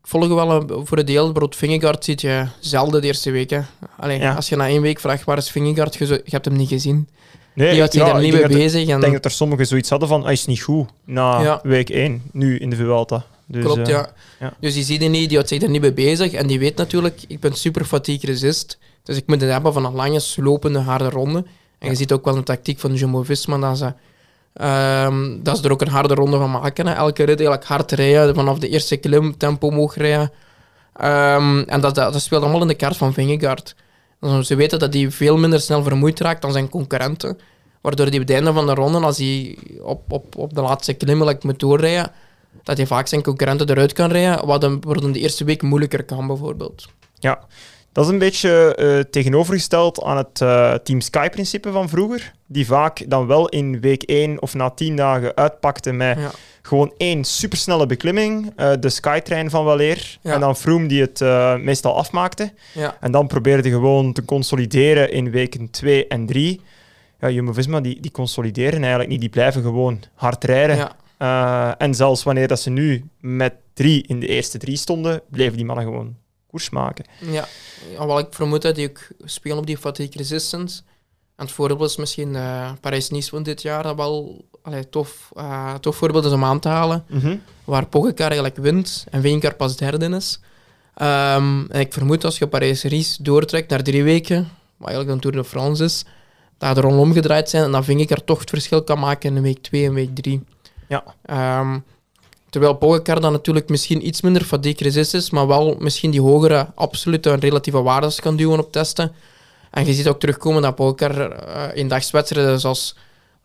ik 0.02 0.08
volg 0.08 0.28
wel 0.28 0.52
een- 0.52 0.88
voor 0.88 0.98
een 0.98 1.06
deel. 1.06 1.24
Bijvoorbeeld 1.24 1.56
Vingegaard 1.56 2.06
ziet 2.06 2.22
je 2.22 2.46
zelden 2.60 3.02
de 3.02 3.08
eerste 3.08 3.32
week. 3.32 3.50
Hè. 3.50 3.60
Allee, 3.98 4.20
Ja. 4.20 4.34
Als 4.36 4.50
je 4.50 4.56
na 4.56 4.68
één 4.68 4.82
week 4.82 5.00
vraagt 5.00 5.24
waar 5.24 5.38
is 5.38 5.50
Vingegaard, 5.52 5.96
je, 5.96 6.22
hebt 6.26 6.46
hem 6.46 6.56
niet 6.56 6.70
gezien. 6.70 7.10
Nee, 7.54 7.68
Die 7.70 7.78
ja, 7.78 7.88
daar 7.88 8.16
ik 8.16 8.22
niet 8.22 8.34
mee 8.34 8.42
er- 8.42 8.48
bezig. 8.50 8.88
En, 8.88 8.96
Ik 8.96 9.02
denk 9.02 9.14
dat 9.14 9.26
er 9.26 9.32
sommigen 9.32 9.68
zoiets 9.68 9.90
hadden 9.90 10.08
van, 10.08 10.24
hij 10.24 10.34
is 10.34 10.46
niet 10.46 10.62
goed 10.62 10.90
na 11.06 11.42
Ja. 11.42 11.60
week 11.64 11.90
1, 11.90 12.22
nu 12.32 12.58
in 12.58 12.70
de 12.70 12.76
Vuelta. 12.76 13.26
Dus, 13.48 13.64
klopt, 13.64 13.80
eh, 13.80 13.88
ja. 13.88 14.10
ja. 14.40 14.54
Dus 14.60 14.74
die 14.74 14.84
ziet 14.84 15.00
die 15.00 15.10
niet, 15.10 15.24
die 15.28 15.34
houdt 15.34 15.48
zich 15.50 15.60
daar 15.60 15.70
niet 15.70 15.82
mee 15.82 15.94
bezig. 15.94 16.32
En 16.34 16.48
die 16.48 16.60
weet 16.60 16.76
natuurlijk, 16.76 17.22
ik 17.28 17.40
ben 17.40 17.54
super 17.54 17.86
fatigue 17.86 18.30
resist. 18.30 18.78
Dus 19.04 19.18
ik 19.18 19.28
moet 19.28 19.42
het 19.42 19.52
hebben 19.52 19.74
van 19.74 19.86
een 19.86 19.94
lange, 19.94 20.20
slopende, 20.20 20.80
harde 20.80 21.10
ronde. 21.10 21.38
En 21.38 21.46
Ja. 21.80 21.90
je 21.90 21.96
ziet 21.96 22.12
ook 22.12 22.26
wel 22.26 22.36
een 22.36 22.44
tactiek 22.44 22.80
van 22.80 22.94
Jumbo-Visma, 22.94 23.58
dat 23.58 23.78
ze, 23.78 23.94
ehm, 24.54 25.44
dat 25.44 25.58
ze 25.58 25.64
er 25.64 25.72
ook 25.72 25.82
een 25.82 25.88
harde 25.88 26.14
ronde 26.14 26.38
van 26.38 26.52
maken. 26.52 26.88
Hè. 26.88 26.94
Elke 26.94 27.24
rit 27.24 27.40
eigenlijk 27.40 27.68
hard 27.68 27.92
rijden, 27.92 28.36
vanaf 28.36 28.60
de 28.60 28.70
eerste 28.70 28.98
klim 28.98 29.38
tempo 29.38 29.68
omhoog 29.68 29.96
rijden. 29.96 30.32
Ehm, 30.94 31.60
en 31.60 31.82
dat, 31.82 31.96
dat, 31.96 32.14
dat 32.14 32.22
speelt 32.22 32.42
allemaal 32.44 32.62
in 32.62 32.68
de 32.68 32.74
kaart 32.76 32.98
van 32.98 33.14
Vingegaard. 33.14 33.76
Dus 34.20 34.48
ze 34.48 34.56
weten 34.56 34.80
dat 34.80 34.94
hij 34.94 35.12
veel 35.12 35.38
minder 35.38 35.60
snel 35.62 35.84
vermoeid 35.84 36.20
raakt 36.20 36.42
dan 36.42 36.52
zijn 36.52 36.70
concurrenten. 36.70 37.38
Waardoor 37.82 38.06
hij 38.06 38.16
op 38.16 38.22
het 38.22 38.32
einde 38.32 38.54
van 38.54 38.66
de 38.66 38.74
ronde, 38.74 39.00
als 39.00 39.18
hij 39.18 39.58
op, 39.82 40.12
op, 40.12 40.38
op 40.38 40.54
de 40.54 40.62
laatste 40.62 40.94
klim 40.94 41.10
eigenlijk 41.10 41.44
moet 41.44 41.60
doorrijden, 41.60 42.12
dat 42.64 42.78
hij 42.78 42.86
vaak 42.86 43.08
zijn 43.08 43.24
concurrenten 43.24 43.70
eruit 43.70 43.94
kan 43.94 44.12
rijden, 44.12 44.46
wat 44.46 44.62
hem 44.62 45.12
de 45.12 45.20
eerste 45.20 45.44
week 45.44 45.62
moeilijker 45.62 46.04
kan, 46.04 46.28
bijvoorbeeld. 46.28 46.88
Ja, 47.20 47.40
dat 47.92 48.06
is 48.06 48.12
een 48.12 48.18
beetje 48.20 48.76
eh, 48.76 49.00
tegenovergesteld 49.00 50.04
aan 50.04 50.18
het 50.18 50.42
eh, 50.42 50.74
Team 50.74 51.02
Sky-principe 51.02 51.72
van 51.72 51.90
vroeger. 51.90 52.34
Die 52.48 52.66
vaak 52.66 53.10
dan 53.10 53.28
wel 53.28 53.50
in 53.50 53.80
week 53.80 54.04
1 54.04 54.42
of 54.42 54.54
na 54.54 54.70
10 54.70 54.96
dagen 54.96 55.36
uitpakte 55.36 55.92
met 55.92 56.18
Ja. 56.18 56.32
gewoon 56.62 56.94
één 56.98 57.24
supersnelle 57.24 57.86
beklimming, 57.86 58.54
eh, 58.56 58.72
de 58.80 58.90
Skytrain 58.90 59.50
van 59.50 59.66
Waleer. 59.66 60.18
Ja. 60.22 60.34
En 60.34 60.40
dan 60.40 60.56
Froome 60.56 60.88
die 60.88 61.02
het 61.02 61.20
meestal 61.64 61.96
afmaakte. 61.96 62.54
Ja, 62.74 62.98
En 63.00 63.12
dan 63.12 63.28
probeerde 63.28 63.70
gewoon 63.70 64.14
te 64.14 64.26
consolideren 64.26 65.12
in 65.12 65.32
weken 65.32 65.70
2 65.70 66.08
en 66.08 66.26
3. 66.26 66.62
Ja, 67.20 67.30
Jumbo-Visma, 67.30 67.82
die, 67.82 68.00
die 68.00 68.12
consolideren 68.12 68.80
eigenlijk 68.80 69.10
niet. 69.10 69.20
Die 69.20 69.30
blijven 69.30 69.62
gewoon 69.62 70.00
hard 70.16 70.44
rijden. 70.44 70.90
en 71.78 71.94
zelfs 71.96 72.24
wanneer 72.24 72.48
dat 72.48 72.60
ze 72.60 72.70
nu 72.70 73.04
met 73.20 73.54
drie 73.74 74.04
in 74.08 74.20
de 74.20 74.28
eerste 74.28 74.58
drie 74.58 74.78
stonden, 74.78 75.22
bleven 75.30 75.58
die 75.58 75.66
mannen 75.66 75.86
gewoon 75.86 76.16
koers 76.52 76.70
maken. 76.70 77.06
ja. 77.20 77.48
wat 78.06 78.20
ik 78.20 78.34
vermoed 78.34 78.62
dat 78.62 78.76
die 78.76 78.90
ook 78.90 79.08
spelen 79.24 79.58
op 79.58 79.66
die 79.66 79.78
fatigue 79.78 80.18
resistance. 80.18 80.82
En 81.36 81.46
het 81.46 81.56
voorbeeld 81.56 81.90
is 81.90 81.96
misschien 81.96 82.36
eh 82.36 82.72
Parijs-Nice 82.82 83.30
van 83.30 83.44
dit 83.44 83.62
jaar, 83.62 83.84
dat 83.84 83.96
wel 83.96 84.46
allee, 84.62 84.90
tof, 84.90 85.32
eh, 85.36 85.74
tof 85.74 85.96
voorbeeld 85.96 86.26
is 86.26 86.32
om 86.32 86.44
aan 86.44 86.60
te 86.60 86.68
halen. 86.68 87.06
waar 87.64 87.88
Pogacar 87.88 88.28
eigenlijk 88.28 88.58
wint 88.58 89.06
en 89.10 89.22
Vingegaard 89.22 89.58
pas 89.58 89.78
derde 89.78 90.16
is. 90.16 90.40
Ehm, 90.94 91.66
en 91.70 91.80
ik 91.80 91.94
vermoed 91.94 92.24
als 92.26 92.38
je 92.38 92.48
Parijs-Ries 92.48 93.18
doortrekt 93.18 93.70
naar 93.70 93.84
drie 93.84 94.04
weken, 94.04 94.50
wat 94.78 94.90
eigenlijk 94.90 95.10
een 95.16 95.22
Tour 95.22 95.44
de 95.44 95.50
France 95.50 95.84
is, 95.84 96.06
dat 96.58 96.78
er 96.78 96.84
rondom 96.84 97.00
omgedraaid 97.02 97.50
zijn 97.50 97.64
en 97.64 97.72
dat 97.72 97.86
Vingegaard 97.86 98.26
toch 98.26 98.40
het 98.40 98.50
verschil 98.50 98.84
kan 98.84 99.00
maken 99.00 99.36
in 99.36 99.42
week 99.42 99.62
2 99.62 99.86
en 99.86 99.94
week 99.94 100.16
3. 100.16 100.44
Ja. 100.88 101.04
Ehm, 101.22 101.80
terwijl 102.52 102.74
Pogacar 102.74 103.22
dan 103.22 103.32
natuurlijk 103.32 103.70
misschien 103.70 104.08
iets 104.08 104.22
minder 104.22 104.44
fatigue 104.44 104.84
resist 104.84 105.14
is, 105.14 105.30
maar 105.30 105.48
wel 105.48 105.76
misschien 105.80 106.12
die 106.12 106.22
hogere 106.22 106.68
absolute 106.76 107.30
en 107.30 107.40
relatieve 107.40 107.82
waardes 107.82 108.20
kan 108.20 108.36
duwen 108.36 108.60
op 108.60 108.72
testen. 108.72 109.12
En 109.72 109.86
je 109.86 109.94
ziet 109.94 110.08
ook 110.08 110.20
terugkomen 110.20 110.62
dat 110.62 110.76
Pogacar 110.76 111.18
uh, 111.20 111.78
in 111.78 111.88
dagswedstrijden 111.88 112.60
zoals 112.60 112.96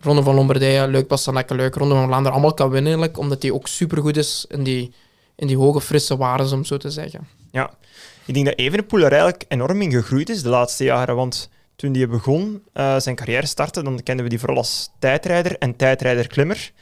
Ronde 0.01 0.23
van 0.23 0.35
Lombardije, 0.35 0.89
Leuk, 0.89 1.09
Bastenakke, 1.09 1.55
Leuk, 1.55 1.75
Ronde 1.75 1.95
van 1.95 2.07
Vlaanderen 2.07 2.33
allemaal 2.33 2.55
kan 2.55 2.71
winnen, 2.71 2.93
eigenlijk, 2.93 3.19
omdat 3.19 3.43
hij 3.43 3.51
ook 3.51 3.69
supergoed 3.69 4.17
is 4.17 4.45
in 4.49 4.63
die, 4.63 4.93
in 5.37 5.47
die 5.47 5.57
hoge, 5.57 5.81
frisse 5.81 6.17
waarden, 6.17 6.53
om 6.53 6.65
zo 6.65 6.77
te 6.77 6.91
zeggen. 6.91 7.29
Ja, 7.53 7.71
ik 8.25 8.35
denk 8.35 8.47
dat 8.47 8.59
Evenepoel 8.59 9.01
er 9.01 9.13
eigenlijk 9.13 9.45
enorm 9.49 9.83
in 9.83 9.91
gegroeid 9.91 10.29
is 10.29 10.43
de 10.43 10.49
laatste 10.49 10.85
jaren, 10.85 11.17
want 11.17 11.49
toen 11.77 11.95
hij 11.95 12.09
begon, 12.09 12.63
uh, 12.75 12.99
zijn 12.99 13.17
carrière 13.17 13.47
startte, 13.47 13.83
dan 13.83 14.03
kenden 14.03 14.25
we 14.25 14.31
die 14.31 14.39
vooral 14.39 14.57
als 14.57 14.91
tijdrijder 14.99 15.59
en 15.59 15.77
tijdrijder-klimmer. 15.77 16.73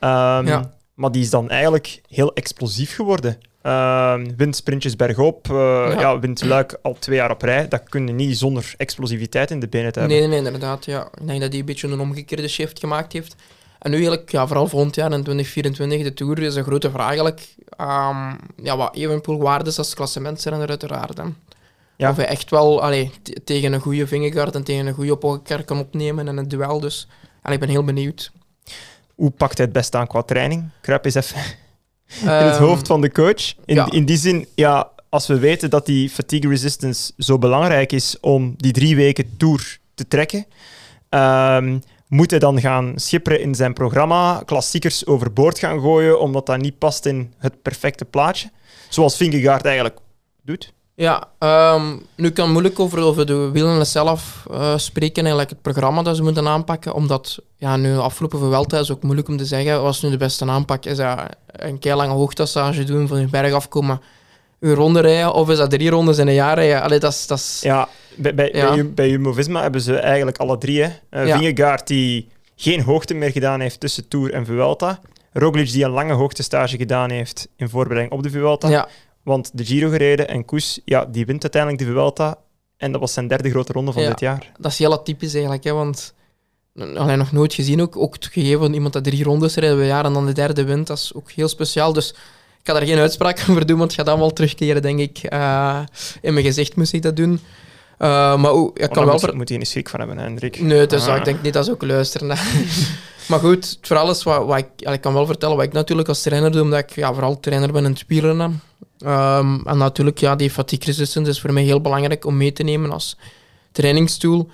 Um, 0.00 0.46
ja. 0.46 0.75
Maar 0.96 1.12
die 1.12 1.22
is 1.22 1.30
dan 1.30 1.48
eigenlijk 1.48 2.00
heel 2.08 2.34
explosief 2.34 2.94
geworden. 2.94 3.38
Uh, 3.62 4.14
wint 4.36 4.56
sprintjes 4.56 4.96
bergop, 4.96 5.48
uh, 5.48 5.56
ja. 5.56 6.00
ja. 6.00 6.18
wint 6.18 6.44
luik 6.44 6.78
al 6.82 6.96
twee 6.98 7.16
jaar 7.16 7.30
op 7.30 7.42
rij. 7.42 7.68
Dat 7.68 7.82
kun 7.88 8.06
je 8.06 8.12
niet 8.12 8.38
zonder 8.38 8.74
explosiviteit 8.76 9.50
in 9.50 9.60
de 9.60 9.68
benen 9.68 9.92
te 9.92 9.98
hebben. 9.98 10.18
Nee, 10.18 10.28
nee, 10.28 10.38
inderdaad. 10.38 10.84
Ja. 10.84 11.08
Ik 11.20 11.26
denk 11.26 11.40
dat 11.40 11.50
hij 11.50 11.58
een 11.58 11.64
beetje 11.64 11.88
een 11.88 12.00
omgekeerde 12.00 12.48
shift 12.48 12.78
gemaakt 12.78 13.12
heeft. 13.12 13.36
En 13.78 13.90
nu 13.90 13.96
eigenlijk, 13.96 14.30
ja, 14.30 14.46
vooral 14.46 14.66
volgend 14.66 14.94
jaar 14.94 15.12
in 15.12 15.22
2024, 15.22 16.02
de 16.02 16.14
Tour, 16.14 16.38
is 16.38 16.54
een 16.54 16.64
grote 16.64 16.90
vraag 16.90 17.06
eigenlijk. 17.06 17.48
Um, 17.80 18.38
ja, 18.62 18.76
wat 18.76 18.94
Evenpoel 18.94 19.38
waard 19.38 19.66
is 19.66 19.78
als 19.78 19.94
klassementsrenner 19.94 20.68
uiteraard. 20.68 21.16
Hè. 21.16 21.24
Ja. 21.96 22.10
Of 22.10 22.16
hij 22.16 22.26
echt 22.26 22.50
wel 22.50 22.82
allee, 22.82 23.10
tegen 23.44 23.72
een 23.72 23.80
goede 23.80 24.06
Vingegaard 24.06 24.54
en 24.54 24.64
tegen 24.64 24.86
een 24.86 24.94
goede 24.94 25.16
Pogacar 25.16 25.64
kan 25.64 25.78
opnemen 25.78 26.28
in 26.28 26.36
het 26.36 26.50
duel. 26.50 26.80
Dus 26.80 27.08
allee, 27.42 27.54
ik 27.54 27.60
ben 27.60 27.72
heel 27.72 27.84
benieuwd. 27.84 28.32
Hoe 29.16 29.30
pakt 29.30 29.56
hij 29.56 29.66
het 29.66 29.74
best 29.74 29.94
aan 29.94 30.06
qua 30.06 30.22
training? 30.22 30.68
Kruip 30.80 31.04
eens 31.04 31.14
even 31.14 31.40
in 32.20 32.28
het 32.28 32.54
ehm, 32.54 32.62
hoofd 32.62 32.86
van 32.86 33.00
de 33.00 33.12
coach. 33.12 33.54
In, 33.64 33.86
in 33.86 34.04
die 34.04 34.16
zin, 34.16 34.48
ja, 34.54 34.90
als 35.08 35.26
we 35.26 35.38
weten 35.38 35.70
dat 35.70 35.86
die 35.86 36.10
fatigue 36.10 36.50
resistance 36.50 37.12
zo 37.18 37.38
belangrijk 37.38 37.92
is 37.92 38.20
om 38.20 38.54
die 38.56 38.72
drie 38.72 38.96
weken 38.96 39.36
tour 39.36 39.78
te 39.94 40.08
trekken, 40.08 40.46
um, 41.10 41.82
moet 42.08 42.30
hij 42.30 42.38
dan 42.38 42.60
gaan 42.60 42.92
schipperen 42.96 43.40
in 43.40 43.54
zijn 43.54 43.72
programma, 43.72 44.42
klassiekers 44.44 45.06
overboord 45.06 45.58
gaan 45.58 45.80
gooien, 45.80 46.20
omdat 46.20 46.46
dat 46.46 46.60
niet 46.60 46.78
past 46.78 47.06
in 47.06 47.32
het 47.38 47.62
perfecte 47.62 48.04
plaatje? 48.04 48.50
Zoals 48.88 49.16
Vingegaard 49.16 49.64
eigenlijk 49.64 49.98
doet. 50.42 50.72
Ja, 50.98 51.28
um, 51.74 52.02
nu 52.14 52.30
kan 52.30 52.50
moeilijk 52.50 52.80
over, 52.80 52.98
over 52.98 53.26
de 53.26 53.50
wielen 53.52 53.86
zelf 53.86 54.46
uh, 54.50 54.76
spreken, 54.76 55.22
eigenlijk 55.22 55.50
het 55.50 55.62
programma 55.62 56.02
dat 56.02 56.16
ze 56.16 56.22
moeten 56.22 56.48
aanpakken, 56.48 56.94
omdat 56.94 57.38
ja, 57.56 57.76
nu 57.76 57.96
afgelopen 57.96 58.38
Vuelta 58.38 58.78
is 58.78 58.90
ook 58.90 59.02
moeilijk 59.02 59.28
om 59.28 59.36
te 59.36 59.44
zeggen, 59.44 59.82
wat 59.82 59.94
is 59.94 60.02
nu 60.02 60.10
de 60.10 60.16
beste 60.16 60.44
aanpak? 60.44 60.84
Is 60.84 60.96
dat 60.96 61.18
een 61.46 61.78
keilange 61.78 62.12
hoogtassage 62.12 62.84
doen, 62.84 63.08
van 63.08 63.20
je 63.20 63.26
berg 63.26 63.52
afkomen, 63.52 64.00
uw 64.60 64.74
ronde 64.74 65.00
rijden, 65.00 65.34
of 65.34 65.50
is 65.50 65.58
dat 65.58 65.70
drie 65.70 65.90
rondes 65.90 66.18
in 66.18 66.28
een 66.28 66.34
jaar 66.34 66.54
rijden? 66.54 66.82
Allee, 66.82 66.98
dat 66.98 67.12
is, 67.12 67.26
dat 67.26 67.38
is... 67.38 67.60
Ja, 67.62 67.88
bij, 68.14 68.34
bij, 68.34 68.50
ja. 68.52 68.84
bij, 68.84 69.08
Jumbo-Visma 69.08 69.62
hebben 69.62 69.80
ze 69.80 69.96
eigenlijk 69.96 70.38
alle 70.38 70.58
drie. 70.58 70.82
Hè. 70.82 70.90
Uh, 71.10 71.26
ja. 71.26 71.38
Vingegaard 71.38 71.86
die 71.86 72.28
geen 72.56 72.82
hoogte 72.82 73.14
meer 73.14 73.30
gedaan 73.30 73.60
heeft 73.60 73.80
tussen 73.80 74.08
Tour 74.08 74.32
en 74.32 74.46
Vuelta. 74.46 75.00
Roglic 75.32 75.72
die 75.72 75.84
een 75.84 75.90
lange 75.90 76.12
hoogtestage 76.12 76.76
gedaan 76.76 77.10
heeft 77.10 77.48
in 77.56 77.68
voorbereiding 77.68 78.12
op 78.12 78.22
de 78.22 78.30
Vuelta. 78.30 78.68
Ja. 78.68 78.88
Want 79.26 79.50
de 79.54 79.64
Giro 79.64 79.88
gereden 79.88 80.28
en 80.28 80.44
Koes, 80.44 80.80
ja, 80.84 81.04
die 81.04 81.26
wint 81.26 81.42
uiteindelijk 81.42 81.82
de 81.82 81.88
Vuelta. 81.88 82.38
En 82.76 82.92
dat 82.92 83.00
was 83.00 83.12
zijn 83.12 83.26
derde 83.28 83.50
grote 83.50 83.72
ronde 83.72 83.92
van 83.92 84.02
dit 84.02 84.20
jaar. 84.20 84.52
Dat 84.58 84.72
is 84.72 84.78
heel 84.78 84.92
atypisch 84.92 85.32
eigenlijk, 85.32 85.64
hè, 85.64 85.72
want 85.72 86.14
alleen 86.74 87.18
nog 87.18 87.32
nooit 87.32 87.54
gezien 87.54 87.82
ook. 87.82 87.96
Ook 87.96 88.14
het 88.14 88.26
gegeven 88.26 88.58
van 88.58 88.72
iemand 88.72 88.92
dat 88.92 89.04
drie 89.04 89.24
rondes 89.24 89.54
rijdt 89.54 89.76
per 89.76 89.86
jaar 89.86 90.04
en 90.04 90.12
dan 90.12 90.26
de 90.26 90.32
derde 90.32 90.64
wint, 90.64 90.86
dat 90.86 90.98
is 90.98 91.14
ook 91.14 91.30
heel 91.30 91.48
speciaal. 91.48 91.92
Dus 91.92 92.10
ik 92.60 92.62
ga 92.62 92.72
daar 92.72 92.86
geen 92.86 92.98
uitspraak 92.98 93.44
over 93.50 93.66
doen, 93.66 93.78
want 93.78 93.90
het 93.90 94.00
gaat 94.00 94.08
dan 94.08 94.18
wel 94.18 94.32
terugkeren, 94.32 94.82
denk 94.82 94.98
ik. 94.98 95.32
Uh, 95.32 95.80
in 96.20 96.32
mijn 96.32 96.46
gezicht 96.46 96.76
moest 96.76 96.92
ik 96.92 97.02
dat 97.02 97.16
doen. 97.16 97.40
Uh, 97.98 98.36
maar 98.36 98.52
ik 98.74 98.90
kan 98.90 99.04
wel... 99.04 99.18
Moet, 99.20 99.34
moet 99.34 99.48
je 99.48 99.58
niet 99.58 99.68
schrik 99.68 99.88
van 99.88 99.98
hebben, 99.98 100.18
Hendrik? 100.18 100.60
Nee, 100.60 100.86
dus 100.86 101.06
ah. 101.06 101.16
ik 101.16 101.24
denk 101.24 101.42
niet 101.42 101.52
dat 101.52 101.64
ze 101.64 101.70
ook 101.70 101.82
luisteren. 101.82 102.26
maar 103.28 103.38
goed, 103.38 103.78
verhaal 103.80 104.10
is 104.10 104.22
wat, 104.22 104.46
wat 104.46 104.58
ik, 104.58 104.68
ik 104.76 105.00
kan 105.00 105.12
wel 105.12 105.26
vertellen 105.26 105.56
wat 105.56 105.64
ik 105.64 105.72
natuurlijk 105.72 106.08
als 106.08 106.22
trainer 106.22 106.52
doe, 106.52 106.62
omdat 106.62 106.78
ik 106.78 106.90
ja, 106.90 107.12
vooral 107.12 107.40
trainer 107.40 107.72
ben 107.72 107.84
in 107.84 107.90
het 107.90 108.04
wielrennen. 108.06 108.60
Um, 109.04 109.66
en 109.66 109.78
natuurlijk, 109.78 110.18
ja, 110.18 110.36
die 110.36 110.50
fatigue 110.50 110.86
resistance 110.86 111.30
is 111.30 111.40
voor 111.40 111.52
mij 111.52 111.62
heel 111.62 111.80
belangrijk 111.80 112.24
om 112.24 112.36
mee 112.36 112.52
te 112.52 112.62
nemen 112.62 112.92
als 112.92 113.16
trainingstool. 113.72 114.50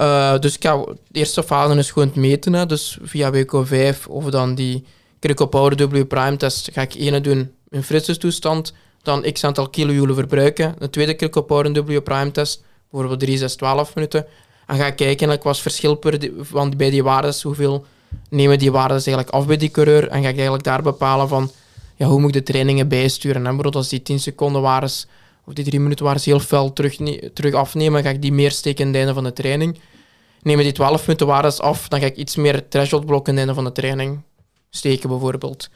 Uh, 0.00 0.38
dus 0.38 0.54
ik 0.54 0.62
ga, 0.62 0.76
de 0.76 0.96
eerste 1.12 1.42
fase 1.42 1.78
is 1.78 1.90
gewoon 1.90 2.08
het 2.08 2.16
meten. 2.16 2.52
Hè. 2.52 2.66
Dus 2.66 2.98
via 3.02 3.32
WK5 3.32 4.06
of 4.08 4.24
dan 4.24 4.54
die 4.54 4.84
Critical 5.20 5.46
Power 5.46 5.88
W 5.88 6.04
Prime 6.04 6.36
test 6.36 6.68
ga 6.72 6.82
ik 6.82 6.94
ene 6.94 7.20
doen 7.20 7.52
in 7.70 7.82
frisse 7.82 8.16
toestand, 8.16 8.72
dan 9.02 9.32
x 9.32 9.44
aantal 9.44 9.68
kilojoule 9.68 10.14
verbruiken. 10.14 10.74
De 10.78 10.90
tweede 10.90 11.16
Critical 11.16 11.42
Power 11.42 11.84
W 11.84 12.00
Prime 12.02 12.30
test, 12.30 12.62
bijvoorbeeld 12.90 13.20
3, 13.20 13.38
6, 13.38 13.54
12 13.54 13.94
minuten. 13.94 14.26
En 14.66 14.76
ga 14.76 14.86
ik 14.86 14.96
kijken 14.96 15.42
wat 15.42 15.58
verschil 15.58 15.94
per 15.94 16.18
die, 16.18 16.32
van, 16.40 16.76
bij 16.76 16.90
die 16.90 17.02
waarden, 17.02 17.34
hoeveel 17.42 17.86
nemen 18.30 18.58
die 18.58 18.72
waarden 18.72 18.96
eigenlijk 18.96 19.30
af 19.30 19.46
bij 19.46 19.56
die 19.56 19.70
coureur. 19.70 20.08
En 20.08 20.22
ga 20.22 20.28
ik 20.28 20.34
eigenlijk 20.34 20.64
daar 20.64 20.82
bepalen 20.82 21.28
van 21.28 21.50
ja, 21.96 22.06
hoe 22.06 22.20
moet 22.20 22.34
ik 22.34 22.44
de 22.46 22.52
trainingen 22.52 22.88
bijsturen. 22.88 23.36
En 23.36 23.42
bijvoorbeeld 23.42 23.76
als 23.76 23.88
die 23.88 24.02
10 24.02 24.20
seconden 24.20 24.62
waren, 24.62 24.90
of 25.44 25.52
die 25.52 25.64
3 25.64 25.80
minuten 25.80 26.04
waren, 26.04 26.20
heel 26.24 26.40
fel 26.40 26.72
terug, 26.72 26.96
terug 27.32 27.54
afnemen, 27.54 28.02
ga 28.02 28.10
ik 28.10 28.22
die 28.22 28.32
meer 28.32 28.50
steken 28.50 28.80
in 28.80 28.86
het 28.86 28.96
einde 28.96 29.14
van 29.14 29.24
de 29.24 29.32
training. 29.32 29.78
Nemen 30.42 30.64
die 30.64 30.72
12 30.72 31.06
minuten 31.06 31.26
waren 31.26 31.58
af, 31.58 31.88
dan 31.88 32.00
ga 32.00 32.06
ik 32.06 32.16
iets 32.16 32.36
meer 32.36 32.68
threshold 32.68 33.06
blokken 33.06 33.32
in 33.32 33.38
het 33.38 33.48
einde 33.48 33.62
van 33.62 33.74
de 33.74 33.80
training 33.80 34.22
steken, 34.70 35.08
bijvoorbeeld. 35.08 35.70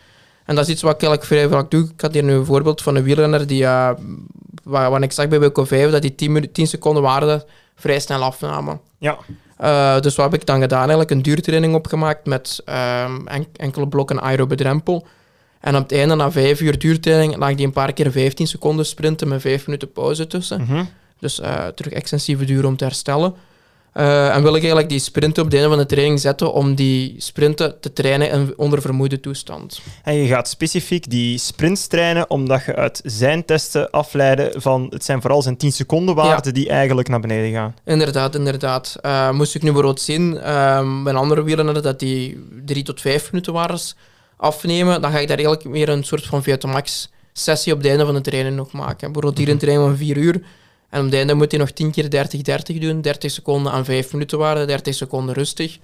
En 0.45 0.55
dat 0.55 0.65
is 0.65 0.73
iets 0.73 0.83
wat 0.83 0.95
ik 0.95 1.03
eigenlijk 1.03 1.33
vrij 1.33 1.49
vaak 1.49 1.71
doe. 1.71 1.89
Ik 1.95 2.01
had 2.01 2.13
hier 2.13 2.25
nu 2.25 2.33
een 2.33 2.45
voorbeeld 2.45 2.83
van 2.83 2.97
een 2.97 3.03
wielrenner 3.03 3.47
die, 3.47 3.63
uh, 3.63 3.91
waar, 4.63 5.03
ik 5.03 5.13
zag 5.13 5.29
bij 5.29 5.41
WK 5.41 5.67
5 5.67 5.91
dat 5.91 6.03
die 6.03 6.15
10, 6.15 6.53
10 6.53 6.67
seconden 6.67 7.03
waarde 7.03 7.47
vrij 7.75 8.01
snel 8.01 8.23
afnamen. 8.23 8.81
Ja. 8.99 9.19
Uh, 9.61 10.01
dus 10.01 10.17
wat 10.17 10.31
heb 10.31 10.41
ik 10.41 10.47
dan 10.47 10.61
gedaan? 10.61 10.79
Eigenlijk 10.79 11.11
een 11.11 11.23
duurtraining 11.23 11.75
opgemaakt 11.75 12.27
met 12.27 12.63
uh, 12.69 13.05
enkele 13.57 13.89
blokken 13.89 14.23
aerobe 14.23 14.55
drempel. 14.55 15.07
En 15.61 15.77
op 15.77 15.83
het 15.83 15.93
einde, 15.93 16.15
na 16.15 16.31
vijf 16.31 16.61
uur 16.61 16.79
duurtraining, 16.79 17.37
lag 17.37 17.55
die 17.55 17.67
een 17.67 17.73
paar 17.73 17.93
keer 17.93 18.11
15 18.11 18.47
seconden 18.47 18.87
sprinten 18.87 19.29
met 19.29 19.41
vijf 19.41 19.67
minuten 19.67 19.93
pauze 19.93 20.27
tussen. 20.27 20.61
Mhm. 20.61 20.85
Dus 21.19 21.41
uh, 21.41 21.67
terug 21.67 21.93
extensieve 21.93 22.45
duur 22.45 22.67
om 22.67 22.77
te 22.77 22.85
herstellen. 22.85 23.35
Uh, 23.95 24.35
en 24.35 24.43
wil 24.43 24.55
ik 24.55 24.61
eigenlijk 24.61 24.89
die 24.89 24.99
sprinten 24.99 25.43
op 25.43 25.51
het 25.51 25.59
einde 25.59 25.75
van 25.75 25.79
de 25.79 25.87
training 25.87 26.21
zetten 26.21 26.53
om 26.53 26.75
die 26.75 27.15
sprinten 27.19 27.81
te 27.81 27.93
trainen 27.93 28.31
in 28.31 28.53
onder 28.57 28.81
vermoeide 28.81 29.21
toestand. 29.21 29.81
En 30.03 30.15
je 30.15 30.27
gaat 30.27 30.49
specifiek 30.49 31.11
die 31.11 31.39
sprints 31.39 31.87
trainen 31.87 32.31
omdat 32.31 32.65
je 32.65 32.75
uit 32.75 33.01
zijn 33.05 33.45
testen 33.45 33.91
afleiden 33.91 34.63
van 34.63 34.87
het 34.91 35.05
zijn 35.05 35.21
vooral 35.21 35.43
zijn 35.43 35.57
10 35.57 35.73
seconden 35.73 36.15
waarden 36.15 36.55
die 36.55 36.69
eigenlijk 36.69 37.09
naar 37.09 37.21
beneden 37.21 37.53
gaan. 37.53 37.75
Inderdaad, 37.85 38.35
inderdaad. 38.35 38.97
Uh, 39.03 39.31
moest 39.31 39.55
ik 39.55 39.63
nu 39.63 39.67
bijvoorbeeld 39.67 40.01
zien 40.01 40.35
uh, 40.35 41.03
bij 41.03 41.15
andere 41.15 41.43
wielrenners 41.43 41.83
dat 41.83 41.99
die 41.99 42.47
3 42.65 42.83
tot 42.83 43.01
5 43.01 43.33
minuten 43.33 43.53
waren 43.53 43.79
afnemen, 44.37 45.01
dan 45.01 45.11
ga 45.11 45.19
ik 45.19 45.29
daar 45.29 45.37
eigenlijk 45.37 45.69
meer 45.69 45.89
een 45.89 46.05
soort 46.05 46.27
van 46.27 46.43
Vietamax 46.43 47.11
sessie 47.33 47.73
op 47.73 47.79
het 47.79 47.89
einde 47.89 48.05
van 48.05 48.15
de 48.15 48.21
training 48.21 48.57
nog 48.57 48.73
maken. 48.73 49.13
Bijvoorbeeld 49.13 49.39
hier 49.39 49.49
een 49.49 49.55
mhm. 49.55 49.65
training 49.65 49.89
van 49.89 50.07
4 50.07 50.17
uur. 50.17 50.43
En 50.93 50.99
op 50.99 51.05
het 51.05 51.15
einde 51.15 51.35
moet 51.35 51.51
hij 51.51 51.61
nog 51.61 51.71
10 51.71 51.91
keer 51.91 52.27
30-30 52.75 52.79
doen. 52.79 53.01
30 53.01 53.31
seconden 53.31 53.73
aan 53.73 53.85
5 53.85 54.13
minuten 54.13 54.39
waarde, 54.39 54.65
30 54.65 54.95
seconden 54.95 55.35
rustig. 55.35 55.79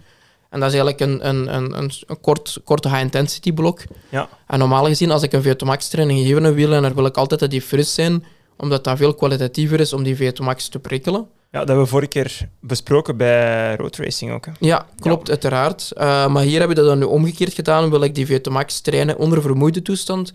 En 0.51 0.61
dat 0.61 0.73
is 0.73 0.79
eigenlijk 0.79 1.01
een, 1.01 1.29
een, 1.29 1.55
een, 1.55 1.79
een, 1.79 1.91
een 2.07 2.21
kort, 2.21 2.61
korte 2.65 2.89
high-intensity 2.89 3.53
blok. 3.53 3.81
Ja. 4.09 4.29
En 4.47 4.59
normaal 4.59 4.85
gezien, 4.85 5.11
als 5.11 5.23
ik 5.23 5.33
een 5.33 5.43
Vietamax 5.43 5.89
training 5.89 6.27
geef 6.27 6.37
een 6.37 6.55
wielrenner, 6.55 6.95
wil 6.95 7.07
ik 7.07 7.17
altijd 7.17 7.41
dat 7.41 7.51
die 7.51 7.63
fris 7.63 7.95
zijn, 7.95 8.25
omdat 8.57 8.85
dat 8.85 8.97
veel 8.97 9.15
kwalitatiever 9.15 9.81
is 9.81 9.93
om 9.93 10.03
die 10.03 10.17
Vietamax 10.17 10.69
te 10.69 10.79
prikkelen. 10.79 11.27
Ja, 11.51 11.59
dat 11.59 11.69
hebben 11.69 11.85
we 11.85 11.91
vorige 11.91 12.09
keer 12.09 12.49
besproken 12.61 13.17
bij 13.17 13.77
road 13.77 13.97
racing 13.97 14.33
ook. 14.33 14.47
Hè? 14.47 14.53
Ja, 14.59 14.87
klopt, 14.99 15.29
uiteraard. 15.31 15.91
Uh, 15.97 16.27
maar 16.27 16.43
hier 16.43 16.61
heb 16.61 16.69
je 16.69 16.75
dat 16.75 16.87
dan 16.87 16.99
nu 16.99 17.05
omgekeerd 17.05 17.53
gedaan. 17.53 17.91
Wil 17.91 18.03
ik 18.03 18.15
die 18.15 18.27
VTO 18.27 18.51
Max 18.51 18.81
trainen 18.81 19.19
onder 19.19 19.43
vermoeide 19.43 19.83
toestand, 19.83 20.33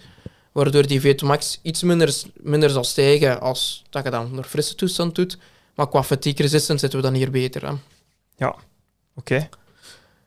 waardoor 0.54 0.88
die 0.88 1.02
VTO 1.02 1.28
Max 1.28 1.60
iets 1.62 1.84
minder, 1.84 2.16
minder 2.34 2.70
zal 2.70 2.84
stijgen 2.84 3.42
als 3.42 3.84
dat 3.90 4.04
je 4.04 4.10
dan 4.10 4.26
onder 4.26 4.44
frisse 4.44 4.76
toestand 4.76 5.16
doet. 5.16 5.38
Maar 5.76 5.90
qua 5.90 6.04
fatigue 6.04 6.42
resistance 6.42 6.80
zitten 6.80 7.00
we 7.00 7.06
dan 7.06 7.16
hier 7.16 7.32
beter. 7.32 7.68
Hè? 7.68 7.74
Ja, 8.36 8.56
oké. 9.16 9.50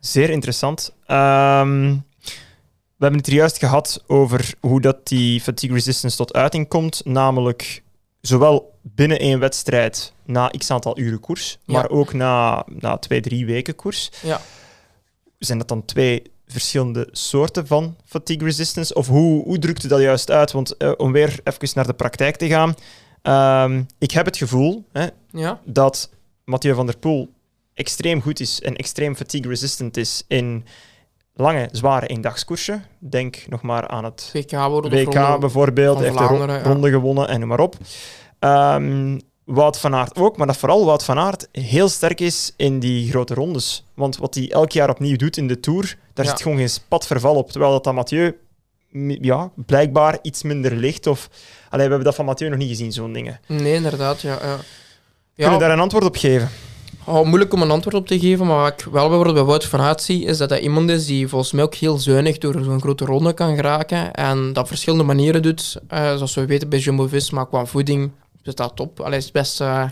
Zeer 0.01 0.31
interessant. 0.31 0.93
Um, 1.09 2.05
we 2.97 3.03
hebben 3.03 3.21
het 3.21 3.27
er 3.27 3.35
juist 3.35 3.59
gehad 3.59 4.05
over 4.07 4.55
hoe 4.61 4.81
dat 4.81 5.07
die 5.07 5.41
fatigue 5.41 5.75
resistance 5.75 6.17
tot 6.17 6.33
uiting 6.33 6.69
komt, 6.69 7.05
namelijk 7.05 7.83
zowel 8.21 8.75
binnen 8.83 9.19
één 9.19 9.39
wedstrijd 9.39 10.12
na 10.25 10.49
x 10.59 10.71
aantal 10.71 10.99
uren 10.99 11.21
koers, 11.21 11.59
maar 11.65 11.91
ook 11.91 12.12
na, 12.12 12.65
na 12.69 12.97
twee, 12.97 13.21
drie 13.21 13.47
weken 13.47 13.75
koers. 13.75 14.11
Ja. 14.23 14.41
Zijn 15.39 15.59
dat 15.59 15.68
dan 15.68 15.85
twee 15.85 16.22
verschillende 16.47 17.09
soorten 17.11 17.66
van 17.66 17.97
fatigue 18.05 18.44
resistance? 18.44 18.94
Of 18.94 19.07
hoe, 19.07 19.44
hoe 19.44 19.59
drukt 19.59 19.84
u 19.84 19.88
dat 19.88 20.01
juist 20.01 20.30
uit? 20.30 20.53
Want 20.53 20.74
uh, 20.78 20.92
om 20.97 21.12
weer 21.12 21.40
even 21.44 21.68
naar 21.74 21.86
de 21.86 21.94
praktijk 21.94 22.36
te 22.36 22.47
gaan. 22.47 22.74
Uh, 23.22 23.80
ik 23.99 24.11
heb 24.11 24.26
het 24.26 24.36
gevoel 24.36 24.84
hè, 24.92 25.07
ja. 25.30 25.61
dat 25.64 26.11
Mathieu 26.44 26.74
van 26.74 26.86
der 26.86 26.99
Poel 26.99 27.28
extreem 27.74 28.22
goed 28.22 28.40
is 28.40 28.61
en 28.61 28.76
extreem 28.76 29.16
fatigue 29.16 29.49
resistant 29.49 29.97
is 29.97 30.24
in 30.28 30.64
lange, 31.34 31.68
zware 31.72 32.07
eendagskoersen. 32.07 32.84
Denk 32.99 33.44
nog 33.49 33.62
maar 33.62 33.88
aan 33.88 34.05
het 34.05 34.30
WK, 34.32 34.51
WK 34.51 35.40
bijvoorbeeld. 35.40 35.97
Hij 35.99 36.07
heeft 36.07 36.18
de 36.18 36.62
ronde 36.62 36.90
gewonnen 36.90 37.28
en 37.28 37.40
noem 37.40 37.49
maar 37.49 37.61
op. 37.61 37.76
Um, 38.40 39.20
Wout 39.47 39.78
van 39.78 39.94
Aert 39.94 40.18
ook, 40.18 40.36
maar 40.36 40.47
dat 40.47 40.57
vooral 40.57 40.84
Wout 40.84 41.05
van 41.05 41.18
Aert 41.18 41.49
heel 41.53 41.88
sterk 41.88 42.20
is 42.20 42.53
in 42.57 42.78
die 42.78 43.11
grote 43.11 43.34
rondes. 43.34 43.84
Want 43.94 44.16
wat 44.16 44.34
hij 44.34 44.51
elk 44.51 44.72
jaar 44.72 44.90
opnieuw 44.90 45.16
doet 45.16 45.36
in 45.36 45.47
de 45.49 45.61
Tour, 45.61 45.99
daar 46.14 46.24
Ja. 46.24 46.30
zit 46.30 46.42
gewoon 46.42 46.57
geen 46.59 46.68
spatverval 46.70 47.34
op. 47.34 47.51
Terwijl 47.51 47.72
dat, 47.72 47.84
dat 47.84 47.94
Mathieu 47.94 48.36
ja, 49.20 49.51
blijkbaar 49.55 50.18
iets 50.22 50.42
minder 50.42 50.72
ligt. 50.76 51.07
Of, 51.07 51.28
allee, 51.64 51.84
we 51.84 51.90
hebben 51.90 52.05
dat 52.05 52.14
van 52.14 52.24
Mathieu 52.24 52.49
nog 52.49 52.59
niet 52.59 52.68
gezien, 52.68 52.92
zo'n 52.92 53.12
dingen. 53.12 53.40
Nee, 53.47 53.74
inderdaad, 53.74 54.20
ja. 54.20 54.38
ja. 54.42 54.57
Kunnen 55.36 55.55
we 55.55 55.61
daar 55.61 55.70
een 55.70 55.80
antwoord 55.80 56.05
op 56.05 56.16
geven? 56.16 56.49
oh, 57.05 57.24
moeilijk 57.26 57.53
om 57.53 57.62
een 57.62 57.70
antwoord 57.70 57.97
op 57.97 58.07
te 58.07 58.18
geven, 58.18 58.47
maar 58.47 58.57
wat 58.62 58.72
ik 58.72 58.86
wel 58.92 59.07
bijvoorbeeld 59.09 59.34
bij 59.34 59.44
Wout 59.44 59.64
van 59.64 59.80
Aert 59.80 60.03
zie, 60.03 60.24
is 60.24 60.38
dat 60.38 60.51
hij 60.51 60.61
iemand 60.61 60.90
is 60.90 61.07
die 61.07 61.28
volgens 61.28 61.53
mij 61.53 61.64
ook 61.64 61.74
heel 61.74 61.99
zuinig 61.99 62.38
door 62.38 62.64
zo'n 62.64 62.80
grote 62.80 63.05
ronde 63.05 63.32
kan 63.32 63.55
geraken 63.57 64.12
en 64.12 64.53
dat 64.53 64.62
op 64.62 64.68
verschillende 64.68 65.05
manieren 65.05 65.42
doet. 65.42 65.76
Eh, 65.88 66.14
zoals 66.14 66.34
we 66.34 66.47
weten 66.47 66.68
bij 66.68 66.78
Jumbo-Visma, 66.78 67.44
qua 67.44 67.66
voeding 67.66 68.11
is 68.47 68.55
dat 68.55 68.76
top. 68.76 69.01
Allee, 69.01 69.18
is 69.18 69.30
best 69.30 69.61
eh, 69.61 69.84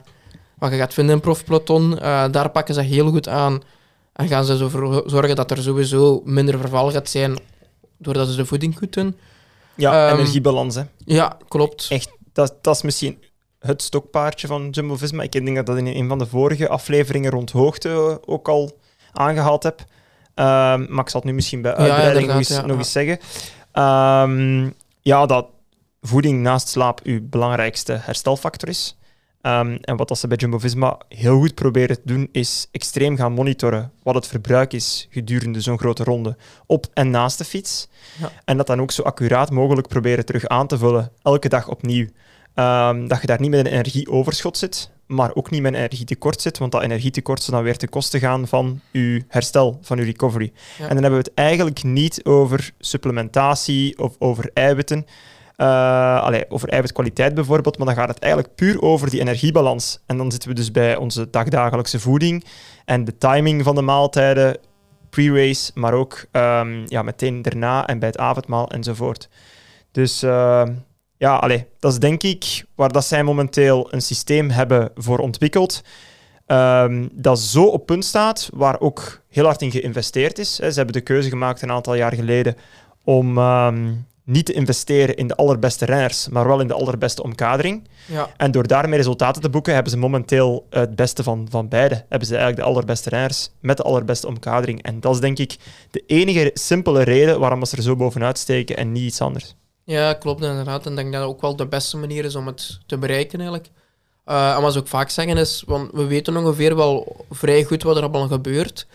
wat 0.59 0.71
je 0.71 0.77
gaat 0.77 0.95
vinden 0.95 1.15
in 1.15 1.21
profpeloton. 1.21 1.99
Eh, 1.99 2.25
daar 2.31 2.51
pakken 2.51 2.75
ze 2.75 2.81
heel 2.81 3.11
goed 3.11 3.29
aan 3.29 3.63
en 4.13 4.29
gaan 4.29 4.45
ze 4.45 4.59
ervoor 4.59 5.03
zorgen 5.07 5.37
dat 5.37 5.51
er 5.51 5.63
sowieso 5.63 6.23
minder 6.25 6.59
verval 6.59 6.91
gaat 6.91 7.09
zijn 7.09 7.39
doordat 7.99 8.29
ze 8.29 8.37
de 8.37 8.47
voeding 8.47 8.79
goed 8.79 8.93
doen. 8.93 9.17
Ja, 9.75 10.07
Ehm, 10.09 10.15
energiebalans. 10.15 10.75
Hè. 10.75 10.83
Ja, 11.05 11.37
klopt. 11.49 11.87
Echt, 11.91 12.11
dat, 12.33 12.55
dat 12.61 12.75
is 12.75 12.83
misschien 12.83 13.23
het 13.59 13.83
stokpaardje 13.83 14.47
van 14.47 14.69
Jumbo-Visma. 14.71 15.23
Ik 15.23 15.33
denk 15.33 15.47
dat 15.47 15.57
ik 15.57 15.67
dat 15.67 15.77
in 15.77 15.87
een 15.87 16.09
van 16.09 16.19
de 16.19 16.27
vorige 16.27 16.69
afleveringen 16.69 17.31
rond 17.31 17.51
hoogte 17.51 18.21
ook 18.25 18.49
al 18.49 18.79
aangehaald 19.13 19.63
heb. 19.63 19.85
Ehm, 20.35 20.87
maar 20.89 21.05
ik 21.05 21.11
zal 21.11 21.21
het 21.21 21.25
nu 21.25 21.33
misschien 21.33 21.63
bij 21.63 21.71
Ja, 21.73 21.77
uitbreiding 21.79 22.27
nog, 22.27 22.37
eens, 22.37 22.49
ja, 22.49 22.61
nog 22.61 22.71
ja. 22.71 22.77
eens 22.77 22.93
zeggen. 22.93 23.19
Ehm, 23.73 24.71
ja, 25.03 25.27
dat 25.27 25.47
voeding 26.07 26.43
naast 26.43 26.69
slaap 26.69 27.01
uw 27.03 27.21
belangrijkste 27.29 27.93
herstelfactor 27.93 28.69
is. 28.69 28.97
Ehm, 29.41 29.77
en 29.81 29.97
wat 29.97 30.09
dat 30.09 30.19
ze 30.19 30.29
bij 30.29 30.37
Jumbo-Visma 30.37 30.99
heel 31.09 31.39
goed 31.39 31.55
proberen 31.55 31.97
te 31.97 32.03
doen, 32.05 32.29
is 32.33 32.69
extreem 32.71 33.17
gaan 33.17 33.33
monitoren 33.33 33.93
wat 34.03 34.15
het 34.15 34.27
verbruik 34.27 34.73
is 34.73 35.07
gedurende 35.11 35.61
zo'n 35.61 35.79
grote 35.79 36.05
ronde 36.05 36.37
op 36.67 36.87
en 36.93 37.11
naast 37.11 37.39
de 37.39 37.45
fiets. 37.45 37.89
Ja. 38.21 38.33
En 38.45 38.57
dat 38.57 38.67
dan 38.67 38.81
ook 38.81 38.91
zo 38.91 39.03
accuraat 39.03 39.51
mogelijk 39.51 39.89
proberen 39.89 40.25
terug 40.25 40.47
aan 40.47 40.67
te 40.67 40.79
vullen, 40.79 41.13
elke 41.23 41.49
dag 41.49 41.69
opnieuw. 41.69 42.07
Ehm, 42.55 43.07
dat 43.07 43.21
je 43.21 43.27
daar 43.27 43.41
niet 43.41 43.51
met 43.51 43.67
een 43.67 43.73
energieoverschot 43.73 44.59
zit, 44.59 44.91
maar 45.07 45.35
ook 45.35 45.51
niet 45.51 45.63
met 45.63 45.73
een 45.73 45.79
energietekort 45.79 46.41
zit, 46.41 46.59
want 46.59 46.73
dat 46.73 46.83
energietekort 46.83 47.43
zou 47.43 47.57
dan 47.57 47.65
weer 47.65 47.77
ten 47.77 47.89
koste 47.89 48.19
gaan 48.19 48.49
van 48.49 48.81
je 48.91 49.25
herstel, 49.29 49.79
van 49.83 49.97
je 49.97 50.05
recovery. 50.05 50.53
Ja. 50.79 50.89
En 50.89 50.95
dan 50.95 51.03
hebben 51.03 51.21
we 51.23 51.29
het 51.29 51.35
eigenlijk 51.35 51.83
niet 51.83 52.25
over 52.25 52.73
supplementatie 52.79 53.99
of 53.99 54.17
over 54.19 54.51
eiwitten, 54.55 55.07
allee, 55.57 56.45
over 56.49 56.69
eiwitkwaliteit 56.69 57.35
bijvoorbeeld, 57.35 57.79
maar 57.79 57.87
dan 57.87 57.97
gaat 57.97 58.09
het 58.09 58.19
eigenlijk 58.19 58.55
puur 58.55 58.83
over 58.83 59.11
die 59.11 59.21
energiebalans. 59.21 60.03
En 60.07 60.17
dan 60.17 60.31
zitten 60.31 60.49
we 60.49 60.55
dus 60.55 60.71
bij 60.71 60.97
onze 60.97 61.31
dagdagelijkse 61.31 62.01
voeding 62.01 62.45
en 62.85 63.05
de 63.05 63.19
timing 63.19 63.63
van 63.63 63.75
de 63.75 63.83
maaltijden, 63.83 64.59
pre-race, 65.11 65.71
maar 65.75 65.93
ook 65.93 66.25
ehm, 66.31 66.83
ja, 66.87 67.03
meteen 67.03 67.43
daarna 67.43 67.87
en 67.87 67.99
bij 67.99 68.09
het 68.09 68.19
avondmaal 68.19 68.71
enzovoort. 68.71 69.29
Dus 69.93 70.23
ehm, 70.23 70.73
ja, 71.17 71.37
allee, 71.37 71.67
dat 71.79 71.93
is 71.93 71.99
denk 71.99 72.23
ik 72.23 72.65
waar 72.75 72.93
dat 72.93 73.05
zij 73.05 73.23
momenteel 73.23 73.93
een 73.93 74.03
systeem 74.03 74.51
hebben 74.51 74.91
voor 74.95 75.19
ontwikkeld. 75.19 75.83
ehm, 76.47 77.09
dat 77.13 77.39
zo 77.39 77.65
op 77.65 77.87
punt 77.87 78.05
staat, 78.05 78.51
waar 78.55 78.81
ook 78.81 79.21
heel 79.29 79.45
hard 79.45 79.63
in 79.63 79.71
geïnvesteerd 79.71 80.39
is. 80.39 80.55
Ze 80.55 80.65
hebben 80.65 80.93
de 80.93 81.01
keuze 81.01 81.29
gemaakt 81.29 81.63
een 81.63 81.71
aantal 81.71 81.95
jaar 81.95 82.15
geleden 82.15 82.57
om 83.05 83.39
niet 84.25 84.47
te 84.47 84.53
investeren 84.53 85.17
in 85.17 85.27
de 85.27 85.37
allerbeste 85.37 85.85
renners, 85.85 86.29
maar 86.29 86.47
wel 86.47 86.61
in 86.61 86.69
de 86.69 86.75
allerbeste 86.75 87.23
omkadering. 87.23 87.89
Ja. 88.07 88.31
En 88.37 88.51
door 88.51 88.67
daarmee 88.67 88.97
resultaten 88.97 89.43
te 89.43 89.51
boeken, 89.51 89.75
hebben 89.75 89.93
ze 89.93 89.99
momenteel 89.99 90.67
het 90.71 90.97
beste 90.97 91.23
van, 91.23 91.47
van 91.51 91.69
beide. 91.69 91.95
Hebben 92.09 92.29
ze 92.29 92.37
eigenlijk 92.37 92.67
de 92.67 92.73
allerbeste 92.73 93.09
renners 93.09 93.51
met 93.61 93.77
de 93.77 93.83
allerbeste 93.83 94.27
omkadering. 94.27 94.83
En 94.83 95.01
dat 95.01 95.15
is 95.15 95.21
denk 95.21 95.39
ik 95.39 95.57
de 95.91 96.05
enige 96.07 96.51
simpele 96.55 97.03
reden 97.03 97.41
waarom 97.41 97.65
ze 97.65 97.77
er 97.77 97.83
zo 97.83 97.97
bovenuit 97.97 98.39
steken 98.39 98.77
en 98.77 98.93
niet 98.93 99.05
iets 99.05 99.21
anders. 99.21 99.55
Ja, 99.85 100.13
klopt 100.13 100.43
inderdaad. 100.43 100.85
En 100.85 100.91
ik 100.91 100.97
denk 100.97 101.13
dat 101.13 101.21
dat 101.21 101.31
ook 101.31 101.41
wel 101.41 101.57
de 101.57 101.67
beste 101.67 101.97
manier 101.97 102.25
is 102.25 102.35
om 102.35 102.47
het 102.47 102.79
te 102.87 102.99
bereiken 102.99 103.39
eigenlijk. 103.39 103.71
Eh, 104.25 104.57
en 104.57 104.63
wat 104.63 104.73
ze 104.73 104.79
ook 104.79 104.89
vaak 104.89 105.11
zeggen 105.11 105.37
is, 105.37 105.63
want 105.67 105.91
we 105.93 106.05
weten 106.05 106.37
ongeveer 106.37 106.77
wel 106.77 107.27
vrij 107.31 107.65
goed 107.65 107.83
wat 107.83 107.97
er 107.97 108.03
allemaal 108.03 108.29
gebeurt. 108.29 108.87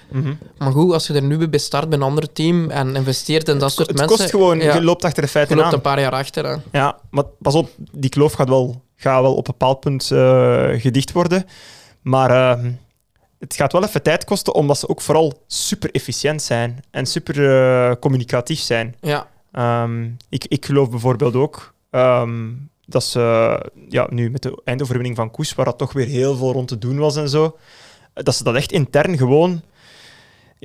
Maar 0.58 0.72
goed, 0.72 0.94
als 0.94 1.08
je 1.08 1.14
er 1.14 1.24
nu 1.24 1.48
bij 1.50 1.60
start 1.60 1.90
bij 1.90 1.98
een 1.98 2.04
ander 2.04 2.32
team 2.32 2.70
en 2.70 2.96
investeert 2.96 3.48
in 3.48 3.58
dat 3.60 3.72
soort 3.72 3.88
Het 3.88 3.98
mensen... 3.98 4.18
kost 4.18 4.30
gewoon, 4.30 4.60
ja, 4.60 4.74
je 4.74 4.84
loopt 4.84 5.04
achter 5.04 5.22
de 5.22 5.28
je 5.28 5.34
feiten 5.34 5.56
loopt 5.56 5.68
aan. 5.68 5.74
een 5.74 5.82
paar 5.82 6.00
jaar 6.00 6.12
achter. 6.12 6.46
Hè. 6.46 6.56
Ja, 6.72 6.98
maar 7.10 7.24
pas 7.40 7.56
op, 7.56 7.70
die 7.92 8.10
kloof 8.10 8.34
gaat 8.34 8.50
wel, 8.50 8.82
gaat 8.96 9.22
wel 9.22 9.36
op 9.36 9.48
een 9.48 9.54
bepaald 9.58 9.80
punt 9.80 10.12
eh, 10.12 10.70
gedicht 10.82 11.12
worden. 11.12 11.46
Maar 12.02 12.30
eh, 12.32 12.66
het 13.40 13.56
gaat 13.56 13.72
wel 13.72 13.84
even 13.84 14.04
tijd 14.04 14.24
kosten, 14.24 14.54
omdat 14.54 14.80
ze 14.80 14.90
ook 14.90 15.02
vooral 15.02 15.44
super 15.48 15.92
efficiënt 15.92 16.42
zijn 16.42 16.84
en 16.92 17.06
super 17.06 17.50
eh, 17.50 17.96
communicatief 18.00 18.60
zijn. 18.60 18.96
Ja, 19.02 19.28
Ehm, 19.52 20.10
ik, 20.30 20.46
ik 20.48 20.66
geloof 20.66 20.90
bijvoorbeeld 20.90 21.36
ook 21.36 21.74
ehm, 21.90 22.48
dat 22.90 23.04
ze 23.04 23.66
ja, 23.90 24.08
nu 24.10 24.30
met 24.30 24.42
de 24.42 24.62
eindoverwinning 24.64 25.16
van 25.16 25.32
Koes, 25.32 25.54
waar 25.54 25.66
dat 25.66 25.78
toch 25.78 25.94
weer 25.94 26.08
heel 26.08 26.36
veel 26.36 26.52
rond 26.52 26.68
te 26.68 26.78
doen 26.78 26.98
was 26.98 27.16
en 27.16 27.30
zo, 27.30 27.58
dat 28.14 28.36
ze 28.36 28.44
dat 28.44 28.56
echt 28.56 28.72
intern 28.72 29.18
gewoon 29.18 29.62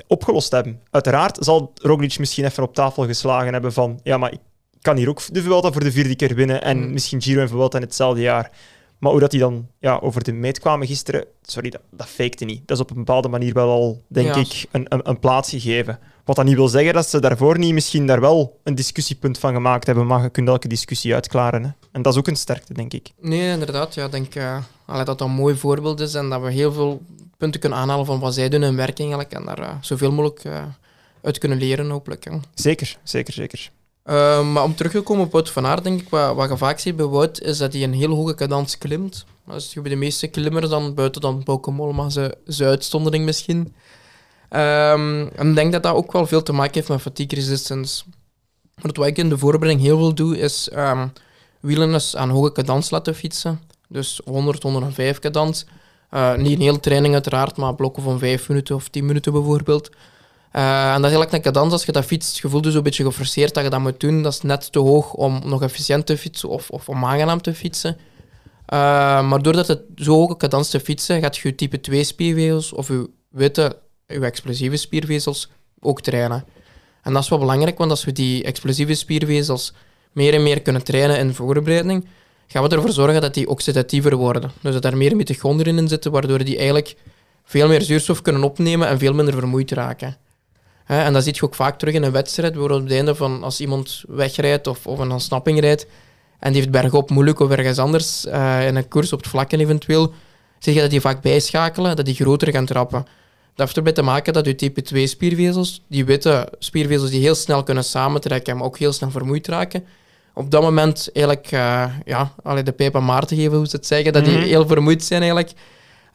opgelost 0.06 0.50
hebben. 0.50 0.80
Uiteraard 0.90 1.36
zal 1.40 1.72
Roglic 1.74 2.18
misschien 2.18 2.44
even 2.44 2.62
op 2.62 2.74
tafel 2.74 3.06
geslagen 3.06 3.52
hebben 3.52 3.72
van 3.72 4.00
ja, 4.02 4.18
maar 4.18 4.32
ik 4.32 4.40
kan 4.80 4.96
hier 4.96 5.08
ook 5.08 5.20
de 5.32 5.42
Vuelta 5.42 5.72
voor 5.72 5.84
de 5.84 5.92
vierde 5.92 6.16
keer 6.16 6.34
winnen 6.34 6.62
en 6.62 6.78
Mm. 6.78 6.92
misschien 6.92 7.22
Giro 7.22 7.40
en 7.40 7.48
Vuelta 7.48 7.78
in 7.78 7.84
hetzelfde 7.84 8.20
jaar. 8.20 8.50
Maar 8.98 9.10
hoe 9.10 9.20
dat 9.20 9.30
die 9.30 9.40
dan 9.40 9.68
ja, 9.78 9.98
over 9.98 10.24
de 10.24 10.32
meet 10.32 10.58
kwamen 10.60 10.86
gisteren, 10.86 11.24
sorry, 11.42 11.70
dat, 11.70 11.80
dat 11.90 12.06
fakte 12.06 12.44
niet. 12.44 12.68
Dat 12.68 12.76
is 12.76 12.82
op 12.82 12.90
een 12.90 12.96
bepaalde 12.96 13.28
manier 13.28 13.54
wel 13.54 13.68
al, 13.70 14.02
denk 14.08 14.34
Ja. 14.34 14.40
ik, 14.40 14.64
een, 14.70 14.86
een, 14.88 15.08
een 15.08 15.18
plaats 15.18 15.50
gegeven. 15.50 15.98
Wat 16.24 16.36
dat 16.36 16.44
niet 16.44 16.54
wil 16.54 16.68
zeggen 16.68 16.94
dat 16.94 17.08
ze 17.08 17.20
daarvoor 17.20 17.58
niet 17.58 17.72
misschien 17.72 18.06
daar 18.06 18.20
wel 18.20 18.60
een 18.62 18.74
discussiepunt 18.74 19.38
van 19.38 19.52
gemaakt 19.54 19.86
hebben, 19.86 20.06
maar 20.06 20.22
je 20.22 20.30
kunt 20.30 20.48
elke 20.48 20.68
discussie 20.68 21.14
uitklaren. 21.14 21.62
Hè. 21.64 21.70
En 21.92 22.02
dat 22.02 22.12
is 22.12 22.18
ook 22.18 22.26
een 22.26 22.36
sterkte, 22.36 22.74
denk 22.74 22.92
ik. 22.92 23.10
nee, 23.20 23.50
inderdaad. 23.52 23.94
Ja, 23.94 24.04
ik 24.04 24.10
denk 24.10 24.34
allee, 24.84 25.04
dat 25.04 25.18
dat 25.18 25.20
een 25.28 25.34
mooi 25.34 25.56
voorbeeld 25.56 26.00
is 26.00 26.14
en 26.14 26.28
dat 26.28 26.40
we 26.42 26.50
heel 26.50 26.72
veel 26.72 27.02
punten 27.36 27.60
kunnen 27.60 27.78
aanhalen 27.78 28.06
van 28.06 28.20
wat 28.20 28.34
zij 28.34 28.48
doen 28.48 28.76
werking 28.76 29.14
eigenlijk 29.14 29.32
en 29.32 29.44
daar 29.44 29.68
eh, 29.68 29.76
zoveel 29.80 30.10
mogelijk 30.12 30.44
eh, 30.44 30.62
uit 31.22 31.38
kunnen 31.38 31.58
leren, 31.58 31.90
hopelijk. 31.90 32.24
Hè. 32.24 32.30
Zeker, 32.54 32.96
zeker, 33.02 33.32
zeker. 33.32 33.70
Eh, 34.04 34.52
maar 34.52 34.62
om 34.62 34.74
terug 34.74 34.92
te 34.92 35.00
komen 35.00 35.24
op 35.24 35.32
Wout 35.32 35.50
van 35.50 35.66
Aert, 35.66 35.84
denk 35.84 36.00
ik, 36.00 36.08
wat, 36.08 36.34
wat 36.34 36.48
je 36.48 36.56
vaak 36.56 36.78
ziet 36.78 36.96
bij 36.96 37.06
Wout, 37.06 37.40
is 37.40 37.58
dat 37.58 37.72
hij 37.72 37.82
een 37.82 37.92
heel 37.92 38.14
hoge 38.14 38.34
cadans 38.34 38.78
klimt. 38.78 39.24
Dat 39.46 39.56
is 39.56 39.72
bij 39.72 39.90
de 39.90 39.96
meeste 39.96 40.26
klimmers 40.26 40.68
dan, 40.68 40.94
buiten 40.94 41.20
dan 41.20 41.42
Mollema, 41.64 42.08
ze, 42.10 42.36
ze 42.48 42.64
uitzondering 42.64 43.24
misschien. 43.24 43.74
Ehm, 44.48 45.26
en 45.36 45.48
ik 45.48 45.54
denk 45.54 45.72
dat 45.72 45.82
dat 45.82 45.94
ook 45.94 46.12
wel 46.12 46.26
veel 46.26 46.42
te 46.42 46.52
maken 46.52 46.74
heeft 46.74 46.88
met 46.88 47.00
fatigue 47.00 47.38
resistance. 47.38 48.04
Wat 48.74 49.06
ik 49.06 49.18
in 49.18 49.28
de 49.28 49.38
voorbereiding 49.38 49.86
heel 49.86 49.98
veel 49.98 50.14
doe, 50.14 50.38
is 50.38 50.68
ehm 50.68 51.06
wielrenners 51.60 52.16
aan 52.16 52.30
hoge 52.30 52.52
cadans 52.52 52.90
laten 52.90 53.14
fietsen. 53.14 53.60
Dus 53.88 54.20
100, 54.24 54.62
105 54.62 55.18
cadans. 55.18 55.66
Eh, 56.10 56.34
niet 56.34 56.52
een 56.52 56.64
hele 56.64 56.80
training 56.80 57.14
uiteraard, 57.14 57.56
maar 57.56 57.74
blokken 57.74 58.02
van 58.02 58.18
5 58.18 58.48
minuten 58.48 58.74
of 58.74 58.88
10 58.88 59.06
minuten 59.06 59.32
bijvoorbeeld. 59.32 59.90
Eh, 60.54 60.94
en 60.94 61.02
dat 61.02 61.10
is 61.10 61.16
eigenlijk 61.16 61.32
een 61.32 61.52
cadans, 61.52 61.72
als 61.72 61.84
je 61.84 61.92
dat 61.92 62.04
fietst, 62.04 62.38
je 62.38 62.48
voelt 62.48 62.64
je 62.64 62.70
zo'n 62.70 62.82
beetje 62.82 63.04
geforceerd 63.04 63.54
dat 63.54 63.64
je 63.64 63.70
dat 63.70 63.80
moet 63.80 64.00
doen. 64.00 64.22
Dat 64.22 64.32
is 64.32 64.40
net 64.40 64.72
te 64.72 64.78
hoog 64.78 65.12
om 65.12 65.40
nog 65.44 65.62
efficiënt 65.62 66.06
te 66.06 66.18
fietsen 66.18 66.48
of, 66.48 66.70
of 66.70 66.88
om 66.88 67.04
aangenaam 67.04 67.40
te 67.42 67.54
fietsen. 67.54 67.96
Eh, 68.66 68.78
maar 69.28 69.42
doordat 69.42 69.68
het 69.68 69.82
zo 69.96 70.12
hoge 70.12 70.36
cadans 70.36 70.70
te 70.70 70.80
fietsen, 70.80 71.20
gaat 71.20 71.36
je 71.36 71.48
je 71.48 71.54
type 71.54 71.80
2 71.80 72.04
spiervezels 72.04 72.72
of 72.72 72.88
je 72.88 73.10
witte, 73.30 73.76
je 74.06 74.20
explosieve 74.20 74.76
spiervezels 74.76 75.50
ook 75.80 76.00
trainen. 76.00 76.44
En 77.02 77.12
dat 77.12 77.22
is 77.22 77.28
wel 77.28 77.38
belangrijk, 77.38 77.78
want 77.78 77.90
als 77.90 78.04
we 78.04 78.12
die 78.12 78.44
explosieve 78.44 78.94
spiervezels 78.94 79.72
meer 80.12 80.34
en 80.34 80.42
meer 80.42 80.62
kunnen 80.62 80.84
trainen 80.84 81.18
in 81.18 81.34
voorbereiding, 81.34 82.06
gaan 82.46 82.62
we 82.62 82.68
ervoor 82.68 82.92
zorgen 82.92 83.20
dat 83.20 83.34
die 83.34 83.48
oxidatiever 83.48 84.16
worden. 84.16 84.50
Dus 84.60 84.72
dat 84.74 84.84
er 84.84 84.96
meer 84.96 85.16
mitochondriën 85.16 85.78
in 85.78 85.88
zitten, 85.88 86.12
waardoor 86.12 86.44
die 86.44 86.56
eigenlijk 86.56 86.96
veel 87.44 87.68
meer 87.68 87.82
zuurstof 87.82 88.22
kunnen 88.22 88.42
opnemen 88.42 88.88
en 88.88 88.98
veel 88.98 89.14
minder 89.14 89.34
vermoeid 89.34 89.70
raken. 89.70 90.16
Hè, 90.84 91.02
en 91.02 91.12
dat 91.12 91.22
zie 91.22 91.34
je 91.34 91.42
ook 91.42 91.54
vaak 91.54 91.78
terug 91.78 91.94
in 91.94 92.02
een 92.02 92.12
wedstrijd, 92.12 92.52
bijvoorbeeld 92.52 92.80
op 92.82 92.86
het 92.88 92.96
einde 92.96 93.14
van 93.14 93.42
als 93.42 93.60
iemand 93.60 94.02
wegrijdt 94.08 94.66
of, 94.66 94.86
of 94.86 94.98
een 94.98 95.12
ontsnapping 95.12 95.60
rijdt 95.60 95.86
en 96.38 96.52
die 96.52 96.60
heeft 96.60 96.72
bergop 96.72 97.10
moeilijk 97.10 97.40
of 97.40 97.50
ergens 97.50 97.78
anders 97.78 98.26
eh, 98.26 98.66
in 98.66 98.76
een 98.76 98.88
koers 98.88 99.12
op 99.12 99.18
het 99.18 99.28
vlakken 99.28 99.60
eventueel, 99.60 100.12
zie 100.58 100.74
je 100.74 100.80
dat 100.80 100.90
die 100.90 101.00
vaak 101.00 101.22
bijschakelen, 101.22 101.96
dat 101.96 102.04
die 102.04 102.14
groter 102.14 102.52
gaan 102.52 102.66
trappen. 102.66 103.02
Dat 103.54 103.66
heeft 103.66 103.76
erbij 103.76 103.92
te 103.92 104.02
maken 104.02 104.32
dat 104.32 104.46
je 104.46 104.54
type 104.54 104.82
2 104.82 105.06
spiervezels, 105.06 105.82
die 105.88 106.04
witte 106.04 106.48
spiervezels 106.58 107.10
die 107.10 107.20
heel 107.20 107.34
snel 107.34 107.62
kunnen 107.62 107.84
samentrekken, 107.84 108.56
maar 108.56 108.66
ook 108.66 108.78
heel 108.78 108.92
snel 108.92 109.10
vermoeid 109.10 109.46
raken, 109.46 109.84
op 110.34 110.50
dat 110.50 110.62
moment 110.62 111.10
eigenlijk 111.12 111.46
eh, 111.50 111.84
ja, 112.04 112.32
de 112.64 112.72
pijp 112.72 112.96
aan 112.96 113.04
Maarten 113.04 113.36
geven, 113.36 113.56
hoe 113.56 113.66
ze 113.68 113.76
het 113.76 113.86
zeggen, 113.86 114.12
dat 114.12 114.24
die 114.24 114.36
Mhm. 114.36 114.46
heel 114.46 114.66
vermoeid 114.66 115.04
zijn 115.04 115.20
eigenlijk. 115.20 115.52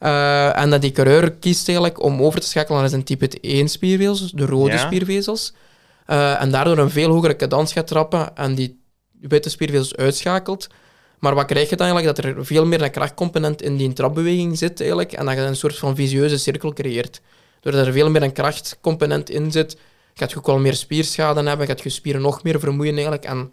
Eh, 0.00 0.58
en 0.58 0.70
dat 0.70 0.80
die 0.80 0.92
coureur 0.92 1.32
kiest 1.32 1.68
eigenlijk 1.68 2.02
om 2.02 2.22
over 2.22 2.40
te 2.40 2.46
schakelen 2.46 2.80
naar 2.80 2.88
zijn 2.88 3.04
type 3.04 3.28
1 3.40 3.68
spiervezels, 3.68 4.30
de 4.30 4.44
rode 4.46 4.72
Ja. 4.72 4.78
spiervezels. 4.78 5.52
Eh, 6.06 6.42
en 6.42 6.50
daardoor 6.50 6.78
een 6.78 6.90
veel 6.90 7.10
hogere 7.10 7.36
cadans 7.36 7.72
gaat 7.72 7.86
trappen 7.86 8.36
en 8.36 8.54
die 8.54 8.80
witte 9.20 9.50
spiervezels 9.50 9.96
uitschakelt. 9.96 10.66
Maar 11.18 11.34
wat 11.34 11.46
krijg 11.46 11.70
je 11.70 11.76
dan 11.76 11.86
eigenlijk? 11.86 12.16
Dat 12.16 12.24
er 12.24 12.44
veel 12.46 12.66
meer 12.66 12.82
een 12.82 12.90
krachtcomponent 12.90 13.62
in 13.62 13.76
die 13.76 13.92
trapbeweging 13.92 14.58
zit 14.58 14.80
eigenlijk, 14.80 15.12
en 15.12 15.26
dat 15.26 15.34
je 15.34 15.40
een 15.40 15.56
soort 15.56 15.78
van 15.78 15.96
visieuze 15.96 16.38
cirkel 16.38 16.72
creëert. 16.72 17.20
Doordat 17.60 17.86
er 17.86 17.92
veel 17.92 18.10
meer 18.10 18.22
een 18.22 18.32
krachtcomponent 18.32 19.30
in 19.30 19.52
zit, 19.52 19.76
gaat 20.14 20.30
je 20.30 20.36
ook 20.36 20.46
wel 20.46 20.58
meer 20.58 20.74
spierschade 20.74 21.42
hebben, 21.48 21.66
gaat 21.66 21.82
je 21.82 21.88
spieren 21.88 22.22
nog 22.22 22.42
meer 22.42 22.60
vermoeien 22.60 22.92
eigenlijk. 22.94 23.24
En 23.24 23.50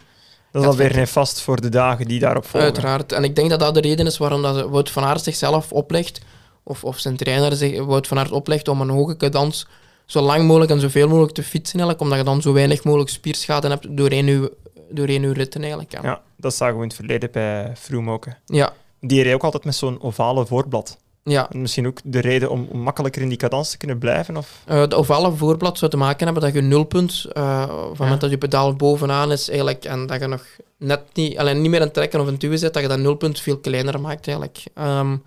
dat 0.52 0.62
is 0.62 0.68
alweer 0.68 1.06
vast 1.06 1.40
voor 1.40 1.60
de 1.60 1.68
dagen 1.68 2.06
die 2.08 2.20
daarop 2.20 2.44
volgen. 2.44 2.70
Uiteraard. 2.70 3.12
En 3.12 3.24
ik 3.24 3.36
denk 3.36 3.50
dat 3.50 3.60
dat 3.60 3.74
de 3.74 3.80
reden 3.80 4.06
is 4.06 4.18
waarom 4.18 4.42
dat 4.42 4.68
Wout 4.68 4.90
van 4.90 5.04
Aert 5.04 5.22
zichzelf 5.22 5.72
oplegt, 5.72 6.20
of, 6.68 6.84
of 6.84 6.98
zijn 6.98 7.16
trainer 7.16 7.56
zich, 7.56 7.84
Wout 7.84 8.06
van 8.06 8.18
Aert 8.18 8.30
oplegt 8.30 8.68
om 8.68 8.80
een 8.80 8.88
hoge 8.88 9.16
cadans 9.16 9.66
zo 10.06 10.20
lang 10.20 10.46
mogelijk 10.46 10.70
en 10.70 10.80
zoveel 10.80 11.08
mogelijk 11.08 11.34
te 11.34 11.42
fietsen, 11.42 11.78
eigenlijk, 11.78 12.00
omdat 12.00 12.18
je 12.18 12.24
dan 12.24 12.42
zo 12.42 12.52
weinig 12.52 12.84
mogelijk 12.84 13.10
spierschade 13.10 13.68
hebt 13.68 13.96
doorheen 13.96 14.26
je, 14.26 14.52
doorheen 14.90 15.22
je 15.22 15.32
ritten. 15.32 15.60
Eigenlijk, 15.60 15.92
ja. 15.92 16.00
ja, 16.02 16.22
dat 16.36 16.54
zagen 16.54 16.76
we 16.76 16.82
in 16.82 16.88
het 16.88 16.96
verleden 16.96 17.30
bij 17.32 17.72
Froome 17.76 18.12
ook. 18.12 18.26
Ja. 18.46 18.72
Die 19.00 19.22
reed 19.22 19.34
ook 19.34 19.44
altijd 19.44 19.64
met 19.64 19.74
zo'n 19.74 20.02
ovale 20.02 20.46
voorblad. 20.46 20.98
Ja. 21.22 21.48
Misschien 21.52 21.86
ook 21.86 22.00
de 22.04 22.20
reden 22.20 22.50
om, 22.50 22.68
makkelijker 22.72 23.22
in 23.22 23.28
die 23.28 23.38
cadans 23.38 23.70
te 23.70 23.76
kunnen 23.76 23.98
blijven? 23.98 24.36
Of? 24.36 24.62
Uh, 24.68 24.80
het 24.80 24.94
ovale 24.94 25.32
voorblad 25.32 25.78
zou 25.78 25.90
te 25.90 25.96
maken 25.96 26.24
hebben 26.24 26.42
dat 26.42 26.54
je 26.54 26.60
nulpunt, 26.60 27.26
uh, 27.32 27.66
van 27.68 27.88
het 27.88 27.98
moment 27.98 28.20
dat 28.20 28.30
je 28.30 28.38
pedaal 28.38 28.74
bovenaan 28.74 29.32
is 29.32 29.48
eigenlijk, 29.48 29.84
en 29.84 30.06
dat 30.06 30.20
je 30.20 30.26
nog 30.26 30.44
net 30.76 31.00
niet, 31.12 31.38
alleen 31.38 31.60
niet 31.60 31.70
meer 31.70 31.82
een 31.82 31.92
trekken 31.92 32.20
of 32.20 32.26
een 32.26 32.38
duwen 32.38 32.58
zet, 32.58 32.72
dat 32.72 32.82
je 32.82 32.88
dat 32.88 32.98
nulpunt 32.98 33.40
veel 33.40 33.58
kleiner 33.58 34.00
maakt 34.00 34.28
eigenlijk. 34.28 34.64
Um, 34.78 35.22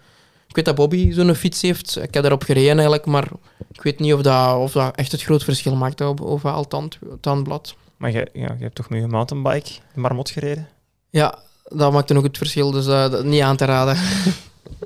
ik 0.52 0.58
weet 0.58 0.66
dat 0.66 0.76
Bobby 0.76 1.12
zo'n 1.12 1.36
fiets 1.36 1.62
heeft. 1.62 1.98
Ik 1.98 2.14
heb 2.14 2.24
daarop 2.24 2.44
gereden 2.44 2.72
eigenlijk, 2.72 3.06
maar 3.06 3.28
ik 3.72 3.82
weet 3.82 4.00
niet 4.00 4.14
of 4.14 4.22
dat, 4.22 4.58
of 4.58 4.72
dat 4.72 4.96
echt 4.96 5.12
het 5.12 5.24
groot 5.24 5.44
verschil 5.44 5.76
maakt 5.76 6.02
op 6.02 6.22
ovaal 6.22 6.68
tand, 6.68 7.00
tandblad. 7.22 7.76
Maar 7.98 8.12
je, 8.12 8.28
ja, 8.34 8.56
je 8.58 8.64
hebt 8.64 8.76
toch 8.76 8.90
nu 8.90 9.04
een 9.04 9.10
mountainbike, 9.10 9.70
de 9.94 10.00
marmot 10.00 10.30
gereden? 10.30 10.68
Ja, 11.10 11.40
dat 11.64 11.92
maakte 11.92 12.14
nog 12.14 12.24
het 12.24 12.38
verschil, 12.38 12.72
dus 12.72 12.88
uh, 12.88 13.22
niet 13.22 13.42
aan 13.42 13.56
te 13.56 13.66
raden. 13.66 13.98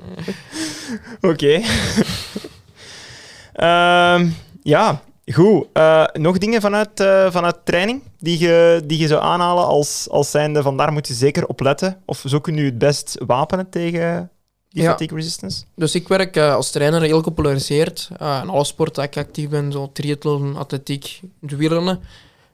Oké. 1.30 1.62
um, 3.54 4.34
ja, 4.74 5.02
goed. 5.32 5.66
Uh, 5.74 6.04
nog 6.12 6.38
dingen 6.38 6.60
vanuit, 6.60 7.00
uh, 7.00 7.30
vanuit 7.30 7.56
training 7.64 8.02
die 8.18 8.38
je, 8.38 8.82
die 8.84 8.98
je 8.98 9.06
zou 9.06 9.22
aanhalen 9.22 9.64
als, 9.64 10.06
als 10.10 10.30
zijnde 10.30 10.62
van 10.62 10.76
daar 10.76 10.92
moet 10.92 11.08
je 11.08 11.14
zeker 11.14 11.46
op 11.46 11.60
letten? 11.60 12.02
Of 12.04 12.22
zo 12.26 12.40
kun 12.40 12.56
je 12.56 12.64
het 12.64 12.78
best 12.78 13.18
wapenen 13.26 13.70
tegen 13.70 14.30
die 14.76 14.84
ja. 14.84 14.90
fatigue 14.90 15.16
resistance? 15.16 15.64
Dus 15.74 15.94
ik 15.94 16.08
werk 16.08 16.36
uh, 16.36 16.54
als 16.54 16.70
trainer 16.70 17.02
heel 17.02 17.22
gepolariseerd. 17.22 18.08
in 18.18 18.48
alle 18.48 18.64
sporten 18.64 19.02
ik 19.02 19.16
actief 19.16 19.48
ben, 19.48 19.72
zo 19.72 19.90
triathlon, 19.92 20.56
atletiek, 20.56 21.20
wielrennen. 21.40 22.00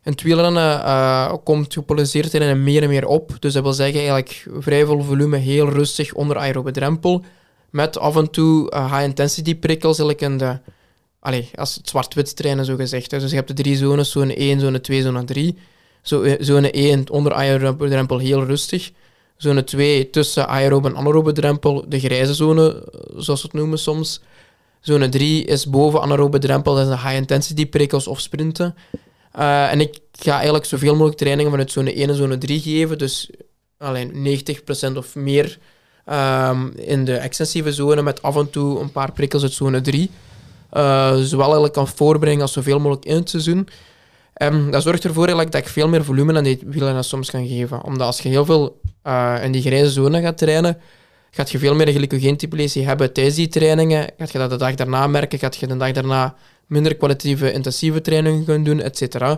En 0.03 0.13
het 0.13 0.23
wielrennen 0.23 0.79
uh, 0.81 1.35
komt 1.45 1.73
gepolariseerd 1.73 2.35
in 2.35 2.63
meer 2.63 2.83
en 2.83 2.89
meer 2.89 3.07
op. 3.07 3.37
Dus 3.39 3.53
dat 3.53 3.63
wil 3.63 3.73
zeggen 3.73 3.99
eigenlijk 3.99 4.47
vrij 4.59 4.87
veel 4.87 5.03
volume, 5.03 5.37
heel 5.37 5.69
rustig 5.69 6.15
onder 6.15 6.39
aerobe 6.39 6.71
drempel 6.71 7.25
met 7.71 7.99
af 7.99 8.17
en 8.17 8.31
toe 8.31 8.73
high-intensity 8.77 9.57
prikkels, 9.57 9.99
in 9.99 10.39
de, 10.39 10.59
allez, 11.21 11.47
als 11.55 11.75
het 11.75 11.89
zwart-wit 11.89 12.37
trainen 12.37 12.65
zo 12.65 12.77
gezegd. 12.77 13.11
Dus 13.11 13.31
je 13.31 13.37
hebt 13.37 13.49
de 13.49 13.55
drie 13.55 13.77
zones, 13.77 14.11
zone 14.11 14.35
1, 14.35 14.61
zone 14.61 14.81
2, 14.81 15.03
zone 15.03 15.25
3. 15.25 15.59
Zo, 16.03 16.23
eh, 16.23 16.35
zone 16.41 16.71
1 16.71 17.11
onder 17.11 17.33
aerobe 17.33 17.89
drempel 17.89 18.19
heel 18.19 18.45
rustig. 18.45 18.91
Zone 19.43 19.65
2 19.65 20.11
tussen 20.11 20.49
aerobe 20.49 20.89
en 20.89 20.97
anaerobe 20.97 21.33
drempel, 21.33 21.85
de 21.89 22.01
grijze 22.01 22.35
zone, 22.35 22.89
zoals 23.17 23.43
we 23.43 23.49
het 23.49 23.57
noemen 23.57 23.79
soms. 23.79 24.21
Zone 24.81 25.09
3 25.09 25.45
is 25.45 25.67
boven 25.67 26.01
anaerobe 26.01 26.39
drempel, 26.39 26.75
dat 26.75 26.83
is 26.83 26.91
de 26.91 26.99
high-intensity 26.99 27.67
prikkels 27.67 28.07
of 28.07 28.21
sprinten. 28.21 28.75
Uh, 29.39 29.73
en 29.73 29.81
ik 29.81 29.99
ga 30.13 30.35
eigenlijk 30.35 30.65
zoveel 30.65 30.93
mogelijk 30.93 31.17
trainingen 31.17 31.51
vanuit 31.51 31.71
zone 31.71 31.95
1 31.95 32.09
en 32.09 32.15
zone 32.15 32.39
3 32.39 32.61
geven, 32.61 32.99
dus 32.99 33.31
alleen 33.79 34.13
90% 34.93 34.97
of 34.97 35.15
meer 35.15 35.59
Ehm, 36.05 36.67
in 36.77 37.05
de 37.05 37.17
extensieve 37.17 37.73
zone 37.73 38.03
met 38.03 38.23
af 38.23 38.37
en 38.37 38.51
toe 38.51 38.81
een 38.81 38.93
paar 38.93 39.13
prikkels 39.13 39.43
uit 39.43 39.53
zone 39.53 39.81
3. 39.81 40.11
Uh, 40.73 41.09
eh, 41.09 41.17
zowel 41.17 41.45
eigenlijk 41.45 41.73
kan 41.73 41.89
voorbrengen 41.89 42.41
als 42.41 42.53
zoveel 42.53 42.79
mogelijk 42.79 43.05
in 43.05 43.15
het 43.15 43.31
seizoen. 43.31 43.69
Um, 44.43 44.71
dat 44.71 44.83
zorgt 44.83 45.05
ervoor 45.05 45.25
eigenlijk 45.25 45.53
dat 45.53 45.61
ik 45.61 45.69
veel 45.69 45.89
meer 45.89 46.05
volume 46.05 46.37
aan 46.37 46.45
die 46.45 46.63
wielen 46.67 47.05
soms 47.05 47.31
kan 47.31 47.47
geven. 47.47 47.85
Omdat 47.85 48.07
als 48.07 48.21
je 48.21 48.29
heel 48.29 48.45
veel 48.45 48.81
uh, 49.07 49.37
in 49.43 49.53
die 49.53 49.63
grijze 49.63 49.91
zone 49.91 50.21
gaat 50.21 50.39
trainen, 50.39 50.79
gaat 51.31 51.51
je 51.51 51.59
veel 51.59 51.75
meer 51.75 51.93
glycogeentypulatie 51.93 52.87
hebben 52.87 53.13
tijdens 53.13 53.37
die 53.37 53.49
trainingen. 53.49 54.11
Gaat 54.19 54.33
je 54.33 54.39
dat 54.39 54.51
de 54.51 54.57
dag 54.57 54.75
daarna 54.75 55.07
merken, 55.07 55.39
gaat 55.39 55.57
je 55.57 55.67
de 55.67 55.77
dag 55.77 55.93
daarna 55.93 56.35
minder 56.67 56.97
kwalitatieve 56.97 57.53
intensieve 57.53 58.01
trainingen 58.01 58.45
kunnen 58.45 58.65
doen, 58.65 58.81
etc. 58.81 59.37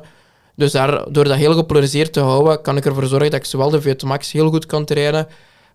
Dus 0.57 0.72
daar, 0.72 1.12
door 1.12 1.24
dat 1.24 1.36
heel 1.36 1.55
gepolariseerd 1.55 2.12
te 2.12 2.20
houden, 2.20 2.62
kan 2.62 2.76
ik 2.76 2.84
ervoor 2.84 3.07
zorgen 3.07 3.30
dat 3.30 3.40
ik 3.40 3.46
zowel 3.46 3.70
de 3.70 3.82
VO2 3.82 4.07
max 4.07 4.32
heel 4.32 4.50
goed 4.50 4.66
kan 4.66 4.84
trainen, 4.84 5.28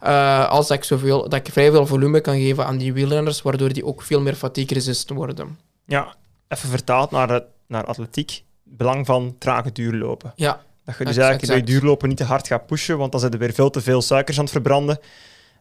uh, 0.03 0.49
als 0.49 0.67
dat 0.67 0.77
ik, 0.77 0.83
zoveel, 0.83 1.29
dat 1.29 1.47
ik 1.47 1.53
vrij 1.53 1.71
veel 1.71 1.85
volume 1.85 2.21
kan 2.21 2.35
geven 2.35 2.65
aan 2.65 2.77
die 2.77 2.93
wielrenners, 2.93 3.41
waardoor 3.41 3.73
die 3.73 3.85
ook 3.85 4.01
veel 4.01 4.21
meer 4.21 4.35
fatigue-resistent 4.35 5.17
worden. 5.19 5.59
Ja, 5.85 6.15
even 6.47 6.69
vertaald 6.69 7.11
naar, 7.11 7.43
naar 7.67 7.85
atletiek. 7.85 8.43
Belang 8.69 9.05
van 9.05 9.35
trage 9.37 9.71
duurlopen. 9.71 10.33
Ja. 10.35 10.61
Dat 10.85 10.97
je 10.97 11.05
dus 11.05 11.17
eigenlijk 11.17 11.51
bij 11.51 11.63
duurlopen 11.63 12.07
niet 12.07 12.17
te 12.17 12.23
hard 12.23 12.47
gaat 12.47 12.65
pushen, 12.65 12.97
want 12.97 13.11
dan 13.11 13.19
zijn 13.19 13.33
er 13.33 13.39
weer 13.39 13.53
veel 13.53 13.69
te 13.69 13.81
veel 13.81 14.01
suikers 14.01 14.37
aan 14.37 14.43
het 14.43 14.51
verbranden. 14.51 14.99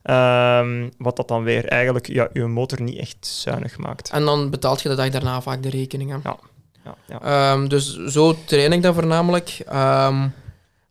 Um, 0.03 0.91
wat 0.99 1.17
dat 1.17 1.29
dan 1.29 1.43
weer 1.43 1.65
eigenlijk 1.65 2.07
ja, 2.07 2.29
je 2.33 2.47
motor 2.47 2.83
niet 2.83 2.99
echt 2.99 3.27
zuinig 3.27 3.79
maakt. 3.79 4.11
En 4.11 4.25
dan 4.25 4.51
betaalt 4.51 4.83
je 4.83 4.89
de 4.89 4.95
dag 4.95 5.09
daarna 5.09 5.41
vaak 5.41 5.63
de 5.63 5.71
rekeningen. 5.71 6.21
Ja. 6.25 6.37
ja, 6.85 6.95
ja. 7.21 7.53
Um, 7.53 7.69
dus 7.69 7.97
zo 7.97 8.37
train 8.45 8.73
ik 8.73 8.83
dat 8.83 8.95
voornamelijk. 8.95 9.59
Um, 9.73 10.33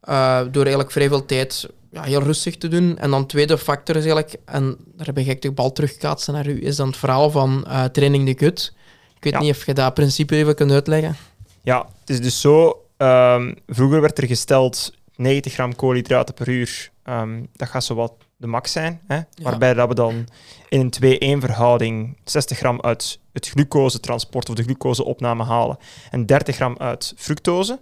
uh, 0.09 0.39
door 0.51 0.61
eigenlijk 0.61 0.91
vrij 0.91 1.07
veel 1.07 1.25
tijd 1.25 1.69
ja, 1.91 2.03
heel 2.03 2.21
rustig 2.21 2.57
te 2.57 2.67
doen. 2.67 2.97
En 2.97 3.09
dan 3.09 3.25
tweede 3.25 3.57
factor 3.57 3.95
is 3.95 4.05
eigenlijk, 4.05 4.35
en 4.45 4.77
daar 4.85 5.05
heb 5.05 5.17
ik 5.17 5.41
de 5.41 5.51
bal 5.51 5.71
terugkaatsen 5.71 6.33
naar 6.33 6.47
u, 6.47 6.65
is 6.65 6.75
dan 6.75 6.87
het 6.87 6.97
verhaal 6.97 7.31
van 7.31 7.65
uh, 7.67 7.83
training 7.83 8.25
de 8.25 8.45
gut. 8.45 8.73
Ik 9.15 9.23
weet 9.23 9.39
niet 9.39 9.51
of 9.51 9.65
je 9.65 9.73
dat 9.73 9.93
principe 9.93 10.35
even 10.35 10.55
kunt 10.55 10.71
uitleggen. 10.71 11.15
Ja, 11.67 11.87
het 11.99 12.09
is 12.09 12.21
dus 12.21 12.41
zo, 12.41 12.85
um, 12.97 13.55
vroeger 13.67 14.01
werd 14.01 14.17
er 14.17 14.27
gesteld 14.27 14.93
90 15.15 15.53
gram 15.53 15.75
koolhydraten 15.75 16.33
per 16.33 16.49
uur. 16.49 16.91
Um, 17.03 17.47
dat 17.53 17.67
gaat 17.67 17.83
zo 17.83 17.95
wat 17.95 18.13
de 18.37 18.47
max 18.47 18.71
zijn. 18.71 19.01
Hè? 19.07 19.19
Waarbij 19.41 19.73
dat 19.73 19.87
we 19.87 19.93
dan 19.93 20.27
in 20.69 20.91
een 20.99 21.39
2-1 21.39 21.41
verhouding 21.41 22.17
60 22.23 22.57
gram 22.57 22.81
uit 22.81 23.19
het 23.33 23.49
glucosetransport 23.49 24.49
of 24.49 24.55
de 24.55 24.63
glucoseopname 24.63 25.43
halen 25.43 25.77
en 26.11 26.25
30 26.25 26.55
gram 26.55 26.75
uit 26.77 27.13
fructose. 27.17 27.79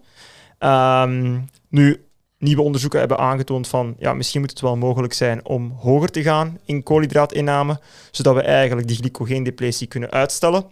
Um, 0.60 1.50
nu, 1.70 2.06
nieuwe 2.38 2.62
onderzoeken 2.62 3.00
hebben 3.00 3.18
aangetoond 3.18 3.68
van 3.68 3.96
ja, 4.00 4.14
misschien 4.14 4.42
moet 4.42 4.50
het 4.50 4.62
wel 4.62 4.78
mogelijk 4.78 5.14
zijn 5.14 5.46
om 5.46 5.72
hoger 5.72 6.10
te 6.10 6.24
gaan 6.24 6.60
in 6.66 6.84
koolhydraatinname, 6.84 7.80
zodat 8.12 8.36
we 8.36 8.42
eigenlijk 8.42 8.88
die 8.88 8.98
glycogeendepletie 8.98 9.88
kunnen 9.88 10.12
uitstellen. 10.12 10.66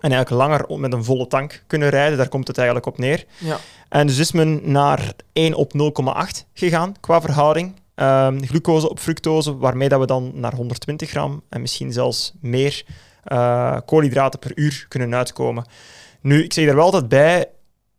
En 0.00 0.12
eigenlijk 0.12 0.42
langer 0.42 0.78
met 0.80 0.92
een 0.92 1.04
volle 1.04 1.26
tank 1.26 1.62
kunnen 1.66 1.88
rijden. 1.88 2.18
Daar 2.18 2.28
komt 2.28 2.46
het 2.48 2.56
eigenlijk 2.58 2.86
op 2.86 2.98
neer. 2.98 3.24
Ja. 3.38 3.56
En 3.88 4.06
dus 4.06 4.18
is 4.18 4.32
men 4.32 4.60
naar 4.62 5.12
1 5.32 5.54
op 5.54 5.72
0,8 5.72 6.46
gegaan 6.54 6.94
qua 7.00 7.20
verhouding. 7.20 7.74
Um, 7.94 8.46
glucose 8.46 8.90
op 8.90 8.98
fructose, 8.98 9.56
waarmee 9.56 9.88
dat 9.88 10.00
we 10.00 10.06
dan 10.06 10.30
naar 10.34 10.54
120 10.54 11.10
gram 11.10 11.42
en 11.48 11.60
misschien 11.60 11.92
zelfs 11.92 12.32
meer 12.40 12.84
uh, 13.32 13.76
koolhydraten 13.86 14.38
per 14.38 14.52
uur 14.54 14.86
kunnen 14.88 15.14
uitkomen. 15.14 15.64
Nu, 16.20 16.44
ik 16.44 16.52
zeg 16.52 16.68
er 16.68 16.74
wel 16.74 16.84
altijd 16.84 17.08
bij, 17.08 17.46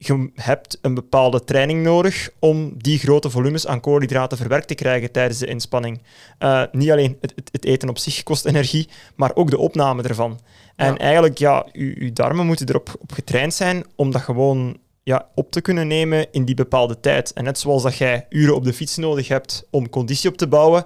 je 0.01 0.29
hebt 0.35 0.77
een 0.81 0.93
bepaalde 0.93 1.43
training 1.43 1.83
nodig 1.83 2.29
om 2.39 2.73
die 2.77 2.99
grote 2.99 3.29
volumes 3.29 3.67
aan 3.67 3.79
koolhydraten 3.79 4.37
verwerkt 4.37 4.67
te 4.67 4.75
krijgen 4.75 5.11
tijdens 5.11 5.39
de 5.39 5.45
inspanning. 5.45 6.01
Uh, 6.39 6.63
niet 6.71 6.91
alleen 6.91 7.17
het, 7.21 7.33
het, 7.51 7.65
eten 7.65 7.89
op 7.89 7.97
zich 7.97 8.23
kost 8.23 8.45
energie, 8.45 8.89
maar 9.15 9.31
ook 9.35 9.49
de 9.49 9.57
opname 9.57 10.03
ervan. 10.03 10.39
En 10.75 10.97
eigenlijk, 10.97 11.37
ja, 11.37 11.65
je, 11.71 12.11
darmen 12.13 12.45
moeten 12.45 12.69
erop 12.69 12.95
op 12.99 13.11
getraind 13.11 13.53
zijn 13.53 13.85
om 13.95 14.11
dat 14.11 14.21
gewoon 14.21 14.77
ja, 15.03 15.29
op 15.35 15.51
te 15.51 15.61
kunnen 15.61 15.87
nemen 15.87 16.31
in 16.31 16.45
die 16.45 16.55
bepaalde 16.55 16.99
tijd. 16.99 17.33
En 17.33 17.43
net 17.43 17.59
zoals 17.59 17.83
dat 17.83 17.97
jij 17.97 18.25
uren 18.29 18.55
op 18.55 18.63
de 18.63 18.73
fiets 18.73 18.97
nodig 18.97 19.27
hebt 19.27 19.67
om 19.71 19.89
conditie 19.89 20.29
op 20.29 20.37
te 20.37 20.47
bouwen, 20.47 20.85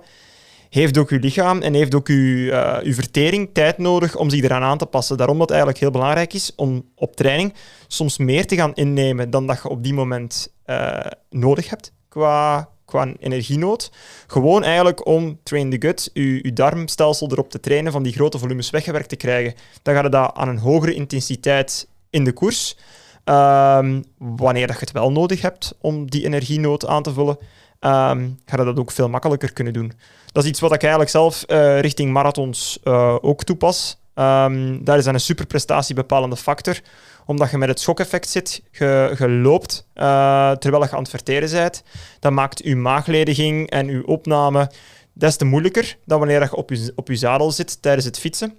heeft 0.74 0.98
ook 0.98 1.10
uw 1.10 1.20
lichaam 1.20 1.62
en 1.62 1.74
heeft 1.74 1.96
ook 1.96 2.08
uw, 2.08 2.36
uh, 2.36 2.78
uw 2.84 2.94
vertering 2.94 3.50
tijd 3.54 3.78
nodig 3.78 4.16
om 4.16 4.30
zich 4.30 4.42
eraan 4.42 4.64
aan 4.64 4.78
te 4.78 4.86
passen. 4.86 5.18
Daarom 5.18 5.38
dat 5.38 5.48
het 5.50 5.58
eigenlijk 5.58 5.84
heel 5.84 5.92
belangrijk 5.92 6.34
is 6.34 6.56
om 6.56 6.86
op 6.96 7.16
training 7.16 7.54
soms 7.88 8.18
meer 8.18 8.48
te 8.48 8.56
gaan 8.56 8.74
innemen 8.74 9.30
dan 9.30 9.48
dat 9.48 9.60
je 9.64 9.70
op 9.70 9.84
die 9.84 9.94
moment 9.94 10.54
uh, 10.66 11.00
nodig 11.30 11.70
hebt 11.70 11.94
qua, 12.10 12.70
qua 12.86 13.14
energienood. 13.20 13.92
Gewoon 14.28 14.64
eigenlijk 14.64 15.08
om 15.08 15.40
train 15.44 15.70
the 15.70 15.88
gut, 15.88 16.10
je, 16.14 16.44
je 16.44 16.54
darmstelsel 16.54 17.32
erop 17.32 17.50
te 17.50 17.60
trainen 17.60 17.92
van 17.92 18.04
die 18.04 18.14
grote 18.14 18.40
volumes 18.40 18.70
weggewerkt 18.70 19.10
te 19.10 19.16
krijgen. 19.16 19.54
Dan 19.82 19.94
gaat 19.94 20.04
het 20.04 20.12
dat 20.12 20.32
aan 20.34 20.48
een 20.48 20.60
hogere 20.60 20.94
intensiteit 20.94 21.88
in 22.10 22.24
de 22.24 22.32
koers. 22.32 22.78
Um, 23.26 24.04
wanneer 24.18 24.68
dat 24.68 24.76
je 24.76 24.82
het 24.82 24.92
wel 24.92 25.12
nodig 25.12 25.42
hebt 25.42 25.76
om 25.82 26.10
die 26.10 26.26
energienood 26.26 26.88
aan 26.88 27.04
te 27.04 27.14
vullen, 27.14 27.38
um, 27.80 28.40
ga 28.46 28.58
je 28.58 28.64
dat 28.64 28.80
ook 28.80 28.92
veel 28.92 29.10
makkelijker 29.10 29.54
kunnen 29.54 29.74
doen. 29.74 29.94
Dat 30.34 30.44
is 30.44 30.50
iets 30.50 30.60
wat 30.60 30.74
ik 30.74 30.82
eigenlijk 30.82 31.12
zelf 31.12 31.44
uh, 31.48 31.80
richting 31.80 32.12
marathons 32.12 32.80
uh, 32.84 33.16
ook 33.22 33.44
toepas. 33.44 34.02
Um, 34.16 34.84
daar 34.84 34.98
is 34.98 35.04
dan 35.04 35.14
een 35.14 35.20
superprestatie 35.20 35.96
bepalende 35.96 36.36
factor, 36.36 36.80
omdat 37.26 37.52
je 37.52 37.58
met 37.58 37.70
het 37.70 37.80
schokeffect 37.80 38.30
zit, 38.30 38.64
je, 38.72 39.16
je 39.20 39.30
loopt 39.30 39.88
uh, 39.96 40.52
terwijl 40.52 40.84
je 40.84 40.92
aan 40.92 41.00
het 41.00 41.10
verteren 41.10 41.52
bent. 41.52 41.84
Dat 42.20 42.32
maakt 42.32 42.64
je 42.64 42.76
maaglediging 42.76 43.70
en 43.70 43.88
je 43.88 44.08
opname 44.08 44.72
des 45.14 45.36
te 45.36 45.46
moeilijker 45.46 45.98
dan 46.06 46.20
wanneer 46.20 46.42
je 46.42 46.56
op 46.56 46.70
je, 46.70 46.92
op 46.96 47.08
je 47.08 47.16
zadel 47.16 47.52
zit 47.52 47.82
tijdens 47.82 48.06
het 48.06 48.20
fietsen. 48.20 48.54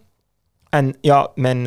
En 0.68 0.96
ja, 1.00 1.30
mijn, 1.34 1.62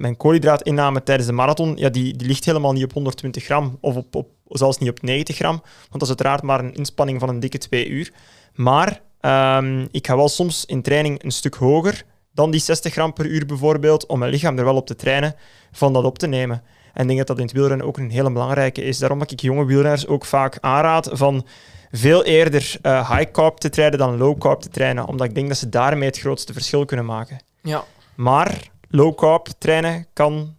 mijn 0.00 0.16
koolhydraatinname 0.16 1.02
tijdens 1.02 1.28
de 1.28 1.34
marathon, 1.34 1.76
ja, 1.76 1.88
die, 1.88 2.16
die 2.16 2.26
ligt 2.26 2.44
helemaal 2.44 2.72
niet 2.72 2.84
op 2.84 2.92
120 2.92 3.44
gram 3.44 3.78
of 3.80 3.96
op, 3.96 4.14
op, 4.14 4.28
zelfs 4.44 4.78
niet 4.78 4.90
op 4.90 5.02
90 5.02 5.36
gram, 5.36 5.60
want 5.60 5.92
dat 5.92 6.02
is 6.02 6.08
uiteraard 6.08 6.42
maar 6.42 6.60
een 6.60 6.74
inspanning 6.74 7.20
van 7.20 7.28
een 7.28 7.40
dikke 7.40 7.58
twee 7.58 7.88
uur. 7.88 8.12
Maar 8.54 9.00
um, 9.26 9.88
ik 9.90 10.06
ga 10.06 10.16
wel 10.16 10.28
soms 10.28 10.64
in 10.64 10.82
training 10.82 11.24
een 11.24 11.30
stuk 11.30 11.54
hoger 11.54 12.04
dan 12.32 12.50
die 12.50 12.60
60 12.60 12.92
gram 12.92 13.12
per 13.12 13.26
uur 13.26 13.46
bijvoorbeeld, 13.46 14.06
om 14.06 14.18
mijn 14.18 14.30
lichaam 14.30 14.58
er 14.58 14.64
wel 14.64 14.76
op 14.76 14.86
te 14.86 14.96
trainen 14.96 15.34
van 15.72 15.92
dat 15.92 16.04
op 16.04 16.18
te 16.18 16.26
nemen. 16.26 16.62
En 16.92 17.02
ik 17.02 17.06
denk 17.06 17.18
dat 17.18 17.26
dat 17.26 17.38
in 17.38 17.44
het 17.44 17.52
wielrennen 17.52 17.86
ook 17.86 17.98
een 17.98 18.10
hele 18.10 18.32
belangrijke 18.32 18.82
is. 18.82 18.98
Daarom 18.98 19.18
dat 19.18 19.30
ik 19.30 19.40
jonge 19.40 19.64
wielrenners 19.64 20.06
ook 20.06 20.24
vaak 20.24 20.58
aanraad 20.60 21.08
van 21.12 21.46
veel 21.90 22.24
eerder 22.24 22.76
uh, 22.82 23.10
high 23.10 23.30
carb 23.30 23.58
te 23.58 23.68
trainen 23.68 23.98
dan 23.98 24.16
low 24.16 24.38
carb 24.38 24.60
te 24.60 24.68
trainen, 24.68 25.06
omdat 25.06 25.26
ik 25.26 25.34
denk 25.34 25.48
dat 25.48 25.56
ze 25.56 25.68
daarmee 25.68 26.08
het 26.08 26.18
grootste 26.18 26.52
verschil 26.52 26.84
kunnen 26.84 27.06
maken. 27.06 27.38
Ja. 27.62 27.84
Maar 28.14 28.70
low 28.88 29.16
carb 29.16 29.48
trainen 29.58 30.06
kan 30.12 30.56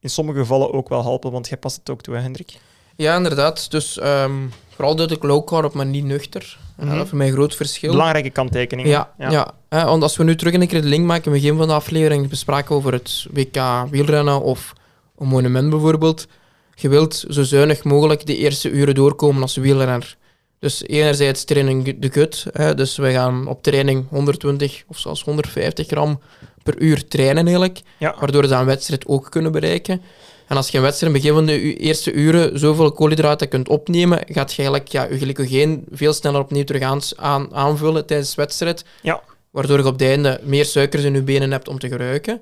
in 0.00 0.10
sommige 0.10 0.38
gevallen 0.38 0.72
ook 0.72 0.88
wel 0.88 1.02
helpen, 1.02 1.32
want 1.32 1.48
jij 1.48 1.58
past 1.58 1.76
het 1.76 1.90
ook 1.90 2.02
toe, 2.02 2.14
hè, 2.14 2.20
Hendrik? 2.20 2.58
Ja, 2.96 3.16
inderdaad. 3.16 3.70
Dus 3.70 4.00
um, 4.02 4.52
vooral 4.78 4.96
duidelijk 4.96 5.26
low 5.26 5.46
carb, 5.46 5.72
maar 5.74 5.86
niet 5.86 6.04
nuchter. 6.04 6.56
Mm 6.76 6.86
-hmm. 6.86 6.94
Dat 6.94 7.02
is 7.02 7.08
voor 7.08 7.18
mij 7.18 7.26
een 7.26 7.32
groot 7.32 7.54
verschil. 7.54 7.90
Belangrijke 7.90 8.30
kanttekening. 8.30 8.88
Ja, 8.88 9.12
ja. 9.18 9.54
ja. 9.68 9.84
want 9.84 10.02
als 10.02 10.16
we 10.16 10.24
nu 10.24 10.36
terug 10.36 10.54
een 10.54 10.68
keer 10.68 10.82
de 10.82 10.88
link 10.88 11.06
maken, 11.06 11.24
in 11.24 11.32
het 11.32 11.40
begin 11.40 11.56
van 11.56 11.68
de 11.68 11.74
aflevering 11.74 12.28
bespraken 12.28 12.74
over 12.74 12.92
het 12.92 13.26
WK 13.30 13.62
wielrennen 13.90 14.42
of 14.42 14.72
een 15.18 15.26
monument 15.26 15.70
bijvoorbeeld. 15.70 16.26
Je 16.74 16.88
wilt 16.88 17.24
zo 17.28 17.42
zuinig 17.42 17.84
mogelijk 17.84 18.26
de 18.26 18.36
eerste 18.36 18.70
uren 18.70 18.94
doorkomen 18.94 19.42
als 19.42 19.56
wielrenner. 19.56 20.16
Dus 20.58 20.82
enerzijds 20.86 21.44
training 21.44 21.98
de 21.98 22.08
kut. 22.08 22.46
Hè, 22.52 22.74
dus 22.74 22.96
we 22.96 23.12
gaan 23.12 23.46
op 23.46 23.62
training 23.62 24.04
120 24.08 24.84
of 24.86 24.98
zelfs 24.98 25.24
150 25.24 25.86
gram 25.86 26.20
per 26.62 26.78
uur 26.78 27.08
trainen 27.08 27.44
eigenlijk. 27.44 27.80
Ja. 27.98 28.14
Waardoor 28.18 28.46
ze 28.46 28.54
een 28.54 28.64
wedstrijd 28.64 29.06
ook 29.06 29.30
kunnen 29.30 29.52
bereiken. 29.52 30.02
En 30.48 30.56
als 30.56 30.68
je 30.68 30.76
een 30.76 30.82
wedstrijd 30.82 31.14
in 31.14 31.20
het 31.20 31.26
begin 31.26 31.46
van 31.46 31.46
de 31.46 31.76
eerste 31.76 32.12
uren 32.12 32.58
zoveel 32.58 32.92
koolhydraten 32.92 33.48
kunt 33.48 33.68
opnemen, 33.68 34.18
gaat 34.26 34.52
je 34.52 34.62
eigenlijk 34.62 34.88
ja, 34.88 35.04
je 35.04 35.18
glycogeen 35.18 35.84
veel 35.90 36.12
sneller 36.12 36.40
opnieuw 36.40 36.64
terug 36.64 36.82
aan, 36.82 37.00
aan, 37.16 37.54
aanvullen 37.54 38.06
tijdens 38.06 38.34
de 38.34 38.42
wedstrijd. 38.42 38.84
Ja. 39.02 39.22
Waardoor 39.50 39.78
je 39.78 39.86
op 39.86 39.92
het 39.92 40.02
einde 40.02 40.40
meer 40.42 40.64
suikers 40.64 41.04
in 41.04 41.14
je 41.14 41.22
benen 41.22 41.50
hebt 41.50 41.68
om 41.68 41.78
te 41.78 41.88
gebruiken. 41.88 42.40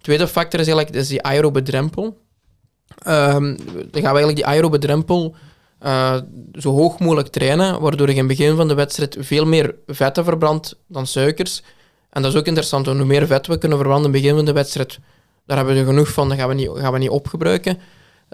Tweede 0.00 0.28
factor 0.28 0.60
is 0.60 0.66
eigenlijk 0.66 0.96
is 0.96 1.08
die 1.08 1.22
aerobe 1.22 1.62
drempel. 1.62 2.04
Um, 3.08 3.56
dan 3.90 4.02
gaan 4.02 4.12
we 4.12 4.18
eigenlijk 4.18 4.36
die 4.36 4.46
aerobe 4.46 4.78
drempel 4.78 5.34
uh, 5.82 6.20
zo 6.52 6.70
hoog 6.70 6.98
mogelijk 6.98 7.28
trainen, 7.28 7.80
waardoor 7.80 8.06
je 8.06 8.12
in 8.12 8.18
het 8.18 8.36
begin 8.36 8.56
van 8.56 8.68
de 8.68 8.74
wedstrijd 8.74 9.16
veel 9.20 9.46
meer 9.46 9.74
vetten 9.86 10.24
verbrandt 10.24 10.76
dan 10.88 11.06
suikers. 11.06 11.62
En 12.10 12.22
dat 12.22 12.32
is 12.32 12.38
ook 12.38 12.46
interessant, 12.46 12.86
want 12.86 12.98
hoe 12.98 13.06
meer 13.06 13.26
vet 13.26 13.46
we 13.46 13.58
kunnen 13.58 13.78
verbranden 13.78 14.06
in 14.06 14.12
het 14.12 14.22
begin 14.22 14.36
van 14.36 14.44
de 14.44 14.52
wedstrijd, 14.52 14.98
daar 15.46 15.56
hebben 15.56 15.74
we 15.74 15.84
genoeg 15.84 16.12
van, 16.12 16.28
dat 16.28 16.38
gaan 16.38 16.48
we 16.48 16.54
niet, 16.54 16.70
gaan 16.74 16.92
we 16.92 16.98
niet 16.98 17.08
opgebruiken. 17.08 17.78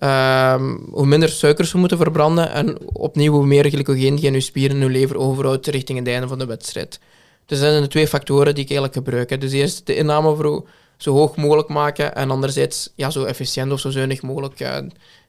Um, 0.03 0.89
hoe 0.91 1.07
minder 1.07 1.29
suikers 1.29 1.73
we 1.73 1.79
moeten 1.79 1.99
verbranden 1.99 2.53
en 2.53 2.79
opnieuw 2.93 3.33
hoe 3.33 3.47
meer 3.47 3.71
glycogeen 3.71 4.17
je 4.21 4.27
in 4.27 4.33
je 4.33 4.41
spieren 4.41 4.77
en 4.77 4.83
je 4.83 4.91
lever 4.91 5.17
overhoudt 5.17 5.67
richting 5.67 5.99
het 5.99 6.09
einde 6.09 6.29
van 6.29 6.39
de 6.39 6.47
wedstrijd. 6.47 7.01
Dus 7.47 7.61
dat 7.61 7.71
zijn 7.71 7.83
de 7.83 7.89
twee 7.89 8.07
factoren 8.07 8.55
die 8.55 8.65
ik 8.65 8.71
eigenlijk 8.71 8.99
gebruik. 8.99 9.41
Dus 9.41 9.53
eerst 9.53 9.87
de 9.87 9.97
inname 9.97 10.63
zo 10.97 11.13
hoog 11.13 11.37
mogelijk 11.37 11.69
maken 11.69 12.15
en 12.15 12.31
anderzijds 12.31 12.93
ja, 12.95 13.11
zo 13.11 13.25
efficiënt 13.25 13.73
of 13.73 13.81
zo 13.81 13.91
zuinig 13.91 14.23
mogelijk 14.23 14.61
uh, 14.61 14.77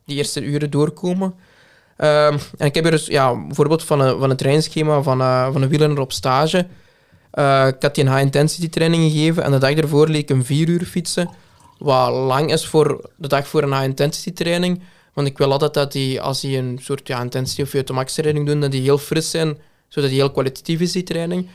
die 0.06 0.18
eerste 0.18 0.44
uren 0.44 0.70
doorkomen. 0.70 1.34
Um, 1.98 2.38
en 2.58 2.66
ik 2.66 2.76
heb 2.76 2.84
hier 2.84 2.92
dus 2.92 3.06
ja, 3.06 3.30
een 3.30 3.56
voorbeeld 3.56 3.84
van 3.84 4.00
een, 4.00 4.20
van 4.20 4.30
een 4.30 4.38
trainingsschema 4.38 5.02
van, 5.02 5.22
uh, 5.22 5.52
van 5.52 5.62
een 5.62 5.70
wielrenner 5.70 6.00
op 6.00 6.12
stage. 6.12 6.68
Uh, 7.34 7.68
ik 7.68 7.82
had 7.82 7.96
die 7.96 8.04
een 8.04 8.12
high-intensity 8.12 8.70
training 8.70 9.12
gegeven 9.12 9.44
en 9.44 9.52
de 9.52 9.58
dag 9.58 9.72
ervoor 9.72 10.08
leek 10.08 10.22
ik 10.22 10.30
een 10.30 10.46
vier 10.46 10.68
uur 10.68 10.86
fietsen. 10.86 11.30
Wat 11.82 12.12
lang 12.12 12.52
is 12.52 12.66
voor 12.66 13.10
de 13.18 13.28
dag 13.28 13.48
voor 13.48 13.64
een 13.64 13.74
high-intensity 13.74 14.34
training. 14.34 14.82
Want 15.14 15.28
ik 15.28 15.38
wil 15.38 15.52
altijd 15.52 15.74
dat 15.74 15.92
die, 15.92 16.22
als 16.22 16.42
die 16.42 16.58
een 16.58 16.80
soort 16.82 17.08
ja, 17.08 17.22
intensity 17.22 17.62
of 17.62 17.92
max 17.92 18.14
training 18.14 18.46
doen, 18.46 18.60
dat 18.60 18.72
die 18.72 18.82
heel 18.82 18.98
fris 18.98 19.30
zijn, 19.30 19.58
zodat 19.88 20.10
die 20.10 20.20
heel 20.20 20.32
kwalitatief 20.32 20.80
is, 20.80 20.92
die 20.92 21.04
training. 21.04 21.50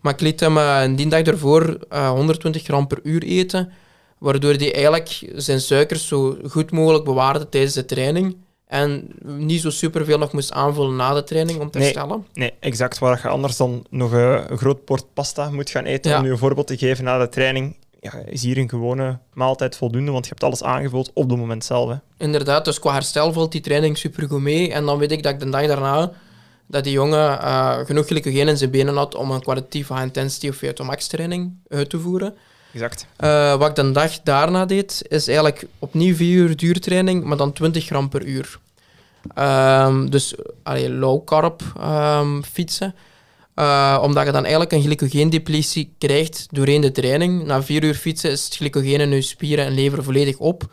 Maar 0.00 0.12
ik 0.12 0.20
liet 0.20 0.40
hem 0.40 0.56
uh, 0.56 0.82
die 0.96 1.08
dag 1.08 1.22
ervoor 1.22 1.78
120 1.90 2.62
gram 2.62 2.86
per 2.86 2.98
uur 3.02 3.22
eten, 3.22 3.72
waardoor 4.18 4.52
hij 4.52 4.74
eigenlijk 4.74 5.30
zijn 5.34 5.60
suikers 5.60 6.06
zo 6.06 6.36
goed 6.48 6.70
mogelijk 6.70 7.04
bewaarde 7.04 7.48
tijdens 7.48 7.74
de 7.74 7.84
training. 7.84 8.36
En 8.66 9.08
niet 9.22 9.60
zo 9.60 9.70
superveel 9.70 10.18
nog 10.18 10.32
moest 10.32 10.52
aanvullen 10.52 10.96
na 10.96 11.14
de 11.14 11.24
training 11.24 11.60
om 11.60 11.70
te 11.70 11.78
nee, 11.78 11.86
herstellen. 11.86 12.26
Nee, 12.32 12.52
exact. 12.60 12.98
Waar 12.98 13.20
je 13.22 13.28
anders 13.28 13.56
dan 13.56 13.86
nog 13.90 14.12
een, 14.12 14.58
groot 14.58 14.84
bord 14.84 15.04
pasta 15.14 15.50
moet 15.50 15.70
gaan 15.70 15.84
eten 15.84 16.10
Ja. 16.10 16.18
om 16.18 16.24
je 16.24 16.30
een 16.30 16.38
voorbeeld 16.38 16.66
te 16.66 16.76
geven 16.76 17.04
na 17.04 17.18
de 17.18 17.28
training, 17.28 17.76
ja, 18.00 18.12
is 18.26 18.42
hier 18.42 18.58
een 18.58 18.68
gewone 18.68 19.18
maaltijd 19.32 19.76
voldoende, 19.76 20.10
want 20.10 20.24
je 20.24 20.30
hebt 20.30 20.44
alles 20.44 20.62
aangevuld 20.62 21.10
op 21.12 21.30
het 21.30 21.38
moment 21.38 21.64
zelf. 21.64 21.90
Hè. 21.90 21.96
Inderdaad, 22.16 22.64
dus 22.64 22.78
qua 22.78 22.92
herstel 22.92 23.32
valt 23.32 23.52
die 23.52 23.60
training 23.60 23.98
supergoed 23.98 24.40
mee. 24.40 24.72
En 24.72 24.84
dan 24.84 24.98
weet 24.98 25.12
ik 25.12 25.22
dat 25.22 25.32
ik 25.32 25.40
de 25.40 25.50
dag 25.50 25.66
daarna 25.66 26.12
dat 26.68 26.84
die 26.84 26.92
jongen 26.92 27.40
eh, 27.40 27.78
genoeg 27.84 28.06
glycogeen 28.06 28.48
in 28.48 28.56
zijn 28.56 28.70
benen 28.70 28.96
had 28.96 29.14
om 29.14 29.30
een 29.30 29.40
kwalitatieve 29.40 29.92
high-intensity 29.92 30.48
of 30.48 30.56
VO2 30.56 30.84
max 30.84 31.06
training 31.06 31.52
uit 31.68 31.90
te 31.90 31.98
voeren. 32.00 32.34
Exact. 32.72 33.06
Eh, 33.16 33.56
wat 33.56 33.68
ik 33.68 33.74
de 33.74 33.92
dag 33.92 34.20
daarna 34.22 34.66
deed, 34.66 35.02
is 35.08 35.26
eigenlijk 35.28 35.66
opnieuw 35.78 36.14
4 36.14 36.36
uur 36.36 36.56
duurtraining, 36.56 37.24
maar 37.24 37.36
dan 37.36 37.52
20 37.52 37.84
gram 37.84 38.08
per 38.08 38.24
uur. 38.24 38.58
Ehm, 39.34 40.06
dus 40.06 40.34
allee, 40.62 40.90
low 40.90 41.24
carb 41.24 41.62
ehm, 41.76 42.42
fietsen. 42.42 42.94
Eh, 43.58 43.98
omdat 44.02 44.26
je 44.26 44.32
dan 44.32 44.42
eigenlijk 44.42 44.72
een 44.72 44.82
glycogeendepletie 44.82 45.94
krijgt 45.98 46.46
doorheen 46.50 46.80
de 46.80 46.92
training. 46.92 47.44
Na 47.44 47.62
4 47.62 47.84
uur 47.84 47.94
fietsen 47.94 48.30
is 48.30 48.44
het 48.44 48.56
glycogeen 48.56 49.00
in 49.00 49.10
je 49.10 49.20
spieren 49.22 49.64
en 49.64 49.74
lever 49.74 50.04
volledig 50.04 50.36
op. 50.36 50.66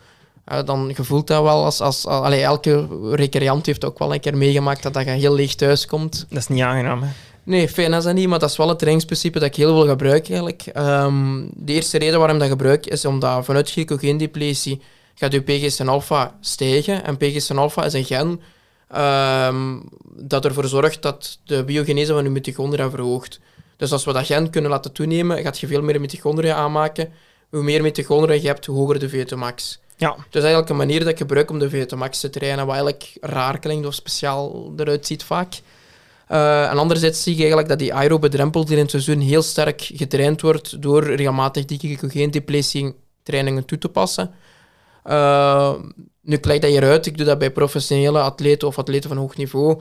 Uh, 0.52 0.58
dan 0.64 0.94
gevoelt 0.94 1.26
dat 1.26 1.42
wel 1.42 1.64
als... 1.64 1.80
als 1.80 2.06
allee, 2.06 2.42
elke 2.42 2.86
recreant 3.12 3.66
heeft 3.66 3.84
ook 3.84 3.98
wel 3.98 4.14
een 4.14 4.20
keer 4.20 4.36
meegemaakt 4.36 4.82
dat, 4.82 4.94
dat 4.94 5.04
je 5.04 5.10
heel 5.10 5.34
leeg 5.34 5.54
thuis 5.54 5.86
komt. 5.86 6.26
Dat 6.28 6.38
is 6.38 6.46
niet 6.46 6.62
aangenaam. 6.62 7.02
Hè. 7.02 7.08
Nee, 7.42 7.68
fijn 7.68 7.92
is 7.92 8.04
dat 8.04 8.14
niet, 8.14 8.28
maar 8.28 8.38
dat 8.38 8.50
is 8.50 8.56
wel 8.56 8.68
het 8.68 8.78
trainingsprincipe 8.78 9.38
dat 9.38 9.48
ik 9.48 9.56
heel 9.56 9.74
veel 9.74 9.88
gebruik 9.88 10.28
eigenlijk. 10.28 10.64
Um, 10.76 11.50
de 11.54 11.72
eerste 11.72 11.98
reden 11.98 12.18
waarom 12.18 12.38
dat 12.38 12.48
gebruik 12.48 12.86
is 12.86 13.04
omdat 13.04 13.44
vanuit 13.44 13.70
glycogeendepletie 13.70 14.80
gaat 15.14 15.32
je 15.32 15.40
PGSN-alpha 15.40 16.36
stijgen. 16.40 17.04
En 17.04 17.16
PGSN-alpha 17.16 17.84
is 17.84 17.92
een 17.92 18.04
gen 18.04 18.40
um, 18.94 19.88
dat 20.14 20.44
ervoor 20.44 20.66
zorgt 20.66 21.02
dat 21.02 21.38
de 21.44 21.64
biogenese 21.64 22.12
van 22.12 22.24
je 22.24 22.30
mitochondria 22.30 22.90
verhoogt. 22.90 23.40
Dus 23.76 23.92
als 23.92 24.04
we 24.04 24.12
dat 24.12 24.26
gen 24.26 24.50
kunnen 24.50 24.70
laten 24.70 24.92
toenemen, 24.92 25.42
gaat 25.42 25.58
je 25.58 25.66
veel 25.66 25.82
meer 25.82 26.00
mitochondria 26.00 26.54
aanmaken. 26.54 27.12
Hoe 27.50 27.62
meer 27.62 27.82
mitochondria 27.82 28.34
je 28.34 28.46
hebt, 28.46 28.66
hoe 28.66 28.76
hoger 28.76 28.98
de 28.98 29.10
VO2 29.10 29.36
max. 29.36 29.78
Ja. 29.96 30.16
Dus 30.30 30.42
eigenlijk 30.42 30.70
een 30.70 30.76
manier 30.76 30.98
dat 30.98 31.08
ik 31.08 31.18
gebruik 31.18 31.50
om 31.50 31.58
de 31.58 31.70
VO2 31.70 31.98
max 31.98 32.20
te 32.20 32.30
trainen, 32.30 32.66
wat 32.66 32.74
eigenlijk 32.74 33.16
raar 33.20 33.58
klinkt 33.58 33.86
of 33.86 33.94
speciaal 33.94 34.72
eruit 34.76 35.06
ziet 35.06 35.24
vaak. 35.24 35.60
Uh, 36.30 36.70
en 36.70 36.78
anderzijds 36.78 37.22
zie 37.22 37.32
je 37.32 37.38
eigenlijk 37.38 37.68
dat 37.68 37.78
die 37.78 37.94
aerobe 37.94 38.28
drempel 38.28 38.64
die 38.64 38.74
in 38.74 38.82
het 38.82 38.90
seizoen 38.90 39.20
heel 39.20 39.42
sterk 39.42 39.80
getraind 39.94 40.40
wordt 40.40 40.82
door 40.82 41.04
regelmatig 41.04 41.64
die 41.64 41.78
glycogeendepletie 41.78 42.94
trainingen 43.22 43.64
toe 43.64 43.78
te 43.78 43.88
passen. 43.88 44.30
Uh, 45.08 45.72
nu 46.20 46.36
klijkt 46.36 46.62
dat 46.62 46.70
hieruit, 46.70 47.06
ik 47.06 47.16
doe 47.16 47.26
dat 47.26 47.38
bij 47.38 47.50
professionele 47.50 48.20
atleten 48.20 48.68
of 48.68 48.78
atleten 48.78 49.08
van 49.08 49.18
hoog 49.18 49.36
niveau. 49.36 49.80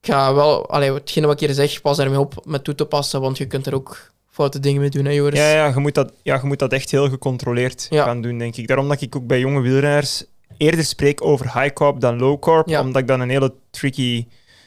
Ik 0.00 0.12
ga 0.12 0.34
wel, 0.34 0.68
allee, 0.70 0.92
hetgene 0.92 1.26
wat 1.26 1.40
ik 1.40 1.46
hier 1.46 1.56
zeg, 1.56 1.80
pas 1.80 1.96
daarmee 1.96 2.18
op 2.18 2.34
met 2.44 2.64
toe 2.64 2.74
te 2.74 2.84
passen, 2.84 3.20
want 3.20 3.38
je 3.38 3.46
kunt 3.46 3.66
er 3.66 3.74
ook 3.74 4.10
foute 4.30 4.60
dingen 4.60 4.80
mee 4.80 4.90
doen, 4.90 5.04
hè 5.04 5.10
Joris? 5.10 5.38
Ja, 5.38 5.50
ja, 5.50 5.66
je 5.66 5.78
moet 5.78 5.94
dat, 5.94 6.12
ja, 6.22 6.34
je 6.40 6.46
moet 6.46 6.58
dat 6.58 6.72
echt 6.72 6.90
heel 6.90 7.08
gecontroleerd 7.08 7.86
Ja. 7.90 8.04
gaan 8.04 8.20
doen, 8.22 8.38
denk 8.38 8.56
ik. 8.56 8.66
Daarom 8.68 8.88
dat 8.88 9.00
ik 9.00 9.16
ook 9.16 9.26
bij 9.26 9.38
jonge 9.40 9.60
wielrenners 9.60 10.24
eerder 10.56 10.84
spreek 10.84 11.24
over 11.24 11.60
high 11.60 11.72
carb 11.74 12.00
dan 12.00 12.18
low 12.18 12.40
carb, 12.40 12.68
Ja. 12.68 12.80
omdat 12.80 13.02
ik 13.02 13.08
dat 13.08 13.20
een 13.20 13.28
hele 13.30 13.52
tricky, 13.70 14.26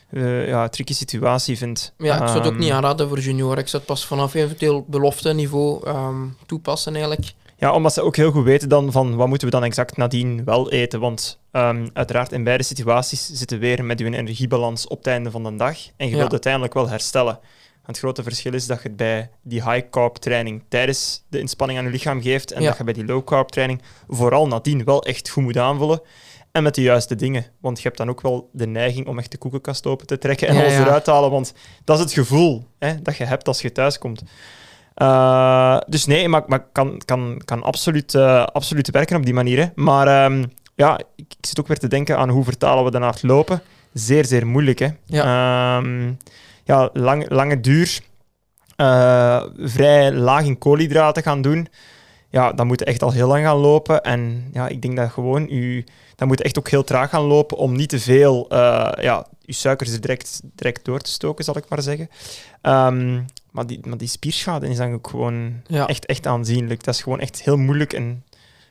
eh, 0.10 0.48
ja, 0.48 0.70
tricky 0.70 0.94
situatie 0.94 1.58
vind. 1.58 1.94
Ja, 1.98 2.14
ik 2.14 2.28
zou 2.28 2.38
het 2.38 2.46
ook 2.48 2.52
Ehm, 2.54 2.62
niet 2.62 2.72
aanraden 2.72 3.08
voor 3.08 3.20
junior. 3.20 3.58
Ik 3.58 3.68
zou 3.68 3.78
het 3.84 3.92
pas 3.92 4.06
vanaf 4.06 4.34
eventueel 4.34 4.86
belofte 4.88 5.34
niveau 5.34 5.86
ehm, 5.88 6.26
toepassen 6.46 6.94
eigenlijk. 6.96 7.34
Ja, 7.60 7.74
omdat 7.74 7.94
ze 7.94 8.02
ook 8.02 8.16
heel 8.16 8.32
goed 8.32 8.44
weten 8.44 8.70
dan 8.70 8.92
van 8.92 9.16
wat 9.16 9.28
moeten 9.28 9.48
we 9.48 9.54
dan 9.54 9.64
exact 9.64 9.98
nadien 9.98 10.44
wel 10.46 10.72
eten. 10.72 11.00
Want 11.00 11.40
ehm, 11.52 11.88
uiteraard 11.94 12.32
in 12.32 12.44
beide 12.44 12.64
situaties 12.64 13.26
zitten 13.34 13.60
we 13.60 13.66
weer 13.66 13.86
met 13.86 14.00
je 14.00 14.06
energiebalans 14.06 14.88
op 14.88 14.98
het 14.98 15.08
einde 15.08 15.32
van 15.32 15.44
de 15.44 15.56
dag. 15.56 15.78
En 15.98 16.06
je 16.06 16.12
Ja. 16.12 16.18
wilt 16.18 16.32
uiteindelijk 16.32 16.74
wel 16.74 16.90
herstellen. 16.90 17.40
Het 17.84 17.98
grote 17.98 18.24
verschil 18.24 18.54
is 18.54 18.66
dat 18.68 18.82
je 18.82 18.88
het 18.88 18.98
bij 18.98 19.30
die 19.42 19.64
high 19.72 19.90
carb 19.90 20.16
training 20.16 20.64
tijdens 20.68 21.24
de 21.30 21.40
inspanning 21.40 21.80
aan 21.80 21.86
je 21.86 21.92
lichaam 21.92 22.22
geeft. 22.22 22.52
En 22.52 22.62
Ja. 22.62 22.68
dat 22.68 22.78
je 22.78 22.84
bij 22.84 22.94
die 22.94 23.06
low 23.06 23.24
carb 23.24 23.48
training 23.50 23.82
vooral 24.08 24.48
nadien 24.48 24.84
wel 24.84 25.04
echt 25.04 25.30
goed 25.30 25.44
moet 25.44 25.58
aanvullen. 25.58 26.02
En 26.52 26.64
met 26.64 26.76
de 26.76 26.82
juiste 26.82 27.16
dingen. 27.16 27.46
Want 27.62 27.78
je 27.78 27.84
hebt 27.84 27.98
dan 27.98 28.10
ook 28.10 28.22
wel 28.22 28.50
de 28.52 28.68
neiging 28.68 29.08
om 29.08 29.18
echt 29.20 29.32
de 29.32 29.38
koekenkast 29.38 29.86
open 29.88 30.08
te 30.08 30.18
trekken 30.18 30.48
en 30.48 30.56
Ja, 30.56 30.62
alles 30.62 30.74
eruit 30.74 31.04
te 31.04 31.12
halen. 31.12 31.32
Want 31.32 31.54
dat 31.84 31.98
is 31.98 32.04
het 32.04 32.14
gevoel 32.14 32.66
hè, 32.80 33.02
dat 33.02 33.18
je 33.18 33.24
hebt 33.26 33.48
als 33.48 33.62
je 33.62 33.72
thuis 33.72 33.98
komt. 33.98 34.24
Uh, 35.02 35.78
dus 35.88 36.06
nee, 36.06 36.28
maar, 36.28 36.44
maar 36.48 36.66
kan, 36.72 37.02
kan, 37.06 37.42
kan 37.46 37.64
absoluut, 37.64 38.14
uh, 38.14 38.46
absoluut 38.46 38.92
werken 38.92 39.18
op 39.18 39.26
die 39.26 39.34
manier. 39.34 39.58
Hè. 39.60 39.66
Maar 39.76 40.26
um, 40.26 40.52
ja, 40.76 40.98
ik, 40.98 41.06
ik, 41.16 41.46
zit 41.46 41.60
ook 41.60 41.68
weer 41.68 41.78
te 41.78 41.88
denken 41.88 42.18
aan 42.18 42.30
hoe 42.30 42.44
vertalen 42.44 42.92
we 42.92 43.00
naar 43.00 43.12
het 43.12 43.24
lopen. 43.24 43.62
Zeer, 43.94 44.26
zeer 44.26 44.48
moeilijk. 44.48 44.80
Hè. 44.80 44.88
Ja. 45.06 45.78
Um, 45.78 46.18
ja, 46.64 46.90
lang, 46.94 47.30
lange 47.30 47.60
duur. 47.60 48.00
eh, 48.76 49.44
vrij 49.58 50.12
laag 50.12 50.46
in 50.46 50.58
koolhydraten 50.58 51.24
gaan 51.24 51.42
doen, 51.42 51.68
ja, 52.30 52.52
dan 52.52 52.68
moet 52.68 52.80
je 52.80 52.86
echt 52.86 53.04
al 53.04 53.12
heel 53.12 53.28
lang 53.28 53.46
gaan 53.46 53.58
lopen. 53.58 54.02
En 54.02 54.50
ja, 54.54 54.68
ik 54.68 54.82
denk 54.82 54.96
dat 54.96 55.12
gewoon 55.12 55.48
u, 55.50 55.84
dan 56.16 56.28
moet 56.28 56.38
je 56.38 56.44
echt 56.44 56.58
ook 56.58 56.70
heel 56.70 56.84
traag 56.84 57.10
gaan 57.10 57.24
lopen 57.24 57.58
om 57.58 57.76
niet 57.76 57.90
te 57.90 58.00
veel 58.00 58.46
ja, 59.02 59.26
je 59.40 59.54
suikers 59.54 59.94
er 59.94 60.02
direct, 60.02 60.42
direct 60.56 60.86
door 60.86 61.00
te 61.00 61.12
stoken, 61.12 61.44
zal 61.44 61.58
ik 61.58 61.70
maar 61.70 61.82
zeggen. 61.82 62.10
Um, 62.62 63.26
maar, 63.52 63.68
die, 63.68 63.80
maar 63.88 63.98
die 63.98 64.08
spierschade 64.08 64.68
is 64.70 64.78
dan 64.78 64.94
ook 64.94 65.08
gewoon 65.08 65.54
Ja. 65.68 65.88
echt, 65.88 66.06
echt 66.06 66.28
aanzienlijk. 66.28 66.84
Dat 66.84 66.94
is 66.94 67.02
gewoon 67.02 67.20
echt 67.20 67.42
heel 67.44 67.58
moeilijk 67.58 67.94
en 67.94 68.24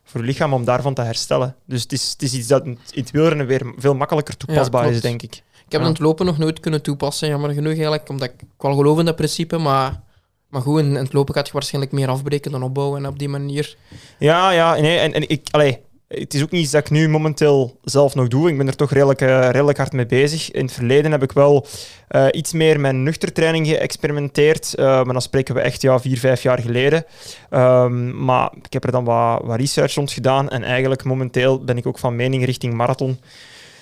voor 0.05 0.21
je 0.21 0.27
lichaam 0.27 0.53
om 0.53 0.65
daarvan 0.65 0.95
te 0.95 1.03
herstellen. 1.03 1.57
Dus 1.67 1.83
het 1.83 1.93
is, 1.93 2.11
het 2.11 2.23
is 2.23 2.35
iets 2.35 2.47
dat 2.49 2.65
in 2.65 2.79
het 2.95 3.11
wielrennen 3.11 3.47
weer 3.47 3.73
veel 3.77 3.95
makkelijker 3.95 4.37
toepasbaar 4.37 4.91
is, 4.91 5.01
denk 5.01 5.23
ik. 5.23 5.35
Ik 5.67 5.73
heb 5.75 5.81
Ja. 5.83 5.89
het 5.89 5.99
lopen 5.99 6.27
nog 6.27 6.39
nooit 6.39 6.61
kunnen 6.61 6.83
toepassen, 6.83 7.29
jammer 7.29 7.51
genoeg 7.53 7.73
eigenlijk, 7.73 8.09
omdat 8.09 8.29
ik 8.29 8.35
wel 8.59 8.75
geloof 8.75 8.99
in 8.99 9.05
dat 9.05 9.17
principe, 9.17 9.59
maar, 9.59 10.01
maar 10.49 10.63
goed, 10.63 10.79
in, 10.81 10.87
in 10.87 10.95
het 10.95 11.13
lopen 11.13 11.35
gaat 11.35 11.47
je 11.47 11.53
waarschijnlijk 11.53 11.93
meer 11.93 12.09
afbreken 12.09 12.51
dan 12.51 12.63
opbouwen 12.63 12.99
en 13.05 13.11
op 13.11 13.19
die 13.19 13.29
manier. 13.29 13.77
Ja, 14.19 14.51
ja, 14.51 14.75
nee, 14.81 14.99
en, 14.99 15.13
en 15.13 15.29
ik, 15.29 15.49
allee, 15.51 15.81
het 16.09 16.35
is 16.35 16.43
ook 16.43 16.51
niet 16.51 16.63
iets 16.63 16.71
dat 16.71 16.81
ik 16.81 16.91
nu 16.91 17.09
momenteel 17.09 17.79
zelf 17.85 18.15
nog 18.15 18.29
doe. 18.29 18.49
Ik 18.49 18.57
ben 18.57 18.67
er 18.67 18.77
toch 18.77 18.91
redelijk, 18.91 19.21
eh, 19.21 19.51
redelijk 19.51 19.79
hard 19.79 19.93
mee 19.93 20.07
bezig. 20.07 20.51
In 20.51 20.65
het 20.65 20.75
verleden 20.75 21.11
heb 21.11 21.23
ik 21.23 21.33
wel 21.33 21.67
eh, 22.09 22.27
iets 22.31 22.53
meer 22.53 22.81
met 22.81 22.95
nuchtertraining 22.95 23.67
geëxperimenteerd, 23.67 24.75
eh, 24.75 24.85
maar 24.85 25.13
dan 25.13 25.23
spreken 25.23 25.55
we 25.55 25.61
echt 25.61 25.83
ja, 25.83 25.99
vier, 25.99 26.19
vijf 26.19 26.43
jaar 26.43 26.59
geleden. 26.59 27.05
Ehm, 27.51 28.25
maar 28.25 28.53
ik 28.63 28.73
heb 28.73 28.85
er 28.85 28.91
dan 28.91 29.05
wat, 29.05 29.43
wat 29.45 29.59
research 29.59 29.95
rond 29.95 30.13
gedaan 30.13 30.49
en 30.49 30.63
eigenlijk 30.63 31.05
momenteel 31.05 31.65
ben 31.65 31.77
ik 31.77 31.87
ook 31.87 31.99
van 31.99 32.17
mening 32.17 32.45
richting 32.45 32.75
marathon. 32.75 33.21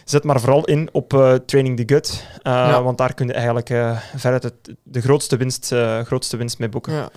Zet 0.05 0.25
maar 0.25 0.41
vooral 0.41 0.65
in 0.65 0.89
op 0.93 1.39
Training 1.47 1.77
the 1.77 1.95
Gut, 1.95 2.27
Ja. 2.43 2.83
want 2.83 2.99
daar 2.99 3.15
kun 3.15 3.27
je 3.27 3.33
eigenlijk 3.33 3.67
veruit 4.17 4.43
het, 4.43 4.55
de 4.83 5.01
grootste 5.01 5.37
winst, 5.37 5.75
grootste 6.05 6.37
winst 6.37 6.59
mee 6.59 6.69
boeken. 6.69 6.93
Ja. 6.93 7.11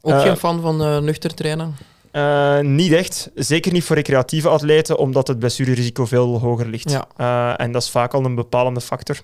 Ook 0.00 0.20
geen 0.20 0.36
fan 0.36 0.60
van 0.60 1.04
nuchter 1.04 1.34
trainen. 1.34 1.74
Eh, 2.14 2.60
niet 2.60 2.92
echt. 2.92 3.30
Zeker 3.34 3.72
niet 3.72 3.84
voor 3.84 3.96
recreatieve 3.96 4.48
atleten, 4.48 4.98
omdat 4.98 5.28
het 5.28 5.38
blessurerisico 5.38 6.04
veel 6.06 6.40
hoger 6.40 6.66
ligt. 6.66 6.90
Ja. 6.90 7.06
Eh, 7.16 7.64
en 7.64 7.72
dat 7.72 7.82
is 7.82 7.90
vaak 7.90 8.14
al 8.14 8.24
een 8.24 8.34
bepalende 8.34 8.80
factor. 8.80 9.16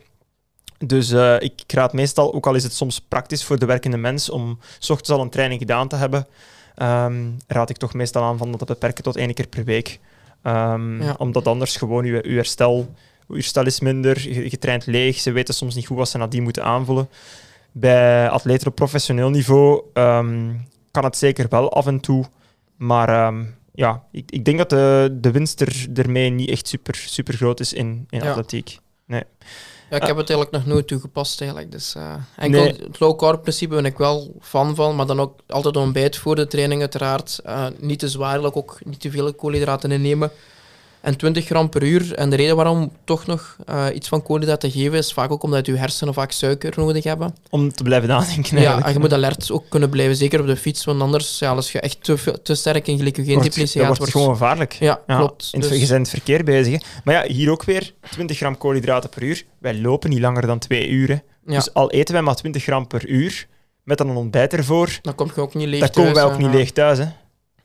Dus 0.79 1.11
eh, 1.11 1.37
ik 1.39 1.63
raad 1.67 1.93
meestal, 1.93 2.35
ook 2.35 2.47
al 2.47 2.55
is 2.55 2.63
het 2.63 2.73
soms 2.73 3.01
praktisch 3.01 3.45
voor 3.45 3.59
de 3.59 3.67
werkende 3.67 3.97
mens, 3.97 4.31
om 4.31 4.59
s 4.79 4.91
ochtends 4.91 5.11
al 5.11 5.21
een 5.21 5.31
training 5.31 5.61
gedaan 5.61 5.89
te 5.89 5.97
hebben, 5.97 6.27
ehm, 6.75 7.29
raad 7.47 7.71
ik 7.71 7.77
toch 7.77 7.95
meestal 7.95 8.23
aan 8.23 8.39
van 8.39 8.51
dat 8.51 8.59
te 8.59 8.65
beperken 8.65 9.03
tot 9.05 9.17
één 9.17 9.35
keer 9.35 9.47
per 9.47 9.65
week. 9.65 9.99
Ehm, 10.43 11.03
Ja. 11.03 11.15
Omdat 11.19 11.47
anders 11.47 11.77
gewoon 11.77 12.05
je, 12.05 12.25
je 12.29 12.35
herstel, 12.35 12.95
je 13.29 13.35
herstel 13.35 13.67
is 13.67 13.81
minder, 13.81 14.29
je, 14.29 14.51
je 14.51 14.59
traint 14.59 14.87
leeg, 14.87 15.19
ze 15.19 15.33
weten 15.33 15.55
soms 15.55 15.75
niet 15.75 15.87
goed 15.87 15.97
wat 15.97 16.09
ze 16.09 16.19
nadien 16.19 16.43
moeten 16.43 16.65
aanvullen. 16.65 17.09
Bij 17.73 18.29
atleten 18.29 18.67
op 18.67 18.75
professioneel 18.75 19.31
niveau 19.31 19.83
ehm, 19.93 20.53
kan 20.91 21.05
het 21.05 21.17
zeker 21.17 21.47
wel 21.49 21.73
af 21.73 21.87
en 21.87 22.01
toe, 22.01 22.25
maar 22.81 23.09
ehm, 23.09 23.45
ja, 23.75 24.03
ik, 24.13 24.31
ik 24.31 24.45
denk 24.45 24.59
dat 24.59 24.71
de, 24.71 25.19
de 25.21 25.31
winst 25.31 25.61
er, 25.61 25.87
ermee 25.95 26.31
niet 26.31 26.51
echt 26.51 26.69
super, 26.69 26.95
super 26.95 27.35
groot 27.35 27.61
is 27.61 27.73
in, 27.73 28.07
in 28.11 28.21
Ja. 28.23 28.29
atletiek. 28.31 28.79
Ja, 29.91 29.97
ik 29.97 30.07
heb 30.07 30.17
het 30.17 30.31
eigenlijk 30.31 30.51
nog 30.51 30.67
nooit 30.75 30.87
toegepast 30.87 31.41
eigenlijk. 31.41 31.73
Dus, 31.73 31.95
eh, 31.95 32.15
enkel 32.37 32.63
Nee. 32.63 32.73
het 32.87 33.01
low 33.01 33.19
carb 33.19 33.43
principe 33.43 33.75
ben 33.75 33.85
ik 33.85 33.99
wel 33.99 34.35
fan 34.41 34.75
van, 34.75 34.97
maar 34.97 35.07
dan 35.07 35.21
ook 35.21 35.41
altijd 35.47 35.77
ontbijt 35.77 36.17
voor 36.17 36.35
de 36.37 36.47
training 36.47 36.81
uiteraard. 36.81 37.41
Eh, 37.45 37.67
niet 37.79 37.99
te 37.99 38.09
zwaarlijk, 38.09 38.57
ook 38.57 38.79
niet 38.85 39.01
te 39.01 39.11
veel 39.11 39.35
koolhydraten 39.35 39.91
innemen. 39.93 40.31
En 41.01 41.17
20 41.17 41.45
gram 41.47 41.69
per 41.69 41.83
uur. 41.83 42.15
En 42.15 42.31
de 42.31 42.37
reden 42.37 42.57
waarom 42.57 42.93
toch 43.05 43.27
nog 43.27 43.57
eh, 43.67 43.87
iets 43.95 44.09
van 44.09 44.23
koolhydraten 44.23 44.71
geven 44.71 44.99
is 44.99 45.13
vaak 45.13 45.31
ook 45.31 45.43
omdat 45.43 45.67
je 45.67 45.77
hersenen 45.77 46.15
vaak 46.15 46.31
suiker 46.33 46.73
nodig 46.77 47.05
hebben. 47.05 47.35
Om 47.51 47.73
te 47.73 47.83
blijven 47.83 48.09
nadenken 48.09 48.61
Ja, 48.61 48.85
en 48.85 48.93
je 48.93 48.99
moet 48.99 49.13
alert 49.13 49.51
ook 49.51 49.65
kunnen 49.69 49.91
blijven, 49.91 50.17
zeker 50.17 50.41
op 50.41 50.47
de 50.47 50.57
fiets, 50.57 50.85
want 50.85 51.01
anders, 51.01 51.39
ja, 51.39 51.51
als 51.51 51.73
je 51.73 51.81
echt 51.81 52.05
te, 52.05 52.39
te 52.43 52.55
sterk 52.55 52.87
in 52.87 52.99
glycogeen 52.99 53.33
wordt, 53.35 53.49
depletie 53.49 53.79
dat 53.79 53.89
gaat, 53.89 53.99
wordt 53.99 54.13
gewoon 54.13 54.29
gevaarlijk. 54.31 54.73
Ja, 54.73 55.01
Ja, 55.07 55.17
klopt. 55.17 55.49
In 55.53 55.61
het, 55.61 55.69
Dus- 55.69 55.79
Je 55.79 55.87
bent 55.87 55.95
in 55.97 56.01
het 56.01 56.11
verkeer 56.11 56.45
bezig. 56.45 56.73
hè. 56.73 56.79
Maar 57.05 57.15
ja, 57.15 57.33
hier 57.35 57.51
ook 57.51 57.65
weer 57.65 57.95
20 58.11 58.37
gram 58.37 58.59
koolhydraten 58.59 59.11
per 59.11 59.23
uur. 59.23 59.45
Wij 59.59 59.81
lopen 59.81 60.11
niet 60.11 60.21
langer 60.21 60.47
dan 60.47 60.59
twee 60.59 60.89
uur. 60.89 61.09
hè. 61.09 61.15
ja, 61.15 61.55
Dus 61.55 61.75
al 61.75 61.91
eten 61.91 62.15
wij 62.15 62.23
maar 62.23 62.35
20 62.37 62.63
gram 62.63 62.87
per 62.87 63.07
uur, 63.09 63.47
met 63.85 63.99
dan 63.99 64.09
een 64.09 64.17
ontbijt 64.17 64.53
ervoor, 64.53 64.99
dan 65.03 65.15
kom 65.15 65.31
je 65.35 65.41
ook 65.41 65.55
niet 65.55 65.69
leeg 65.69 65.81
dan 65.81 65.91
komen 65.91 66.13
wij 66.15 66.23
thuis, 66.23 66.35
ook 66.35 66.41
niet 66.41 66.55
leeg 66.55 66.71
thuis. 66.71 66.99
Hè. 66.99 67.05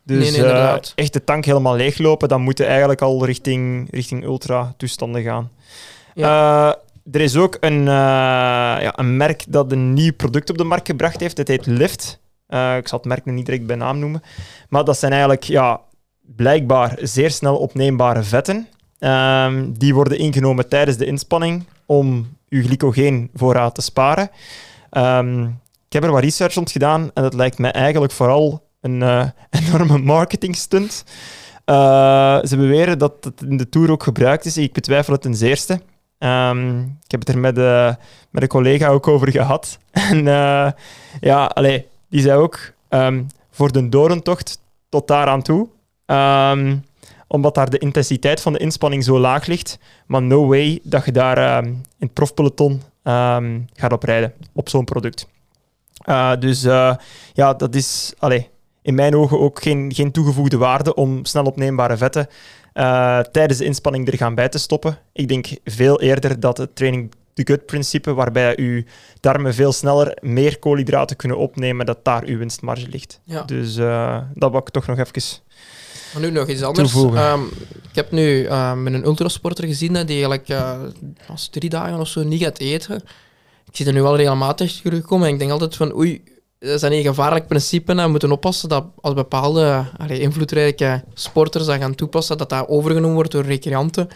Dus 0.06 0.32
Nee, 0.32 0.42
nee, 0.42 0.52
eh, 0.52 0.78
echt 0.96 1.14
de 1.14 1.24
tank 1.24 1.46
helemaal 1.46 1.76
leeglopen, 1.76 2.28
dan 2.28 2.42
moeten 2.42 2.68
eigenlijk 2.68 3.02
al 3.02 3.26
richting, 3.26 3.88
richting 3.92 4.24
ultra-toestanden 4.24 5.24
gaan. 5.24 5.52
Eh, 6.16 6.74
er 7.12 7.22
is 7.22 7.36
ook 7.36 7.58
een, 7.60 7.80
eh, 7.80 7.94
ja, 8.82 9.00
een 9.00 9.18
merk 9.18 9.44
dat 9.48 9.72
een 9.72 9.94
nieuw 9.94 10.14
product 10.14 10.50
op 10.50 10.58
de 10.58 10.64
markt 10.64 10.88
gebracht 10.88 11.20
heeft. 11.20 11.38
Het 11.38 11.48
heet 11.48 11.66
Lift. 11.66 12.20
Ik 12.78 12.88
zal 12.88 12.98
het 12.98 13.06
merk 13.06 13.26
nog 13.26 13.36
niet 13.36 13.46
direct 13.46 13.66
bij 13.66 13.76
naam 13.76 14.00
noemen. 14.00 14.22
Maar 14.70 14.84
dat 14.84 14.98
zijn 14.98 15.12
eigenlijk 15.12 15.44
ja, 15.44 15.82
blijkbaar 16.36 16.98
zeer 17.02 17.32
snel 17.32 17.58
opneembare 17.58 18.24
vetten. 18.24 18.68
Ehm, 19.00 19.72
die 19.72 19.94
worden 19.94 20.18
ingenomen 20.18 20.70
tijdens 20.70 20.98
de 20.98 21.06
inspanning 21.06 21.66
om 21.86 22.38
uw 22.50 22.64
glycogeenvoorraad 22.64 23.76
te 23.76 23.82
sparen. 23.82 24.30
Ehm, 24.90 25.44
ik 25.88 25.94
heb 25.94 26.04
er 26.04 26.12
wat 26.12 26.24
research 26.24 26.54
rond 26.54 26.72
gedaan 26.72 27.12
en 27.14 27.24
dat 27.24 27.34
lijkt 27.34 27.58
mij 27.58 27.72
eigenlijk 27.72 28.14
vooral 28.14 28.65
een 28.86 29.02
eh, 29.02 29.28
enorme 29.68 29.98
marketing 29.98 30.56
stunt. 30.56 31.04
Eh, 31.66 32.40
ze 32.44 32.58
beweren 32.58 33.00
dat 33.00 33.14
het 33.24 33.42
in 33.42 33.58
de 33.58 33.70
Tour 33.70 33.92
ook 33.92 34.04
gebruikt 34.04 34.46
is. 34.46 34.58
Ik 34.58 34.74
betwijfel 34.74 35.14
het 35.14 35.22
ten 35.22 35.36
zeerste. 35.36 35.82
Ehm, 36.18 36.80
ik 36.80 37.12
heb 37.12 37.20
het 37.20 37.30
er 37.30 37.38
met, 37.38 37.58
eh, 37.58 37.94
met 38.30 38.42
een 38.42 38.48
collega 38.48 38.88
ook 38.88 39.08
over 39.08 39.32
gehad. 39.32 39.78
En 40.12 40.24
ja, 41.20 41.46
allee, 41.46 41.88
die 42.10 42.22
zei 42.22 42.38
ook, 42.38 42.60
ehm, 42.90 43.24
voor 43.52 43.72
de 43.72 43.90
dorentocht 43.90 44.60
tot 44.90 45.08
daaraan 45.08 45.42
toe, 45.42 45.68
ehm, 46.06 46.78
omdat 47.28 47.56
daar 47.56 47.70
de 47.70 47.78
intensiteit 47.78 48.42
van 48.42 48.54
de 48.54 48.60
inspanning 48.60 49.04
zo 49.04 49.20
laag 49.20 49.46
ligt, 49.46 49.80
maar 50.06 50.22
no 50.22 50.48
way 50.48 50.80
dat 50.84 51.06
je 51.06 51.12
daar 51.12 51.38
ehm, 51.38 51.66
in 51.66 51.84
het 52.00 52.14
profpeloton 52.14 52.82
ehm, 53.04 53.60
gaat 53.74 53.94
oprijden 53.94 54.34
op 54.54 54.70
zo'n 54.70 54.86
product. 54.86 55.28
Dus 56.40 56.62
ja, 57.34 57.54
dat 57.54 57.76
is 57.76 58.14
allee, 58.20 58.50
in 58.86 58.96
mijn 58.96 59.16
ogen 59.16 59.40
ook 59.40 59.62
geen, 59.62 59.92
geen 59.94 60.12
toegevoegde 60.12 60.58
waarde 60.58 60.94
om 60.96 61.26
snel 61.26 61.44
opneembare 61.44 61.98
vetten 61.98 62.28
eh, 62.74 63.20
tijdens 63.20 63.60
de 63.60 63.66
inspanning 63.66 64.08
er 64.08 64.18
gaan 64.18 64.36
bij 64.36 64.50
te 64.50 64.58
stoppen. 64.58 64.98
Ik 65.14 65.28
denk 65.28 65.48
veel 65.64 66.02
eerder 66.02 66.40
dat 66.40 66.58
het 66.58 66.76
training 66.76 67.12
the 67.34 67.42
gut 67.46 67.66
principe, 67.66 68.14
waarbij 68.14 68.58
uw 68.58 68.84
darmen 69.20 69.54
veel 69.54 69.72
sneller 69.72 70.18
meer 70.22 70.60
koolhydraten 70.60 71.16
kunnen 71.16 71.38
opnemen, 71.38 71.86
dat 71.86 72.04
daar 72.04 72.24
uw 72.24 72.38
winstmarge 72.38 72.88
ligt. 72.88 73.20
Ja. 73.24 73.44
Dus 73.44 73.78
eh, 73.78 74.18
dat 74.34 74.52
wil 74.52 74.60
ik 74.60 74.70
toch 74.70 74.88
nog 74.88 74.98
even... 74.98 75.44
Maar 76.14 76.22
nu 76.22 76.32
nog 76.32 76.48
iets 76.48 76.62
anders. 76.62 76.94
Ehm, 76.94 77.42
ik 77.90 77.96
heb 77.96 78.12
nu 78.12 78.46
eh, 78.46 78.74
met 78.74 78.94
een 78.94 79.06
ultrasporter 79.06 79.68
gezien 79.68 79.94
die 79.94 80.08
eigenlijk 80.08 80.50
eh, 80.50 80.80
als 81.28 81.48
drie 81.48 81.70
dagen 81.70 82.00
of 82.00 82.08
zo 82.08 82.24
niet 82.24 82.42
gaat 82.42 82.60
eten. 82.60 82.96
Ik 83.70 83.76
zie 83.76 83.86
er 83.86 83.94
nu 83.94 84.02
wel 84.02 84.16
regelmatig 84.16 84.82
terugkomen 84.82 85.28
en 85.28 85.34
ik 85.34 85.40
denk 85.40 85.52
altijd 85.52 85.76
van 85.76 85.96
oei, 85.96 86.24
dat 86.66 86.80
dan 86.80 86.92
een 86.92 87.04
gevaarlijk 87.04 87.48
principe 87.48 87.92
en 87.92 87.98
we 88.04 88.08
moeten 88.08 88.32
oppassen 88.32 88.70
dat 88.70 88.86
als 89.02 89.14
bepaalde 89.14 89.86
allee, 89.98 90.20
invloedrijke 90.20 91.04
sporters 91.14 91.66
dat 91.66 91.78
gaan 91.78 91.96
toepassen, 91.96 92.38
dat 92.38 92.50
dat 92.50 92.68
overgenomen 92.68 93.16
wordt 93.16 93.32
door 93.32 93.44
recreanten. 93.44 94.08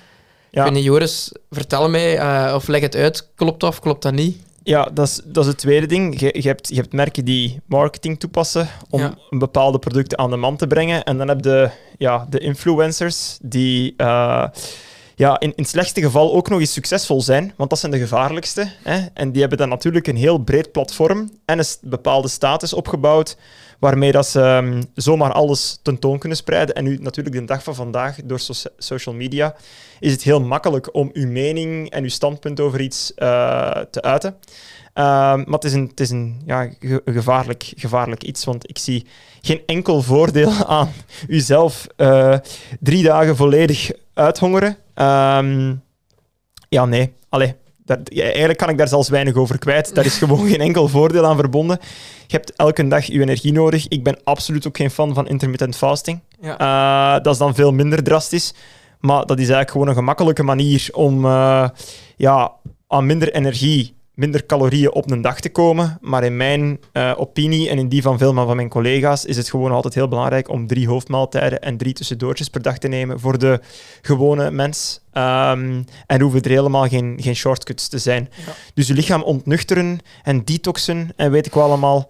Ja. 0.51 0.65
Ik 0.65 0.77
Joris, 0.77 1.31
vertel 1.49 1.89
mij 1.89 2.17
eh, 2.17 2.55
of 2.55 2.67
leg 2.67 2.81
het 2.81 2.95
uit, 2.95 3.29
klopt 3.35 3.59
dat 3.59 3.69
of 3.69 3.79
klopt 3.79 4.03
dat 4.03 4.13
niet? 4.13 4.37
Ja, 4.63 4.89
dat 4.93 5.07
is, 5.07 5.21
dat 5.25 5.43
is 5.43 5.49
het 5.49 5.59
tweede 5.59 5.85
ding. 5.85 6.19
Je, 6.19 6.35
je, 6.41 6.47
hebt, 6.47 6.69
je 6.69 6.75
hebt 6.75 6.93
merken 6.93 7.25
die 7.25 7.61
marketing 7.65 8.19
toepassen 8.19 8.67
om 8.89 8.99
Ja. 8.99 9.13
een 9.29 9.39
bepaalde 9.39 9.79
producten 9.79 10.17
aan 10.17 10.29
de 10.29 10.35
man 10.35 10.57
te 10.57 10.67
brengen. 10.67 11.03
En 11.03 11.17
dan 11.17 11.27
heb 11.27 11.43
je 11.43 11.69
ja, 11.97 12.27
de 12.29 12.39
influencers 12.39 13.37
die 13.41 13.93
eh, 13.97 14.45
ja, 15.19 15.39
in, 15.39 15.49
in 15.49 15.53
het 15.55 15.67
slechtste 15.69 16.01
geval 16.01 16.33
ook 16.33 16.49
nog 16.49 16.59
eens 16.59 16.73
succesvol 16.73 17.21
zijn, 17.21 17.53
want 17.57 17.69
dat 17.69 17.79
zijn 17.79 17.91
de 17.91 17.99
gevaarlijkste. 17.99 18.71
Hè? 18.83 19.05
En 19.13 19.31
die 19.31 19.41
hebben 19.41 19.59
dan 19.59 19.69
natuurlijk 19.69 20.07
een 20.07 20.15
heel 20.15 20.37
breed 20.37 20.71
platform 20.71 21.29
en 21.45 21.59
een 21.59 21.65
bepaalde 21.81 22.27
status 22.27 22.73
opgebouwd 22.73 23.37
waarmee 23.79 24.11
dat 24.11 24.27
ze 24.27 24.41
ehm, 24.41 24.81
zomaar 24.95 25.31
alles 25.31 25.79
tentoon 25.81 26.19
kunnen 26.19 26.37
spreiden. 26.37 26.75
En 26.75 26.83
nu 26.83 26.97
natuurlijk 27.01 27.35
de 27.35 27.45
dag 27.45 27.63
van 27.63 27.75
vandaag, 27.75 28.15
door 28.23 28.39
socia- 28.39 28.69
social 28.77 29.15
media, 29.15 29.55
is 29.99 30.11
het 30.11 30.23
heel 30.23 30.41
makkelijk 30.41 30.95
om 30.95 31.09
uw 31.13 31.27
mening 31.27 31.89
en 31.89 32.03
uw 32.03 32.09
standpunt 32.09 32.59
over 32.59 32.81
iets 32.81 33.13
eh, 33.13 33.71
te 33.91 34.01
uiten. 34.01 34.35
Ehm, 34.93 35.37
maar 35.37 35.45
het 35.59 35.63
is 35.63 35.73
een, 35.73 35.87
het 35.87 35.99
is 35.99 36.09
een 36.09 36.41
ja, 36.45 36.69
ge- 36.79 37.01
gevaarlijk, 37.05 37.73
gevaarlijk 37.75 38.23
iets, 38.23 38.45
want 38.45 38.69
ik 38.69 38.77
zie 38.77 39.05
geen 39.41 39.61
enkel 39.65 40.01
voordeel 40.01 40.51
aan 40.77 40.91
uzelf 41.27 41.87
eh, 41.95 42.35
drie 42.79 43.03
dagen 43.03 43.35
volledig 43.35 43.91
uithongeren. 44.13 44.77
Ehm, 44.99 45.75
ja, 46.69 46.85
nee. 46.85 47.13
Allee, 47.29 47.55
daar, 47.85 47.99
ja, 48.03 48.23
eigenlijk 48.23 48.57
kan 48.57 48.69
ik 48.69 48.77
daar 48.77 48.87
zelfs 48.87 49.09
weinig 49.09 49.35
over 49.35 49.57
kwijt. 49.57 49.95
Daar 49.95 50.05
is 50.05 50.17
gewoon 50.17 50.47
geen 50.47 50.59
enkel 50.59 50.87
voordeel 50.87 51.25
aan 51.25 51.35
verbonden. 51.35 51.77
Je 52.27 52.35
hebt 52.35 52.55
elke 52.55 52.87
dag 52.87 53.05
je 53.05 53.21
energie 53.21 53.51
nodig. 53.51 53.87
Ik 53.87 54.03
ben 54.03 54.19
absoluut 54.23 54.67
ook 54.67 54.77
geen 54.77 54.91
fan 54.91 55.13
van 55.13 55.27
intermittent 55.27 55.75
fasting. 55.75 56.19
Ja. 56.41 56.57
Eh, 56.57 57.23
dat 57.23 57.33
is 57.33 57.39
dan 57.39 57.55
veel 57.55 57.73
minder 57.73 58.03
drastisch. 58.03 58.53
Maar 58.99 59.25
dat 59.25 59.37
is 59.37 59.37
eigenlijk 59.37 59.71
gewoon 59.71 59.87
een 59.87 59.93
gemakkelijke 59.93 60.43
manier 60.43 60.89
om 60.91 61.25
eh, 61.25 61.69
ja, 62.15 62.51
aan 62.87 63.05
minder 63.05 63.33
energie 63.33 63.95
minder 64.19 64.45
calorieën 64.45 64.91
op 64.91 65.11
een 65.11 65.21
dag 65.21 65.39
te 65.39 65.49
komen. 65.49 65.97
Maar 66.01 66.23
in 66.23 66.37
mijn 66.37 66.79
eh, 66.91 67.13
opinie 67.17 67.69
en 67.69 67.77
in 67.77 67.89
die 67.89 68.01
van 68.01 68.17
veel 68.17 68.33
van 68.33 68.55
mijn 68.55 68.69
collega's 68.69 69.25
is 69.25 69.37
het 69.37 69.49
gewoon 69.49 69.71
altijd 69.71 69.93
heel 69.93 70.07
belangrijk 70.07 70.49
om 70.49 70.67
drie 70.67 70.87
hoofdmaaltijden 70.87 71.61
en 71.61 71.77
drie 71.77 71.93
tussendoortjes 71.93 72.49
per 72.49 72.61
dag 72.61 72.77
te 72.77 72.87
nemen 72.87 73.19
voor 73.19 73.37
de 73.37 73.59
gewone 74.01 74.51
mens. 74.51 74.99
Um, 75.13 75.85
en 76.05 76.21
hoeven 76.21 76.41
er 76.41 76.49
helemaal 76.49 76.87
geen, 76.87 77.17
geen 77.21 77.35
shortcuts 77.35 77.87
te 77.87 77.97
zijn. 77.97 78.29
Ja. 78.45 78.53
Dus 78.73 78.87
je 78.87 78.93
lichaam 78.93 79.21
ontnuchteren 79.23 79.99
en 80.23 80.45
detoxen 80.45 81.11
en 81.15 81.31
weet 81.31 81.45
ik 81.45 81.53
wel 81.53 81.63
allemaal. 81.63 82.09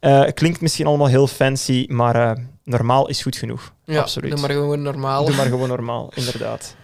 Uh, 0.00 0.24
klinkt 0.34 0.60
misschien 0.60 0.86
allemaal 0.86 1.06
heel 1.06 1.26
fancy, 1.26 1.86
maar 1.88 2.16
uh, 2.16 2.44
normaal 2.64 3.08
is 3.08 3.22
goed 3.22 3.36
genoeg. 3.36 3.72
Ja, 3.84 4.00
Absoluut. 4.00 4.30
doe 4.30 4.40
maar 4.40 4.50
gewoon 4.50 4.82
normaal. 4.82 5.24
Doe 5.24 5.36
maar 5.36 5.46
gewoon 5.46 5.68
normaal, 5.68 6.12
inderdaad. 6.14 6.74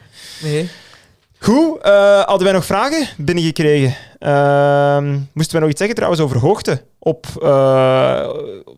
Nee. 0.43 0.69
Goed, 1.47 1.87
uh, 1.87 2.23
hadden 2.23 2.45
wij 2.45 2.53
nog 2.53 2.65
vragen 2.65 3.09
binnengekregen? 3.17 3.97
Uh, 4.21 4.99
moesten 5.33 5.53
wij 5.53 5.61
nog 5.61 5.71
iets 5.71 5.79
zeggen 5.79 5.97
trouwens 5.97 6.23
over 6.23 6.39
hoogte? 6.39 6.83
Op, 6.99 7.27
uh, 7.43 8.29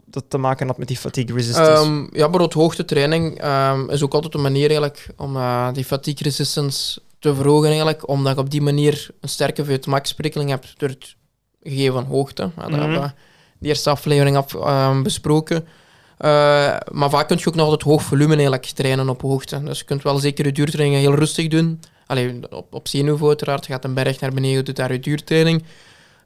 dat 0.05 0.25
te 0.29 0.39
maken 0.39 0.67
had 0.67 0.79
met 0.79 0.89
die 0.89 0.97
fatigue 0.97 1.35
resistance? 1.35 1.85
Um, 1.85 2.01
ja, 2.01 2.09
bijvoorbeeld 2.11 2.53
hoogtetraining 2.53 3.45
um, 3.45 3.91
is 3.91 4.03
ook 4.03 4.15
altijd 4.15 4.35
een 4.35 4.43
manier 4.43 4.67
eigenlijk 4.67 5.07
om 5.17 5.37
uh, 5.37 5.69
die 5.73 5.85
fatigue 5.85 6.23
resistance 6.23 7.01
te 7.19 7.35
verhogen 7.35 7.67
eigenlijk, 7.67 8.09
omdat 8.09 8.35
je 8.35 8.41
op 8.41 8.51
die 8.51 8.63
manier 8.63 9.09
een 9.21 9.29
sterke 9.29 9.65
VO2 9.65 9.89
max 9.89 10.15
prikkeling 10.15 10.51
hebt 10.51 10.75
door 10.77 10.89
het 10.89 11.15
gegeven 11.63 11.93
van 11.93 12.05
hoogte. 12.05 12.43
Ja, 12.43 12.49
dat 12.57 12.69
mm 12.69 12.73
-hmm. 12.73 12.83
hebben 12.83 13.01
we 13.01 13.13
de 13.59 13.69
eerste 13.69 13.91
aflevering 13.91 14.37
af, 14.37 14.55
um, 14.55 15.03
besproken. 15.03 15.57
Uh, 15.57 16.77
maar 16.93 17.11
vaak 17.11 17.29
kun 17.29 17.37
je 17.39 17.47
ook 17.47 17.55
nog 17.55 17.65
altijd 17.65 17.83
hoog 17.83 18.03
volume 18.03 18.33
eigenlijk 18.33 18.67
trainen 18.67 19.09
op 19.09 19.23
hoogte. 19.23 19.63
Dus 19.63 19.79
je 19.79 19.85
kunt 19.85 20.03
wel 20.03 20.19
zeker 20.19 20.47
je 20.47 20.53
duurtrainingen 20.53 21.01
heel 21.01 21.15
rustig 21.15 21.49
doen. 21.49 21.81
Allee, 22.09 22.41
op, 22.51 22.75
op 22.75 22.89
zeeniveau 22.89 23.29
uiteraard. 23.29 23.67
Je 23.67 23.73
gaat 23.73 23.85
een 23.85 23.95
berg 23.95 24.21
naar 24.21 24.33
beneden, 24.33 24.65
doet 24.65 24.77
daar 24.77 24.93
je 24.93 25.01
duurtraining. 25.01 25.63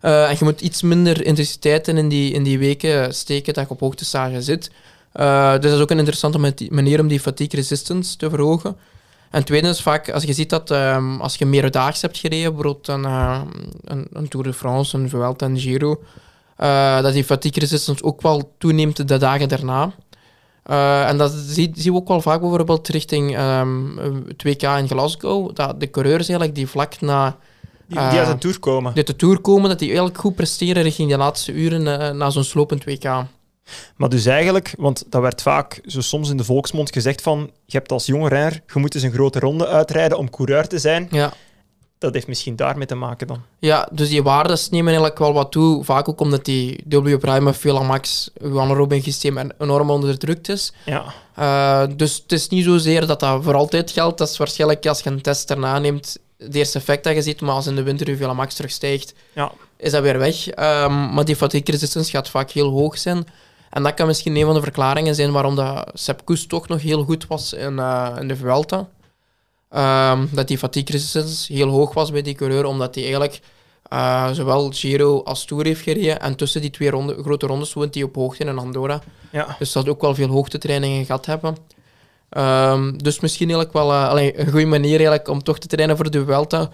Uh, 0.03 0.30
en 0.30 0.37
je 0.39 0.45
moet 0.45 0.61
iets 0.61 0.83
minder 0.83 1.24
intensiteiten 1.24 1.97
in 1.97 2.09
die, 2.09 2.33
in 2.33 2.43
die 2.43 2.59
weken 2.59 3.14
steken 3.14 3.55
dat 3.55 3.64
je 3.64 3.70
op 3.70 3.80
hoogtestage 3.80 4.43
zit. 4.43 4.70
Uh, 5.14 5.53
dus 5.53 5.61
dat 5.61 5.72
is 5.72 5.80
ook 5.80 5.91
een 5.91 5.99
interessante 5.99 6.55
manier 6.70 7.01
om 7.01 7.09
die 7.09 7.20
fatigue 7.20 7.61
resistance 7.61 8.16
te 8.16 8.30
verhogen. 8.30 8.76
En 9.30 9.45
tweede 9.45 9.68
is 9.68 9.83
vaak, 9.83 10.11
als 10.11 10.22
je 10.22 10.33
ziet 10.33 10.51
dat 10.51 10.70
um, 10.70 11.20
als 11.20 11.37
je 11.37 11.47
meerdaags 11.47 12.03
hebt 12.03 12.18
gereden, 12.18 12.55
bijvoorbeeld 12.55 12.89
een, 12.89 13.03
uh, 13.03 13.41
een, 13.85 14.07
een 14.12 14.28
Tour 14.28 14.47
de 14.47 14.53
France, 14.53 14.97
een 14.97 15.09
Vuelta, 15.09 15.47
een 15.47 15.59
Giro, 15.59 16.03
dat 17.03 17.12
die 17.12 17.24
fatigue 17.24 17.61
resistance 17.61 18.05
ook 18.05 18.22
wel 18.22 18.55
toeneemt 18.59 19.09
de 19.09 19.16
dagen 19.16 19.49
daarna. 19.49 19.93
Uh, 20.70 21.08
en 21.08 21.18
dat 21.18 21.32
zien 21.32 21.72
zie 21.76 21.92
we 21.92 21.98
ook 21.98 22.08
wel 22.08 22.20
vaak 22.20 22.40
bijvoorbeeld 22.40 22.88
richting 22.88 23.38
um, 23.38 23.98
2K 24.46 24.78
in 24.78 24.88
Glasgow, 24.88 25.54
dat 25.54 25.80
de 25.80 25.90
coureurs 25.90 26.28
eigenlijk 26.28 26.54
die 26.54 26.66
vlak 26.66 27.00
na... 27.00 27.36
Die, 27.86 28.08
die 28.08 28.18
uit 28.18 28.26
de 28.26 28.38
Tour 28.38 28.58
komen. 28.58 28.94
Die 28.94 29.06
uit 29.06 29.06
de 29.06 29.16
Tour 29.16 29.40
komen, 29.40 29.68
dat 29.68 29.78
die 29.78 29.88
eigenlijk 29.88 30.18
goed 30.18 30.34
presteren 30.34 30.82
richting 30.82 31.10
de 31.10 31.16
laatste 31.16 31.52
uren 31.52 31.86
uh, 31.86 32.10
na 32.10 32.30
zo'n 32.30 32.44
slopend 32.44 32.84
2K. 32.90 33.08
Maar 33.96 34.08
dus 34.08 34.26
eigenlijk, 34.26 34.74
want 34.78 35.04
dat 35.08 35.20
werd 35.20 35.42
vaak 35.42 35.80
zo 35.86 36.00
soms 36.00 36.30
in 36.30 36.36
de 36.36 36.44
volksmond 36.44 36.92
gezegd 36.92 37.22
van, 37.22 37.50
je 37.66 37.76
hebt 37.76 37.92
als 37.92 38.06
jonge 38.06 38.28
renner, 38.28 38.62
je 38.66 38.80
moet 38.80 38.94
eens 38.94 39.04
een 39.04 39.12
grote 39.12 39.38
ronde 39.38 39.66
uitrijden 39.66 40.18
om 40.18 40.30
coureur 40.30 40.66
te 40.66 40.78
zijn. 40.78 41.08
Ja. 41.10 41.32
Dat 42.03 42.14
heeft 42.14 42.26
misschien 42.26 42.57
daarmee 42.57 42.86
te 42.86 42.94
maken 42.94 43.26
dan. 43.26 43.42
Ja, 43.59 43.88
dus 43.92 44.09
die 44.09 44.22
waardes 44.22 44.68
nemen 44.68 44.86
eigenlijk 44.86 45.18
wel 45.18 45.32
wat 45.32 45.53
toe. 45.53 45.84
Vaak 45.84 46.09
ook 46.09 46.20
omdat 46.20 46.44
die 46.44 46.84
W 46.88 47.18
prime 47.18 47.50
of 47.50 47.57
Vela 47.57 47.82
Max, 47.82 48.30
uw 48.40 48.61
anaerobe 48.61 49.03
systeem 49.03 49.50
enorm 49.59 49.90
onderdrukt 49.90 50.48
is. 50.48 50.72
Ja. 50.84 51.05
Uh, 51.38 51.96
dus 51.96 52.16
het 52.22 52.32
is 52.32 52.48
niet 52.48 52.64
zozeer 52.64 53.07
dat 53.07 53.20
dat 53.20 53.44
voor 53.44 53.55
altijd 53.55 53.90
geldt. 53.90 54.18
Dat 54.18 54.28
is 54.28 54.36
waarschijnlijk 54.36 54.86
als 54.86 55.00
je 55.00 55.11
een 55.11 55.22
test 55.22 55.50
erna 55.50 55.78
neemt, 55.78 56.18
het 56.38 56.55
eerste 56.55 56.78
effect 56.78 57.05
dat 57.05 57.14
je 57.14 57.22
ziet. 57.22 57.40
Maar 57.40 57.55
als 57.55 57.66
in 57.66 57.74
de 57.74 57.82
winter 57.82 58.09
uw 58.09 58.16
Vela 58.16 58.32
Max 58.32 58.55
terugstijgt, 58.55 59.14
ja. 59.32 59.53
is 59.76 59.90
dat 59.90 60.03
weer 60.03 60.18
weg. 60.18 60.46
Um, 60.46 61.14
maar 61.14 61.24
die 61.24 61.36
fatigue 61.36 61.72
resistance 61.72 62.11
gaat 62.11 62.28
vaak 62.28 62.50
heel 62.50 62.70
hoog 62.70 62.98
zijn. 62.98 63.26
En 63.70 63.82
dat 63.82 63.94
kan 63.94 64.07
misschien 64.07 64.36
een 64.36 64.44
van 64.44 64.55
de 64.55 64.62
verklaringen 64.62 65.14
zijn 65.14 65.32
waarom 65.32 65.57
dat 65.57 65.90
Sepp 65.94 66.20
toch 66.48 66.68
nog 66.68 66.82
heel 66.82 67.05
goed 67.05 67.26
was 67.26 67.53
in, 67.53 67.72
uh, 67.72 68.16
in 68.20 68.28
de 68.28 68.36
Vuelta. 68.36 68.88
Um, 69.76 70.28
dat 70.32 70.48
die 70.48 70.58
fatigue 70.58 70.92
resistance 70.92 71.52
heel 71.52 71.68
hoog 71.68 71.94
was 71.94 72.10
bij 72.10 72.22
die 72.22 72.34
coureur, 72.34 72.64
omdat 72.64 72.94
hij 72.94 73.04
eigenlijk 73.04 73.40
uh, 73.92 74.30
zowel 74.30 74.70
Giro 74.70 75.22
als 75.22 75.44
Tour 75.44 75.64
heeft 75.64 75.80
gereden. 75.80 76.20
En 76.20 76.36
tussen 76.36 76.60
die 76.60 76.70
twee 76.70 76.90
ronde, 76.90 77.22
grote 77.22 77.46
rondes 77.46 77.72
woont 77.72 77.94
hij 77.94 78.02
op 78.02 78.14
hoogte 78.14 78.44
in 78.44 78.58
Andorra. 78.58 79.02
Ja. 79.30 79.56
Dus 79.58 79.72
dat 79.72 79.88
ook 79.88 80.00
wel 80.00 80.14
veel 80.14 80.28
hoogtetrainingen 80.28 81.04
gehad 81.04 81.26
hebben. 81.26 81.56
Um, 82.36 83.02
dus 83.02 83.20
misschien 83.20 83.50
eigenlijk 83.50 83.78
wel 83.78 83.90
uh, 83.90 84.08
allee, 84.08 84.38
een 84.40 84.50
goede 84.50 84.66
manier 84.66 84.96
eigenlijk 84.96 85.28
om 85.28 85.42
toch 85.42 85.58
te 85.58 85.66
trainen 85.66 85.96
voor 85.96 86.10
de 86.10 86.24
Vuelta. 86.24 86.70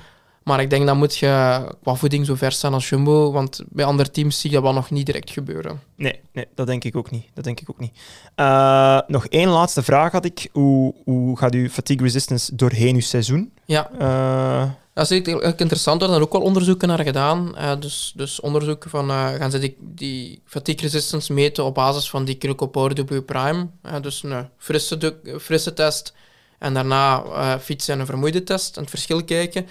Maar 0.49 0.61
ik 0.61 0.71
denk 0.71 0.87
dat 0.87 0.97
moet 0.97 1.17
je 1.17 1.65
qua 1.83 1.95
voeding 1.95 2.27
zo 2.27 2.35
ver 2.35 2.53
staan 2.53 2.75
als 2.75 2.89
Jumbo, 2.89 3.33
want 3.33 3.63
bij 3.69 3.85
andere 3.85 4.11
teams 4.11 4.41
zie 4.41 4.51
je 4.51 4.57
dat 4.57 4.65
wel 4.65 4.75
nog 4.75 4.91
niet 4.91 5.07
direct 5.07 5.31
gebeuren. 5.31 5.81
Nee, 5.97 6.21
nee 6.33 6.47
dat 6.55 6.67
denk 6.67 6.85
ik 6.85 6.97
ook 6.97 7.11
niet. 7.11 7.25
Dat 7.35 7.45
denk 7.45 7.61
ik 7.61 7.71
ook 7.71 7.79
niet. 7.79 7.93
Uh, 8.37 9.01
nog 9.07 9.27
één 9.27 9.49
laatste 9.49 9.83
vraag 9.83 10.13
had 10.13 10.25
ik. 10.25 10.49
Hoe, 10.53 10.95
hoe 11.05 11.39
gaat 11.39 11.55
uw 11.55 11.69
fatigue 11.69 12.03
resistance 12.03 12.57
doorheen 12.57 12.95
uw 12.95 13.01
seizoen? 13.01 13.53
Ja. 13.65 13.91
Uh, 14.01 14.71
dat 14.95 15.05
is 15.05 15.11
eigenlijk 15.11 15.61
interessant. 15.61 16.03
Er 16.03 16.09
zijn 16.09 16.23
ook 16.23 16.33
wel 16.33 16.43
onderzoeken 16.43 16.89
naar 16.89 17.05
gedaan. 17.05 17.55
Uh, 17.55 17.73
dus, 17.81 18.13
dus 18.17 18.41
onderzoeken 18.41 18.91
van 18.91 19.09
gaan 19.11 19.51
ze 19.51 19.59
die, 19.59 19.77
die 19.81 20.43
fatigue 20.45 20.83
resistance 20.83 21.33
meten 21.33 21.65
op 21.65 21.75
basis 21.75 22.11
van 22.11 22.25
die 22.25 22.39
W 22.41 23.21
prime. 23.27 23.69
dus 24.01 24.23
een 24.23 24.49
frisse, 24.59 25.17
frisse 25.41 25.73
test 25.73 26.15
en 26.59 26.75
daarna 26.75 27.23
fietsen 27.59 27.95
en 27.95 28.01
een 28.01 28.07
vermoeide 28.07 28.45
test 28.45 28.77
en 28.77 28.81
het 28.81 28.91
verschil 28.91 29.25
kijken. 29.25 29.67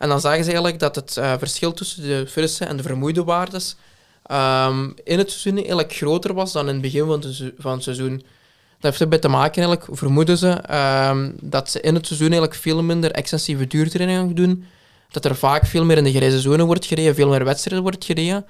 En 0.00 0.08
dan 0.08 0.20
zagen 0.20 0.44
ze 0.44 0.50
eigenlijk 0.50 0.78
dat 0.78 0.94
het 0.94 1.16
uh, 1.18 1.32
verschil 1.38 1.72
tussen 1.72 2.02
de 2.02 2.26
frisse 2.28 2.64
en 2.64 2.76
de 2.76 2.82
vermoeide 2.82 3.24
waardes 3.24 3.76
um, 4.30 4.94
in 5.04 5.18
het 5.18 5.30
seizoen 5.30 5.56
eigenlijk 5.56 5.92
groter 5.92 6.34
was 6.34 6.52
dan 6.52 6.68
in 6.68 6.72
het 6.72 6.82
begin 6.82 7.06
van, 7.06 7.22
van 7.58 7.72
het 7.72 7.82
seizoen. 7.82 8.16
Dat 8.80 8.90
heeft 8.90 9.00
erbij 9.00 9.18
te 9.18 9.28
maken, 9.28 9.62
eigenlijk, 9.62 9.98
vermoeden 9.98 10.38
ze, 10.38 10.74
um, 11.10 11.34
dat 11.40 11.70
ze 11.70 11.80
in 11.80 11.94
het 11.94 12.06
seizoen 12.06 12.30
eigenlijk 12.30 12.60
veel 12.60 12.82
minder 12.82 13.10
extensieve 13.10 13.66
duurtrainingen 13.66 14.34
doen. 14.34 14.64
Dat 15.10 15.24
er 15.24 15.36
vaak 15.36 15.66
veel 15.66 15.84
meer 15.84 15.96
in 15.96 16.04
de 16.04 16.12
grijze 16.12 16.40
zone 16.40 16.64
wordt 16.64 16.86
gereden, 16.86 17.14
veel 17.14 17.28
meer 17.28 17.44
wedstrijden 17.44 17.82
wordt 17.82 18.04
gereden. 18.04 18.46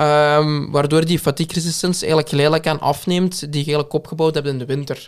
Um, 0.00 0.70
waardoor 0.70 1.04
die 1.04 1.18
fatigue 1.18 1.54
resistance 1.54 2.00
eigenlijk 2.00 2.28
geleidelijk 2.28 2.66
aan 2.66 2.80
afneemt 2.80 3.40
die 3.40 3.48
je 3.50 3.54
eigenlijk 3.54 3.92
opgebouwd 3.92 4.34
hebt 4.34 4.46
in 4.46 4.58
de 4.58 4.64
winter. 4.64 5.06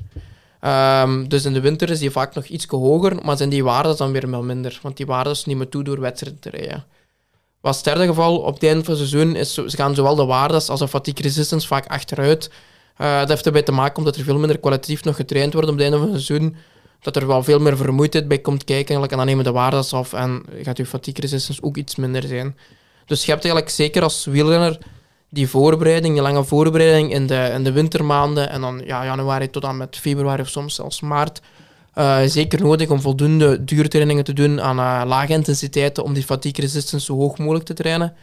Um, 0.66 1.28
dus 1.28 1.44
in 1.44 1.52
de 1.52 1.60
winter 1.60 1.90
is 1.90 1.98
die 1.98 2.10
vaak 2.10 2.34
nog 2.34 2.44
iets 2.44 2.66
hoger, 2.66 3.24
maar 3.24 3.36
zijn 3.36 3.48
die 3.48 3.64
waarden 3.64 3.96
dan 3.96 4.12
weer 4.12 4.30
wel 4.30 4.42
minder. 4.42 4.78
Want 4.82 4.96
die 4.96 5.06
waarden 5.06 5.36
nemen 5.44 5.68
toe 5.68 5.84
door 5.84 6.00
wedstrijden 6.00 6.40
te 6.40 6.50
rijden. 6.50 6.84
Wat 7.60 7.74
het 7.74 7.84
derde 7.84 8.06
geval, 8.06 8.38
op 8.38 8.54
het 8.54 8.62
einde 8.62 8.84
van 8.84 8.94
het 8.94 9.08
seizoen, 9.08 9.36
is, 9.36 9.54
ze 9.54 9.76
gaan 9.76 9.94
zowel 9.94 10.14
de 10.14 10.24
waardes 10.24 10.68
als 10.68 10.80
de 10.80 10.88
fatigue 10.88 11.22
resistance 11.22 11.66
vaak 11.66 11.86
achteruit. 11.86 12.50
Uh, 12.98 13.18
dat 13.18 13.28
heeft 13.28 13.46
erbij 13.46 13.62
te 13.62 13.72
maken 13.72 13.96
omdat 13.96 14.16
er 14.16 14.24
veel 14.24 14.38
minder 14.38 14.58
kwalitatief 14.58 15.04
nog 15.04 15.16
getraind 15.16 15.52
wordt 15.52 15.68
op 15.68 15.74
het 15.74 15.82
einde 15.82 15.98
van 15.98 16.12
het 16.12 16.22
seizoen. 16.22 16.56
Dat 17.00 17.16
er 17.16 17.26
wel 17.26 17.42
veel 17.42 17.58
meer 17.58 17.76
vermoeidheid 17.76 18.28
bij 18.28 18.38
komt 18.38 18.64
kijken 18.64 19.02
en 19.02 19.08
dan 19.08 19.26
nemen 19.26 19.44
de 19.44 19.52
waardes 19.52 19.92
af 19.92 20.12
en 20.12 20.42
gaat 20.62 20.76
je 20.76 20.86
fatigue 20.86 21.20
resistance 21.20 21.62
ook 21.62 21.76
iets 21.76 21.96
minder 21.96 22.22
zijn. 22.22 22.56
Dus 23.06 23.24
je 23.24 23.30
hebt 23.30 23.44
eigenlijk 23.44 23.74
zeker 23.74 24.02
als 24.02 24.24
wielrenner 24.24 24.78
die 25.34 25.48
voorbereiding, 25.48 26.14
die 26.14 26.22
lange 26.22 26.44
voorbereiding 26.44 27.12
in 27.12 27.26
de, 27.26 27.50
in 27.54 27.64
de 27.64 27.72
wintermaanden 27.72 28.50
en 28.50 28.60
dan 28.60 28.82
ja, 28.84 29.04
januari 29.04 29.50
tot 29.50 29.64
aan 29.64 29.76
met 29.76 29.96
februari 29.96 30.42
of 30.42 30.48
soms 30.48 30.74
zelfs 30.74 31.00
maart, 31.00 31.40
uh, 31.94 32.18
zeker 32.26 32.60
nodig 32.60 32.88
om 32.90 33.00
voldoende 33.00 33.64
duurtrainingen 33.64 34.24
te 34.24 34.32
doen 34.32 34.60
aan 34.60 34.78
uh, 34.78 35.02
lage 35.06 35.32
intensiteiten 35.32 36.04
om 36.04 36.14
die 36.14 36.22
fatigue 36.22 36.64
resistance 36.64 37.06
zo 37.06 37.16
hoog 37.16 37.38
mogelijk 37.38 37.64
te 37.64 37.74
trainen. 37.74 38.14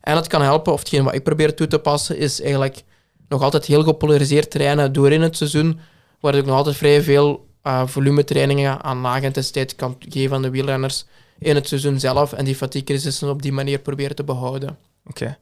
En 0.00 0.16
het 0.16 0.26
kan 0.26 0.42
helpen, 0.42 0.72
of 0.72 0.78
hetgeen 0.78 1.04
wat 1.04 1.14
ik 1.14 1.22
probeer 1.22 1.54
toe 1.54 1.66
te 1.66 1.78
passen, 1.78 2.18
is 2.18 2.40
eigenlijk 2.40 2.82
nog 3.28 3.42
altijd 3.42 3.64
heel 3.64 3.82
gepolariseerd 3.82 4.50
trainen 4.50 4.92
door 4.92 5.12
in 5.12 5.22
het 5.22 5.36
seizoen, 5.36 5.80
waar 6.20 6.34
ik 6.34 6.46
nog 6.46 6.56
altijd 6.56 6.76
vrij 6.76 7.02
veel 7.02 7.46
uh, 7.66 7.86
volumetrainingen 7.86 8.82
aan 8.82 9.00
lage 9.00 9.24
intensiteit 9.24 9.74
kan 9.74 9.96
geven 10.08 10.36
aan 10.36 10.42
de 10.42 10.50
wielrenners 10.50 11.04
in 11.38 11.54
het 11.54 11.68
seizoen 11.68 12.00
zelf 12.00 12.32
en 12.32 12.44
die 12.44 12.54
fatigue 12.54 12.94
resistance 12.94 13.34
op 13.34 13.42
die 13.42 13.52
manier 13.52 13.78
proberen 13.78 14.16
te 14.16 14.24
behouden. 14.24 14.78
Oké. 15.06 15.38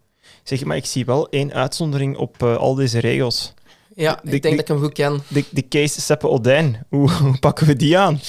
Zeg, 0.48 0.64
maar 0.64 0.76
ik 0.76 0.86
zie 0.86 1.04
wel 1.04 1.28
één 1.28 1.52
uitzondering 1.52 2.16
op 2.16 2.42
uh, 2.42 2.56
al 2.56 2.74
deze 2.74 2.98
regels. 2.98 3.54
Ja, 3.94 4.20
de, 4.22 4.30
ik 4.30 4.42
denk 4.42 4.42
de, 4.42 4.50
dat 4.50 4.58
ik 4.60 4.68
hem 4.68 4.78
goed 4.78 4.92
ken. 4.92 5.22
De, 5.28 5.44
de 5.50 5.68
case 5.68 6.00
Seppe 6.00 6.28
Odijn, 6.28 6.86
hoe, 6.88 7.10
hoe, 7.22 7.38
pakken 7.38 7.66
we 7.66 7.76
die 7.76 7.98
aan? 7.98 8.20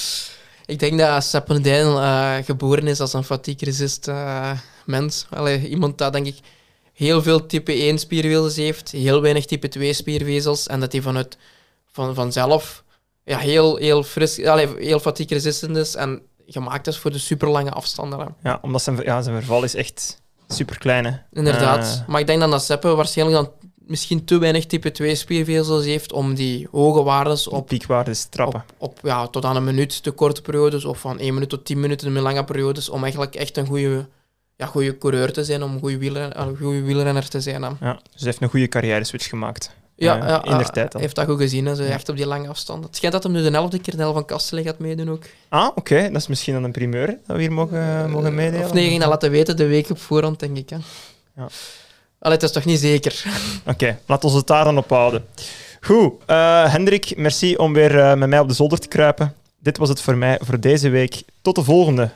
Ik 0.65 0.79
denk 0.79 0.99
dat 0.99 1.23
Seppe 1.23 1.53
Odijn 1.53 1.87
uh, 1.87 2.35
geboren 2.45 2.87
is 2.87 2.99
als 2.99 3.13
een 3.13 3.23
fatigue-resist 3.23 4.07
uh, 4.07 4.51
mens. 4.85 5.25
Allee, 5.29 5.67
iemand 5.67 5.97
dat, 5.97 6.13
denk 6.13 6.25
ik, 6.25 6.39
heel 6.93 7.21
veel 7.21 7.45
type 7.45 7.71
1 7.71 7.99
spiervezels 7.99 8.55
heeft, 8.55 8.91
heel 8.91 9.21
weinig 9.21 9.45
type 9.45 9.67
2 9.67 9.93
spiervezels, 9.93 10.67
en 10.67 10.79
dat 10.79 10.91
hij 10.91 11.01
vanuit 11.01 11.37
van, 11.91 12.15
vanzelf 12.15 12.83
ja, 13.23 13.37
heel, 13.37 13.75
heel, 13.75 14.03
fris, 14.03 14.45
allee, 14.45 14.67
heel 14.77 14.99
fatigue-resistent 14.99 15.77
is 15.77 15.95
en 15.95 16.21
gemaakt 16.47 16.87
is 16.87 16.97
voor 16.97 17.11
de 17.11 17.17
superlange 17.17 17.71
afstanden. 17.71 18.35
Ja, 18.43 18.59
omdat 18.61 18.81
zijn, 18.81 18.99
ja, 19.03 19.21
zijn 19.21 19.35
verval 19.35 19.63
is 19.63 19.75
echt 19.75 20.21
super 20.47 20.77
kleine. 20.77 21.21
Inderdaad. 21.31 21.85
Uh. 22.01 22.07
Maar 22.07 22.19
ik 22.19 22.27
denk 22.27 22.39
dat 22.39 22.51
dat 22.51 22.63
Seppe 22.63 22.95
waarschijnlijk 22.95 23.37
dan 23.37 23.51
misschien 23.77 24.25
te 24.25 24.37
weinig 24.37 24.65
type 24.65 24.91
2 24.91 25.15
spiervezels 25.15 25.85
heeft 25.85 26.11
om 26.11 26.33
die 26.35 26.67
hoge 26.71 27.03
waardes 27.03 27.47
op... 27.47 27.67
Piekwaardes 27.67 28.25
trappen. 28.25 28.63
Op, 28.77 28.89
op, 28.89 28.99
ja, 29.03 29.27
tot 29.27 29.45
aan 29.45 29.55
een 29.55 29.63
minuut 29.63 30.03
te 30.03 30.11
korte 30.11 30.41
periodes 30.41 30.85
of 30.85 30.99
van 30.99 31.19
1 31.19 31.33
minuut 31.33 31.49
tot 31.49 31.65
10 31.65 31.79
minuten 31.79 32.15
in 32.15 32.21
lange 32.21 32.43
periodes 32.43 32.89
om 32.89 33.01
eigenlijk 33.01 33.35
echt 33.35 33.57
een 33.57 33.65
goede 33.65 34.07
ja, 34.57 34.65
goede 34.65 34.97
coureur 34.97 35.33
te 35.33 35.43
zijn, 35.43 35.63
om 35.63 35.73
een 35.73 35.79
goede, 35.79 35.97
wielren, 35.97 36.57
goede 36.57 36.81
wielrenner 36.81 37.29
te 37.29 37.41
zijn. 37.41 37.61
Hè. 37.61 37.69
Ja, 37.79 37.93
dus 37.93 38.21
hij 38.21 38.25
heeft 38.25 38.41
een 38.41 38.49
goede 38.49 38.67
carrière 38.67 39.03
switch 39.03 39.29
gemaakt. 39.29 39.71
Ja, 39.99 40.19
eh, 40.21 40.27
ja, 40.27 40.43
in 40.59 40.65
tijd 40.65 40.91
dan. 40.91 41.01
heeft 41.01 41.15
dat 41.15 41.25
goed 41.25 41.37
gezien, 41.39 41.65
hè, 41.65 41.71
Ja. 41.71 41.85
echt 41.85 42.09
op 42.09 42.15
die 42.17 42.25
lange 42.27 42.47
afstand. 42.47 42.83
Het 42.83 42.95
schijnt 42.95 43.13
dat 43.13 43.23
hem 43.23 43.31
nu 43.31 43.41
de 43.41 43.51
elfde 43.51 43.79
keer 43.79 43.93
de 43.95 43.99
helft 43.99 44.15
van 44.15 44.25
Kastelen 44.25 44.63
gaat 44.63 44.79
meedoen 44.79 45.09
ook. 45.09 45.23
Ah, 45.49 45.67
oké. 45.75 46.01
Dat 46.11 46.21
is 46.21 46.27
misschien 46.27 46.53
dan 46.53 46.63
een 46.63 46.71
primeur 46.71 47.07
dat 47.07 47.35
we 47.35 47.41
hier 47.41 47.51
mogen, 47.51 48.09
mogen 48.09 48.35
meedelen. 48.35 48.65
Of 48.65 48.73
nee, 48.73 48.87
ging 48.87 48.99
dat 48.99 49.09
laten 49.09 49.31
weten 49.31 49.57
de 49.57 49.67
week 49.67 49.89
op 49.89 49.99
voorhand, 49.99 50.39
denk 50.39 50.57
ik. 50.57 50.69
Hè. 50.69 50.77
Ja. 51.35 51.47
Allee, 52.19 52.35
het 52.35 52.43
is 52.45 52.51
toch 52.51 52.65
niet 52.65 52.79
zeker? 52.79 53.23
Oké, 53.65 53.99
laten 54.05 54.29
we 54.29 54.35
het 54.35 54.47
daar 54.47 54.63
dan 54.63 54.77
op 54.77 54.89
houden. 54.89 55.25
Goed, 55.81 56.13
eh, 56.25 56.71
Hendrik, 56.71 57.17
merci 57.17 57.55
om 57.55 57.73
weer 57.73 57.99
eh, 57.99 58.13
met 58.13 58.29
mij 58.29 58.39
op 58.39 58.47
de 58.47 58.53
zolder 58.53 58.79
te 58.79 58.87
kruipen. 58.87 59.33
Dit 59.59 59.77
was 59.77 59.89
het 59.89 60.01
voor 60.01 60.17
mij 60.17 60.39
voor 60.43 60.59
deze 60.59 60.89
week. 60.89 61.21
Tot 61.41 61.55
de 61.55 61.63
volgende. 61.63 62.09